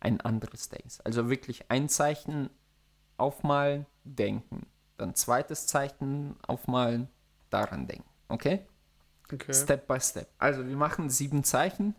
ein 0.00 0.20
anderes 0.20 0.68
denkst. 0.68 0.98
Also 1.04 1.30
wirklich 1.30 1.70
ein 1.70 1.88
Zeichen 1.88 2.50
aufmalen, 3.16 3.86
denken. 4.04 4.66
Dann 4.96 5.14
zweites 5.14 5.66
Zeichen 5.66 6.36
aufmalen, 6.46 7.08
daran 7.50 7.86
denken. 7.86 8.08
Okay? 8.28 8.66
Okay. 9.32 9.52
Step 9.52 9.86
by 9.86 10.00
Step. 10.00 10.28
Also 10.38 10.66
wir 10.66 10.76
machen 10.76 11.10
sieben 11.10 11.44
Zeichen 11.44 11.94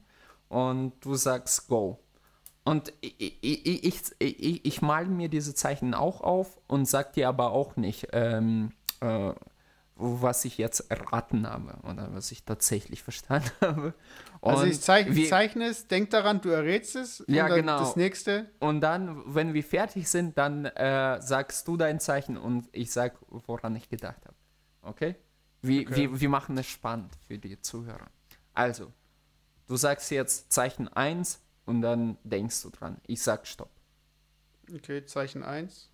und 0.50 0.94
du 1.04 1.16
sagst 1.16 1.68
Go. 1.68 2.00
Und 2.64 2.94
ich, 3.02 3.16
ich, 3.20 3.44
ich, 3.44 3.84
ich, 3.84 4.14
ich, 4.20 4.66
ich 4.66 4.82
male 4.82 5.08
mir 5.08 5.30
diese 5.30 5.54
Zeichen 5.54 5.94
auch 5.94 6.22
auf 6.22 6.60
und 6.68 6.86
sag 6.86 7.14
dir 7.14 7.30
aber 7.30 7.52
auch 7.52 7.76
nicht, 7.76 8.08
ähm, 8.12 8.72
äh, 9.02 9.34
was 9.98 10.44
ich 10.46 10.58
jetzt 10.58 10.92
erraten 10.92 11.48
habe 11.48 11.78
oder 11.90 12.14
was 12.14 12.32
ich 12.32 12.44
tatsächlich 12.44 13.02
verstanden 13.02 13.50
habe. 13.62 13.94
also 14.42 14.64
Und 14.64 14.70
ich 14.70 14.82
zeich, 14.82 15.14
wir- 15.16 15.30
zeichne 15.30 15.68
es, 15.68 15.88
denk 15.88 16.10
daran, 16.10 16.42
du 16.42 16.50
errätst 16.50 16.96
es. 16.96 17.24
Ja, 17.28 17.48
genau. 17.48 17.80
Das 17.80 17.96
nächste. 17.96 18.50
Und 18.60 18.82
dann, 18.82 19.24
wenn 19.34 19.54
wir 19.54 19.64
fertig 19.64 20.10
sind, 20.10 20.38
dann 20.38 20.66
äh, 20.66 21.22
sagst 21.22 21.68
du 21.68 21.78
dein 21.78 22.00
Zeichen 22.00 22.36
und 22.38 22.68
ich 22.74 22.92
sag, 22.92 23.18
woran 23.30 23.76
ich 23.76 23.88
gedacht 23.90 24.26
habe. 24.26 24.36
Okay? 24.82 25.16
Wir, 25.62 25.82
Okay. 25.88 25.96
Wir, 25.96 26.20
wir 26.20 26.30
machen 26.30 26.58
es 26.58 26.68
spannend 26.68 27.14
für 27.28 27.38
die 27.38 27.60
Zuhörer. 27.62 28.08
Also, 28.54 28.92
du 29.68 29.76
sagst 29.78 30.12
jetzt 30.12 30.52
Zeichen 30.52 30.88
1 30.90 31.42
und 31.66 31.82
dann 31.82 32.18
denkst 32.24 32.62
du 32.64 32.70
dran. 32.70 32.98
Ich 33.08 33.24
sag 33.24 33.48
Stopp. 33.48 33.72
Okay, 34.74 35.06
Zeichen 35.06 35.42
1. 35.44 35.90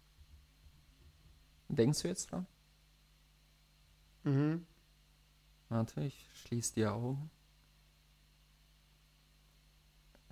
Denkst 1.70 2.02
du 2.02 2.08
jetzt 2.08 2.32
dran? 2.32 2.48
Mhm. 4.24 4.66
Warte, 5.70 6.02
ich 6.02 6.30
schließe 6.34 6.74
die 6.76 6.86
Augen. 6.86 7.30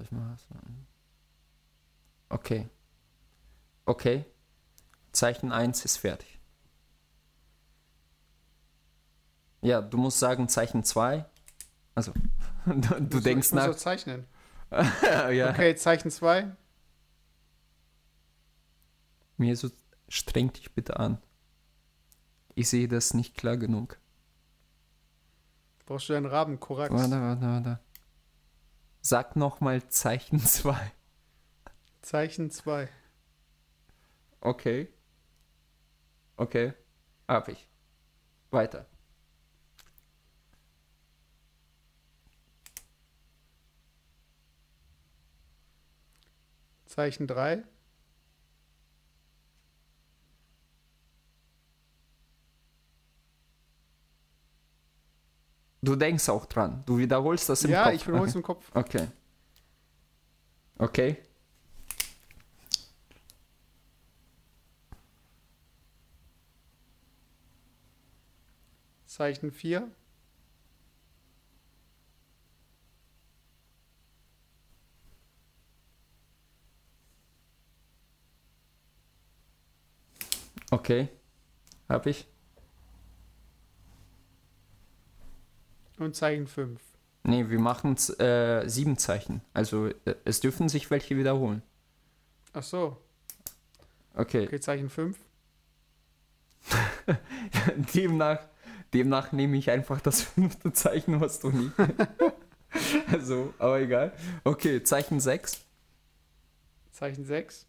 Ich 0.02 0.12
mal. 0.12 0.38
Okay. 2.30 2.70
Okay. 3.86 4.26
Zeichen 5.12 5.52
1 5.52 5.84
ist 5.86 5.98
fertig. 5.98 6.40
Ja, 9.62 9.82
du 9.82 9.98
musst 9.98 10.20
sagen 10.20 10.48
Zeichen 10.48 10.84
2. 10.84 11.26
Also, 11.96 12.14
du, 12.66 13.02
du 13.02 13.20
denkst 13.20 13.48
ich 13.48 13.54
nach. 13.54 13.68
auch 13.70 13.76
zeichnen. 13.76 14.26
ja. 14.72 15.50
Okay, 15.50 15.76
Zeichen 15.76 16.12
2. 16.12 16.56
Mir 19.38 19.56
so, 19.56 19.70
streng 20.08 20.54
dich 20.54 20.74
bitte 20.74 20.98
an. 21.00 21.18
Ich 22.60 22.68
sehe 22.68 22.90
das 22.90 23.14
nicht 23.14 23.38
klar 23.38 23.56
genug. 23.56 23.98
Brauchst 25.86 26.10
du 26.10 26.14
einen 26.14 26.26
Raben, 26.26 26.60
Korax? 26.60 26.94
Warte, 26.94 27.22
warte, 27.22 27.42
warte. 27.42 27.80
Sag 29.00 29.38
nochmal 29.38 29.88
Zeichen 29.88 30.42
2. 30.42 30.92
Zeichen 32.02 32.52
2. 32.52 32.90
Okay. 34.42 34.92
Okay. 36.36 36.74
Hab 37.30 37.48
ich. 37.48 37.70
Weiter. 38.52 38.90
Zeichen 46.88 47.26
3. 47.26 47.64
Du 55.82 55.96
denkst 55.96 56.28
auch 56.30 56.46
dran. 56.46 56.84
Du 56.86 56.98
wiederholst 56.98 57.48
das 57.50 57.64
im 57.64 57.72
ja, 57.72 57.84
Kopf. 57.84 57.92
Ja, 57.92 57.96
ich 57.96 58.08
wiederhole 58.08 58.30
es 58.30 58.36
okay. 58.36 58.40
im 58.40 58.44
Kopf. 58.44 58.72
Okay. 58.76 59.08
Okay. 60.78 61.18
Zeichen 69.06 69.52
4. 69.52 69.90
Okay. 80.72 81.10
Hab 81.90 82.06
ich. 82.06 82.28
Und 86.00 86.16
Zeichen 86.16 86.48
5. 86.48 86.82
Nee, 87.24 87.50
wir 87.50 87.60
machen 87.60 87.98
äh, 88.20 88.68
sieben 88.68 88.98
Zeichen. 88.98 89.42
Also 89.54 89.88
äh, 89.88 90.16
es 90.26 90.40
dürfen 90.40 90.70
sich 90.70 90.90
welche 90.90 91.18
wiederholen. 91.18 91.62
Ach 92.54 92.64
so. 92.64 92.98
Okay. 94.16 94.46
Okay, 94.48 94.60
Zeichen 94.60 94.90
5. 94.90 95.18
demnach, 97.94 98.40
demnach 98.94 99.32
nehme 99.32 99.58
ich 99.58 99.70
einfach 99.70 100.02
das 100.02 100.22
fünfte 100.36 100.74
Zeichen, 100.74 101.20
was 101.22 101.40
du 101.40 101.50
nie. 101.50 101.72
also, 103.12 103.54
aber 103.60 103.82
egal. 103.82 104.14
Okay, 104.44 104.82
Zeichen 104.84 105.20
6. 105.20 105.66
Zeichen 106.92 107.26
6. 107.26 107.66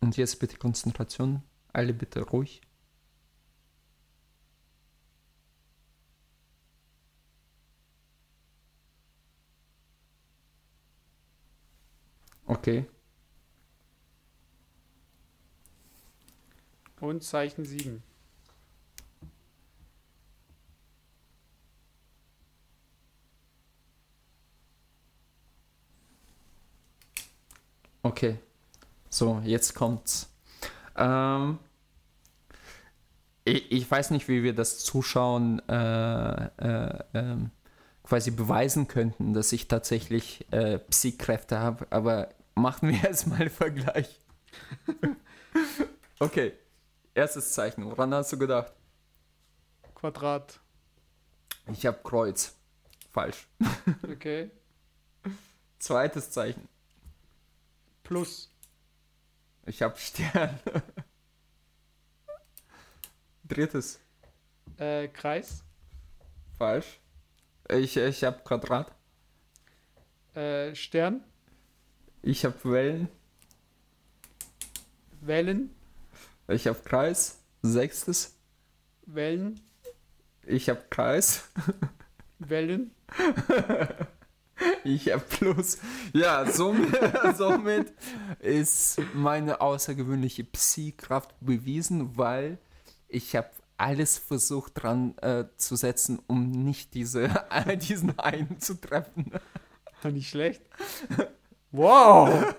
Und 0.00 0.16
jetzt 0.16 0.38
bitte 0.38 0.56
Konzentration. 0.58 1.42
Alle 1.72 1.94
bitte 1.94 2.20
ruhig. 2.20 2.60
Okay. 12.52 12.84
Und 17.00 17.24
Zeichen 17.24 17.64
7. 17.64 18.02
Okay. 28.02 28.38
So, 29.08 29.40
jetzt 29.44 29.74
kommt's. 29.74 30.30
Ähm, 30.94 31.58
ich, 33.44 33.72
ich, 33.72 33.90
weiß 33.90 34.10
nicht, 34.10 34.28
wie 34.28 34.42
wir 34.42 34.54
das 34.54 34.84
Zuschauen 34.84 35.66
äh, 35.70 36.44
äh, 36.58 37.04
ähm, 37.14 37.50
quasi 38.02 38.30
beweisen 38.30 38.88
könnten, 38.88 39.32
dass 39.32 39.52
ich 39.52 39.68
tatsächlich 39.68 40.46
äh, 40.50 40.78
Psy-Kräfte 40.78 41.58
habe, 41.58 41.86
aber 41.88 42.28
machen 42.54 42.90
wir 42.90 43.04
erstmal 43.08 43.42
einen 43.42 43.50
Vergleich. 43.50 44.20
okay, 46.18 46.52
erstes 47.14 47.52
Zeichen. 47.52 47.84
Woran 47.84 48.14
hast 48.14 48.32
du 48.32 48.38
gedacht? 48.38 48.72
Quadrat. 49.94 50.60
Ich 51.72 51.86
habe 51.86 52.00
Kreuz. 52.02 52.56
Falsch. 53.10 53.46
Okay. 54.10 54.50
Zweites 55.78 56.30
Zeichen. 56.30 56.68
Plus. 58.04 58.50
Ich 59.66 59.82
habe 59.82 59.96
Stern. 59.98 60.58
Drittes. 63.44 64.00
Äh, 64.76 65.08
Kreis. 65.08 65.64
Falsch. 66.56 67.00
Ich, 67.68 67.96
ich 67.96 68.24
habe 68.24 68.42
Quadrat. 68.44 68.94
Äh, 70.34 70.74
Stern. 70.74 71.24
Ich 72.22 72.44
habe 72.44 72.56
Wellen. 72.64 73.08
Wellen. 75.20 75.70
Ich 76.48 76.68
habe 76.68 76.78
Kreis. 76.84 77.38
Sechstes. 77.62 78.36
Wellen. 79.06 79.60
Ich 80.46 80.68
habe 80.68 80.82
Kreis. 80.88 81.50
Wellen. 82.38 82.92
Ich 84.84 85.10
habe 85.12 85.24
Plus. 85.28 85.78
Ja, 86.12 86.50
somit, 86.50 86.96
somit 87.36 87.92
ist 88.38 89.00
meine 89.14 89.60
außergewöhnliche 89.60 90.44
Psi-Kraft 90.44 91.34
bewiesen, 91.40 92.16
weil 92.16 92.58
ich 93.08 93.34
habe 93.34 93.50
alles 93.76 94.18
versucht 94.18 94.82
dran 94.82 95.18
äh, 95.18 95.46
zu 95.56 95.74
setzen, 95.74 96.20
um 96.28 96.50
nicht 96.50 96.94
diese, 96.94 97.30
diesen 97.80 98.16
einen 98.18 98.60
zu 98.60 98.80
treffen. 98.80 99.32
Nicht 100.04 100.30
schlecht. 100.30 100.62
Wow! 101.72 102.54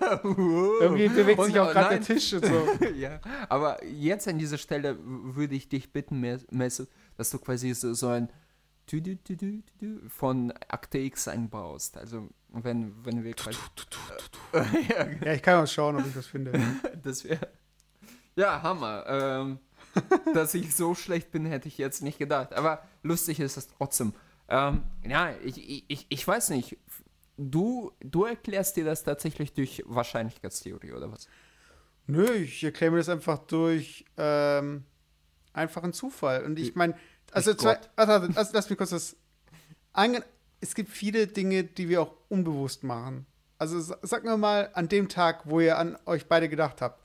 Irgendwie 0.80 1.08
bewegt 1.08 1.42
sich 1.44 1.58
auch 1.58 1.72
gerade 1.72 2.00
der 2.00 2.00
Tisch 2.00 2.32
und 2.34 2.44
so. 2.44 2.66
ja, 2.96 3.20
aber 3.48 3.82
jetzt 3.84 4.26
an 4.26 4.38
dieser 4.38 4.58
Stelle 4.58 4.98
würde 5.00 5.54
ich 5.54 5.68
dich 5.68 5.92
bitten, 5.92 6.20
Messe, 6.50 6.88
dass 7.16 7.30
du 7.30 7.38
quasi 7.38 7.72
so, 7.74 7.94
so 7.94 8.08
ein 8.08 8.28
von 10.08 10.52
Akte 10.68 10.98
X 10.98 11.28
einbaust. 11.28 11.96
Also 11.96 12.28
wenn, 12.50 12.92
wenn 13.04 13.24
wir 13.24 13.34
quasi. 13.34 13.58
ja, 15.24 15.32
ich 15.32 15.42
kann 15.42 15.58
mal 15.58 15.66
schauen, 15.66 15.96
ob 15.96 16.06
ich 16.06 16.14
das 16.14 16.26
finde. 16.26 16.60
das 17.02 17.24
wäre. 17.24 17.48
Ja, 18.36 18.62
Hammer. 18.62 19.04
Ähm, 19.08 19.58
dass 20.34 20.54
ich 20.54 20.74
so 20.74 20.94
schlecht 20.94 21.30
bin, 21.30 21.46
hätte 21.46 21.68
ich 21.68 21.78
jetzt 21.78 22.02
nicht 22.02 22.18
gedacht. 22.18 22.52
Aber 22.52 22.82
lustig 23.02 23.40
ist 23.40 23.56
es 23.56 23.68
trotzdem. 23.68 24.12
Ähm, 24.48 24.82
ja, 25.06 25.30
ich, 25.42 25.88
ich, 25.88 26.06
ich 26.08 26.28
weiß 26.28 26.50
nicht. 26.50 26.76
Du, 27.36 27.92
du 28.00 28.24
erklärst 28.24 28.76
dir 28.76 28.84
das 28.84 29.02
tatsächlich 29.02 29.52
durch 29.52 29.82
Wahrscheinlichkeitstheorie 29.86 30.92
oder 30.92 31.10
was? 31.10 31.28
Nö, 32.06 32.30
ich 32.32 32.62
erkläre 32.62 32.92
mir 32.92 32.98
das 32.98 33.08
einfach 33.08 33.38
durch 33.38 34.04
ähm, 34.16 34.84
einfachen 35.52 35.92
Zufall. 35.92 36.44
Und 36.44 36.58
ich 36.58 36.74
meine, 36.74 36.94
also, 37.32 37.54
zwei, 37.54 37.78
warte, 37.96 38.30
lass, 38.34 38.52
lass 38.52 38.68
mich 38.68 38.78
kurz 38.78 38.90
das. 38.90 39.16
Es 40.60 40.74
gibt 40.74 40.90
viele 40.90 41.26
Dinge, 41.26 41.64
die 41.64 41.88
wir 41.88 42.02
auch 42.02 42.14
unbewusst 42.28 42.84
machen. 42.84 43.26
Also 43.58 43.80
sag 44.02 44.24
mir 44.24 44.36
mal 44.36 44.70
an 44.74 44.88
dem 44.88 45.08
Tag, 45.08 45.42
wo 45.44 45.60
ihr 45.60 45.78
an 45.78 45.96
euch 46.06 46.26
beide 46.26 46.48
gedacht 46.48 46.82
habt. 46.82 47.02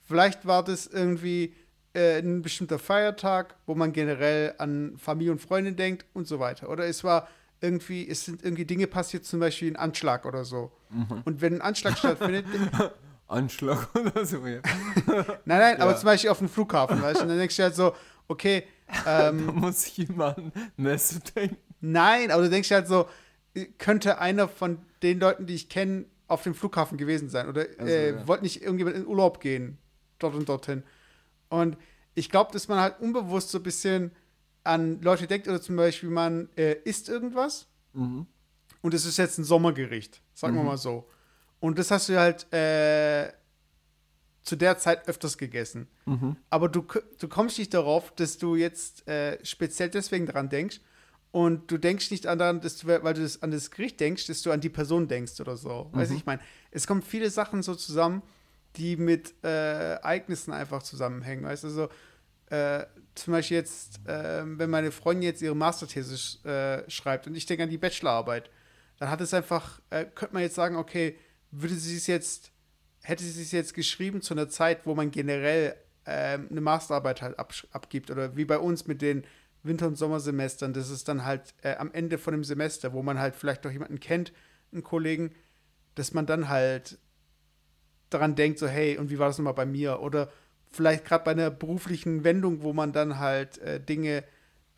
Vielleicht 0.00 0.46
war 0.46 0.64
das 0.64 0.86
irgendwie 0.86 1.54
äh, 1.94 2.18
ein 2.18 2.42
bestimmter 2.42 2.78
Feiertag, 2.78 3.54
wo 3.66 3.74
man 3.74 3.92
generell 3.92 4.54
an 4.58 4.96
Familie 4.98 5.32
und 5.32 5.40
Freunde 5.40 5.72
denkt 5.72 6.06
und 6.12 6.26
so 6.26 6.38
weiter. 6.38 6.70
Oder 6.70 6.86
es 6.86 7.04
war 7.04 7.28
irgendwie, 7.62 8.08
es 8.08 8.24
sind 8.24 8.42
irgendwie 8.42 8.64
Dinge 8.64 8.86
passiert, 8.86 9.24
zum 9.24 9.40
Beispiel 9.40 9.72
ein 9.72 9.76
Anschlag 9.76 10.26
oder 10.26 10.44
so. 10.44 10.72
Mhm. 10.90 11.22
Und 11.24 11.40
wenn 11.40 11.54
ein 11.54 11.60
Anschlag 11.60 11.96
stattfindet. 11.96 12.44
Anschlag 13.28 13.88
oder 13.94 14.26
so, 14.26 14.46
ja. 14.46 14.60
nein, 15.06 15.36
nein, 15.44 15.76
ja. 15.78 15.84
aber 15.84 15.96
zum 15.96 16.06
Beispiel 16.06 16.30
auf 16.30 16.38
dem 16.38 16.48
Flughafen, 16.48 17.00
weißt 17.00 17.20
du, 17.20 17.22
und 17.22 17.28
dann 17.28 17.38
denkst 17.38 17.56
du 17.56 17.62
halt 17.62 17.74
so, 17.74 17.94
okay. 18.28 18.64
Ähm, 19.06 19.46
da 19.46 19.52
muss 19.52 19.92
an 20.18 20.52
Messe 20.76 21.20
denken. 21.20 21.56
Nein, 21.80 22.30
aber 22.30 22.42
du 22.42 22.50
denkst 22.50 22.70
halt 22.70 22.88
so, 22.88 23.08
könnte 23.78 24.18
einer 24.18 24.48
von 24.48 24.78
den 25.02 25.18
Leuten, 25.20 25.46
die 25.46 25.54
ich 25.54 25.68
kenne, 25.68 26.04
auf 26.28 26.42
dem 26.42 26.54
Flughafen 26.54 26.96
gewesen 26.96 27.28
sein 27.28 27.48
oder 27.48 27.66
also, 27.78 27.92
äh, 27.92 28.12
ja. 28.12 28.26
wollte 28.26 28.44
nicht 28.44 28.62
irgendjemand 28.62 28.96
in 28.96 29.06
Urlaub 29.06 29.40
gehen, 29.40 29.78
dort 30.18 30.34
und 30.34 30.48
dorthin. 30.48 30.82
Und 31.48 31.76
ich 32.14 32.30
glaube, 32.30 32.52
dass 32.52 32.68
man 32.68 32.80
halt 32.80 33.00
unbewusst 33.00 33.50
so 33.50 33.58
ein 33.58 33.62
bisschen 33.62 34.12
an 34.64 35.00
Leute 35.02 35.26
denkt 35.26 35.48
oder 35.48 35.60
zum 35.60 35.76
Beispiel 35.76 36.10
man 36.10 36.48
äh, 36.56 36.76
isst 36.84 37.08
irgendwas 37.08 37.66
mhm. 37.92 38.26
und 38.80 38.94
es 38.94 39.04
ist 39.04 39.16
jetzt 39.16 39.38
ein 39.38 39.44
Sommergericht, 39.44 40.22
sagen 40.34 40.54
mhm. 40.54 40.60
wir 40.60 40.64
mal 40.64 40.78
so. 40.78 41.08
Und 41.60 41.78
das 41.78 41.90
hast 41.90 42.08
du 42.08 42.18
halt 42.18 42.52
äh, 42.52 43.32
zu 44.42 44.56
der 44.56 44.78
Zeit 44.78 45.08
öfters 45.08 45.38
gegessen. 45.38 45.88
Mhm. 46.06 46.36
Aber 46.50 46.68
du, 46.68 46.84
du 47.18 47.28
kommst 47.28 47.58
nicht 47.58 47.72
darauf, 47.72 48.12
dass 48.14 48.38
du 48.38 48.56
jetzt 48.56 49.06
äh, 49.06 49.38
speziell 49.44 49.88
deswegen 49.88 50.26
daran 50.26 50.48
denkst. 50.48 50.80
Und 51.30 51.70
du 51.70 51.78
denkst 51.78 52.10
nicht 52.10 52.26
daran, 52.26 52.60
dass 52.60 52.76
du, 52.78 52.88
weil 52.88 53.14
du 53.14 53.22
das, 53.22 53.42
an 53.42 53.52
das 53.52 53.70
Gericht 53.70 53.98
denkst, 54.00 54.26
dass 54.26 54.42
du 54.42 54.50
an 54.50 54.60
die 54.60 54.68
Person 54.68 55.08
denkst 55.08 55.40
oder 55.40 55.56
so. 55.56 55.88
Mhm. 55.92 55.98
Weißt 55.98 56.10
du, 56.10 56.16
ich 56.16 56.26
meine, 56.26 56.42
es 56.70 56.86
kommen 56.86 57.00
viele 57.00 57.30
Sachen 57.30 57.62
so 57.62 57.74
zusammen, 57.74 58.22
die 58.76 58.96
mit 58.96 59.34
äh, 59.42 59.94
Ereignissen 59.94 60.52
einfach 60.52 60.82
zusammenhängen. 60.82 61.44
Weißt 61.44 61.64
du, 61.64 61.70
so, 61.70 61.88
äh, 62.52 62.86
zum 63.14 63.32
Beispiel 63.32 63.56
jetzt, 63.56 64.06
äh, 64.06 64.42
wenn 64.44 64.70
meine 64.70 64.92
Freundin 64.92 65.22
jetzt 65.22 65.42
ihre 65.42 65.56
Masterthese 65.56 66.14
äh, 66.46 66.90
schreibt 66.90 67.26
und 67.26 67.34
ich 67.34 67.46
denke 67.46 67.64
an 67.64 67.70
die 67.70 67.78
Bachelorarbeit, 67.78 68.50
dann 68.98 69.10
hat 69.10 69.20
es 69.20 69.34
einfach, 69.34 69.80
äh, 69.90 70.04
könnte 70.04 70.34
man 70.34 70.42
jetzt 70.42 70.54
sagen, 70.54 70.76
okay, 70.76 71.18
würde 71.50 71.74
sie 71.74 71.96
es 71.96 72.06
jetzt 72.06 72.52
hätte 73.02 73.24
sie 73.24 73.42
es 73.42 73.52
jetzt 73.52 73.74
geschrieben 73.74 74.22
zu 74.22 74.34
einer 74.34 74.48
Zeit, 74.48 74.86
wo 74.86 74.94
man 74.94 75.10
generell 75.10 75.74
ähm, 76.06 76.48
eine 76.50 76.60
Masterarbeit 76.60 77.22
halt 77.22 77.38
ab, 77.38 77.52
abgibt 77.72 78.10
oder 78.10 78.36
wie 78.36 78.44
bei 78.44 78.58
uns 78.58 78.86
mit 78.86 79.02
den 79.02 79.24
Winter- 79.62 79.86
und 79.86 79.96
Sommersemestern, 79.96 80.72
das 80.72 80.90
ist 80.90 81.08
dann 81.08 81.24
halt 81.24 81.54
äh, 81.62 81.76
am 81.76 81.92
Ende 81.92 82.18
von 82.18 82.32
dem 82.32 82.44
Semester, 82.44 82.92
wo 82.92 83.02
man 83.02 83.18
halt 83.18 83.34
vielleicht 83.34 83.64
doch 83.64 83.70
jemanden 83.70 84.00
kennt, 84.00 84.32
einen 84.72 84.82
Kollegen, 84.82 85.32
dass 85.94 86.14
man 86.14 86.26
dann 86.26 86.48
halt 86.48 86.98
daran 88.10 88.34
denkt, 88.34 88.58
so 88.58 88.66
hey, 88.66 88.98
und 88.98 89.10
wie 89.10 89.18
war 89.18 89.28
das 89.28 89.38
nochmal 89.38 89.54
bei 89.54 89.66
mir? 89.66 90.00
Oder 90.00 90.30
vielleicht 90.72 91.04
gerade 91.04 91.24
bei 91.24 91.30
einer 91.32 91.50
beruflichen 91.50 92.24
Wendung, 92.24 92.62
wo 92.62 92.72
man 92.72 92.92
dann 92.92 93.18
halt 93.18 93.58
äh, 93.58 93.80
Dinge 93.80 94.24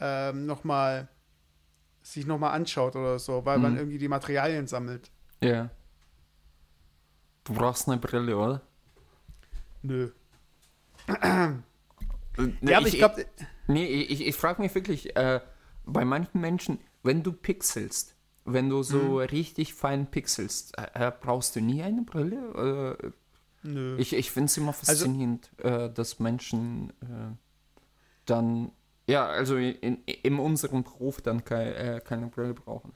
ähm, 0.01 0.47
nochmal 0.47 1.09
sich 2.03 2.27
nochmal 2.27 2.53
anschaut 2.53 2.97
oder 2.97 3.19
so, 3.19 3.45
weil 3.47 3.57
mhm. 3.57 3.63
man 3.63 3.77
irgendwie 3.77 3.99
die 3.99 4.09
Materialien 4.09 4.67
sammelt. 4.67 5.11
Ja. 5.41 5.71
Du 7.45 7.55
brauchst 7.55 7.89
eine 7.89 7.99
Brille, 7.99 8.37
oder? 8.37 8.63
Nö. 9.83 10.11
ne, 11.09 11.63
ja, 12.63 12.79
aber 12.79 12.87
ich, 12.87 12.95
ich 12.95 12.99
glaube. 12.99 13.27
Nee, 13.67 13.87
ich, 13.87 14.27
ich 14.27 14.37
frage 14.37 14.61
mich 14.61 14.75
wirklich, 14.75 15.17
äh, 15.17 15.41
bei 15.87 16.05
manchen 16.05 16.41
Menschen, 16.41 16.79
wenn 17.03 17.23
du 17.23 17.33
pixelst, 17.33 18.15
wenn 18.45 18.69
du 18.69 18.83
so 18.83 18.99
mhm. 18.99 19.17
richtig 19.19 19.75
fein 19.75 20.11
pixelst, 20.11 20.77
äh, 20.79 21.13
brauchst 21.19 21.57
du 21.57 21.61
nie 21.61 21.83
eine 21.83 22.03
Brille? 22.03 22.97
Äh, 23.01 23.11
Nö. 23.65 23.97
Ich, 23.99 24.13
ich 24.13 24.31
finde 24.31 24.47
es 24.47 24.57
immer 24.57 24.69
also 24.69 24.85
faszinierend, 24.85 25.51
also, 25.63 25.89
dass 25.89 26.21
Menschen 26.21 26.93
dann, 28.27 28.73
ja, 29.07 29.27
also 29.27 29.57
in, 29.57 30.05
in 30.05 30.39
unserem 30.39 30.85
Beruf 30.85 31.21
dann 31.21 31.45
keine, 31.45 31.75
äh, 31.75 32.01
keine 32.01 32.27
Brille 32.27 32.55
brauchen. 32.55 32.93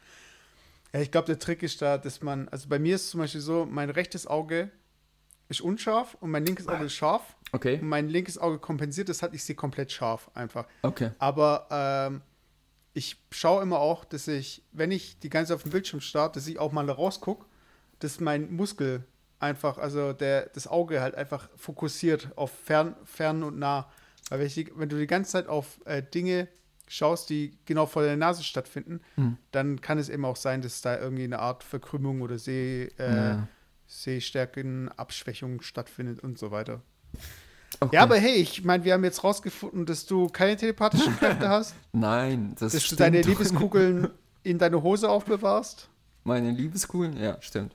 Ja, 0.93 1.01
ich 1.01 1.11
glaube, 1.11 1.27
der 1.27 1.39
Trick 1.39 1.63
ist 1.63 1.83
da, 1.83 1.99
dass 1.99 2.23
man, 2.23 2.49
also 2.49 2.69
bei 2.69 2.79
mir 2.79 2.95
ist 2.95 3.05
es 3.05 3.11
zum 3.11 3.21
Beispiel 3.21 3.41
so, 3.41 3.67
mein 3.67 3.91
rechtes 3.91 4.27
Auge 4.27 4.71
ist 5.49 5.61
unscharf 5.61 6.17
und 6.21 6.31
mein 6.31 6.45
linkes 6.45 6.69
Auge 6.69 6.85
ist 6.85 6.95
scharf. 6.95 7.37
Okay. 7.53 7.79
Und 7.81 7.89
mein 7.89 8.09
linkes 8.09 8.39
Auge 8.39 8.59
kompensiert 8.59 9.09
das 9.09 9.23
halt, 9.23 9.35
ich 9.35 9.45
sehe 9.45 9.57
komplett 9.57 9.91
scharf 9.91 10.31
einfach. 10.35 10.67
Okay. 10.83 11.11
Aber 11.19 11.67
ähm, 11.71 12.23
ich 12.93 13.17
schaue 13.31 13.63
immer 13.63 13.79
auch, 13.79 14.05
dass 14.05 14.29
ich, 14.29 14.63
wenn 14.73 14.91
ich 14.91 15.19
die 15.19 15.31
ganze 15.31 15.49
Zeit 15.49 15.57
auf 15.57 15.63
dem 15.63 15.73
Bildschirm 15.73 16.01
starte, 16.01 16.39
dass 16.39 16.47
ich 16.47 16.59
auch 16.59 16.73
mal 16.73 16.87
da 16.87 16.93
rausgucke, 16.93 17.47
dass 18.01 18.21
mein 18.21 18.53
Muskel 18.55 19.05
einfach, 19.41 19.79
also 19.79 20.13
der, 20.13 20.47
das 20.55 20.67
Auge 20.67 21.01
halt 21.01 21.15
einfach 21.15 21.49
fokussiert 21.57 22.29
auf 22.37 22.51
fern, 22.51 22.97
fern 23.05 23.43
und 23.43 23.59
nah. 23.59 23.89
Weil 24.31 24.41
wenn, 24.41 24.49
die, 24.49 24.71
wenn 24.77 24.89
du 24.89 24.99
die 24.99 25.07
ganze 25.07 25.33
Zeit 25.33 25.47
auf 25.49 25.79
äh, 25.87 26.03
Dinge 26.03 26.49
schaust, 26.87 27.29
die 27.31 27.57
genau 27.67 27.87
vor 27.87 28.03
der 28.03 28.17
Nase 28.17 28.43
stattfinden, 28.43 29.01
Mhm. 29.17 29.37
dann 29.53 29.81
kann 29.81 29.99
es 29.99 30.09
eben 30.09 30.25
auch 30.25 30.37
sein, 30.37 30.63
dass 30.63 30.81
da 30.81 30.99
irgendwie 30.99 31.25
eine 31.25 31.39
Art 31.39 31.63
Verkrümmung 31.63 32.21
oder 32.23 32.39
Seh, 32.39 32.85
äh, 32.99 33.17
Ja. 33.17 33.49
Sehstärkenabschwächung 33.87 35.61
stattfindet 35.63 36.21
und 36.21 36.39
so 36.39 36.51
weiter. 36.51 36.81
Okay. 37.81 37.97
Ja, 37.97 38.03
aber 38.03 38.17
hey, 38.17 38.35
ich 38.37 38.65
meine, 38.65 38.85
wir 38.85 38.93
haben 38.95 39.05
jetzt 39.05 39.23
rausgefunden, 39.25 39.87
dass 39.87 40.07
du 40.07 40.29
keine 40.29 40.57
telepathischen 40.57 41.17
Kräfte 41.17 41.49
hast, 41.49 41.75
Nein, 41.93 42.51
das 42.59 42.73
dass 42.73 42.73
du 42.73 42.81
stimmt. 42.81 43.01
deine 43.01 43.21
doch 43.21 43.29
Liebeskugeln 43.29 44.09
in 44.43 44.59
deine 44.59 44.83
Hose 44.83 45.09
aufbewahrst. 45.09 45.89
Meine 46.25 46.51
Liebeskugeln? 46.51 47.17
Ja, 47.17 47.41
stimmt. 47.41 47.75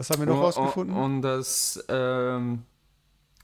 Was 0.00 0.08
haben 0.08 0.20
wir 0.20 0.26
noch 0.28 0.36
Und- 0.36 0.42
rausgefunden? 0.44 0.96
Und, 0.96 1.02
und 1.16 1.22
das, 1.22 1.84
ähm, 1.90 2.62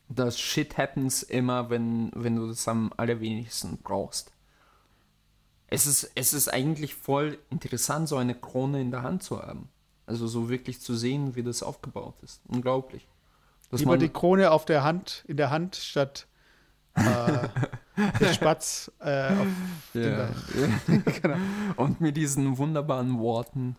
das 0.09 0.41
Shit 0.41 0.79
happens 0.79 1.23
immer, 1.23 1.69
wenn, 1.69 2.11
wenn 2.15 2.35
du 2.37 2.47
das 2.47 2.67
am 2.67 2.95
allerwenigsten 2.97 3.77
brauchst. 3.77 4.33
Es 5.67 5.85
ist, 5.85 6.11
es 6.15 6.33
ist 6.33 6.49
eigentlich 6.49 6.95
voll 6.95 7.37
interessant, 7.51 8.09
so 8.09 8.17
eine 8.17 8.35
Krone 8.35 8.81
in 8.81 8.91
der 8.91 9.03
Hand 9.03 9.23
zu 9.23 9.43
haben. 9.43 9.69
Also 10.07 10.27
so 10.27 10.49
wirklich 10.49 10.81
zu 10.81 10.95
sehen, 10.95 11.37
wie 11.37 11.43
das 11.43 11.63
aufgebaut 11.63 12.15
ist. 12.23 12.41
Unglaublich. 12.49 13.07
Dass 13.71 13.81
Lieber 13.81 13.99
die 13.99 14.09
Krone 14.09 14.51
auf 14.51 14.65
der 14.65 14.83
Hand, 14.83 15.27
in 15.29 15.37
der 15.37 15.51
Hand, 15.51 15.77
statt 15.77 16.27
äh, 16.95 17.03
der 18.19 18.33
Spatz 18.33 18.91
äh, 19.01 19.29
auf 19.29 19.47
ja, 19.93 20.31
genau. 21.21 21.37
Und 21.77 22.01
mit 22.01 22.17
diesen 22.17 22.57
wunderbaren 22.57 23.19
Worten 23.19 23.77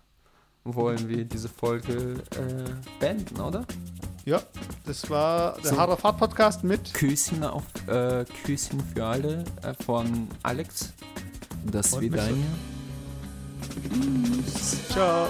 wollen 0.75 1.07
wir 1.09 1.25
diese 1.25 1.49
Folge 1.49 2.15
äh, 2.31 2.99
beenden, 2.99 3.39
oder? 3.41 3.65
Ja, 4.25 4.41
das 4.85 5.09
war 5.09 5.53
der 5.63 5.71
So. 5.71 5.77
Harder 5.77 5.95
Fahrt 5.97 6.17
Podcast 6.17 6.63
mit 6.63 6.93
Küsschen 6.93 7.43
auf 7.43 7.63
äh, 7.87 8.25
Küsschen 8.43 8.81
für 8.93 9.05
alle 9.05 9.45
äh, 9.63 9.73
von 9.85 10.27
Alex. 10.43 10.93
Das 11.71 11.93
Und 11.93 12.01
Vidania. 12.01 12.45
Ciao. 14.89 15.27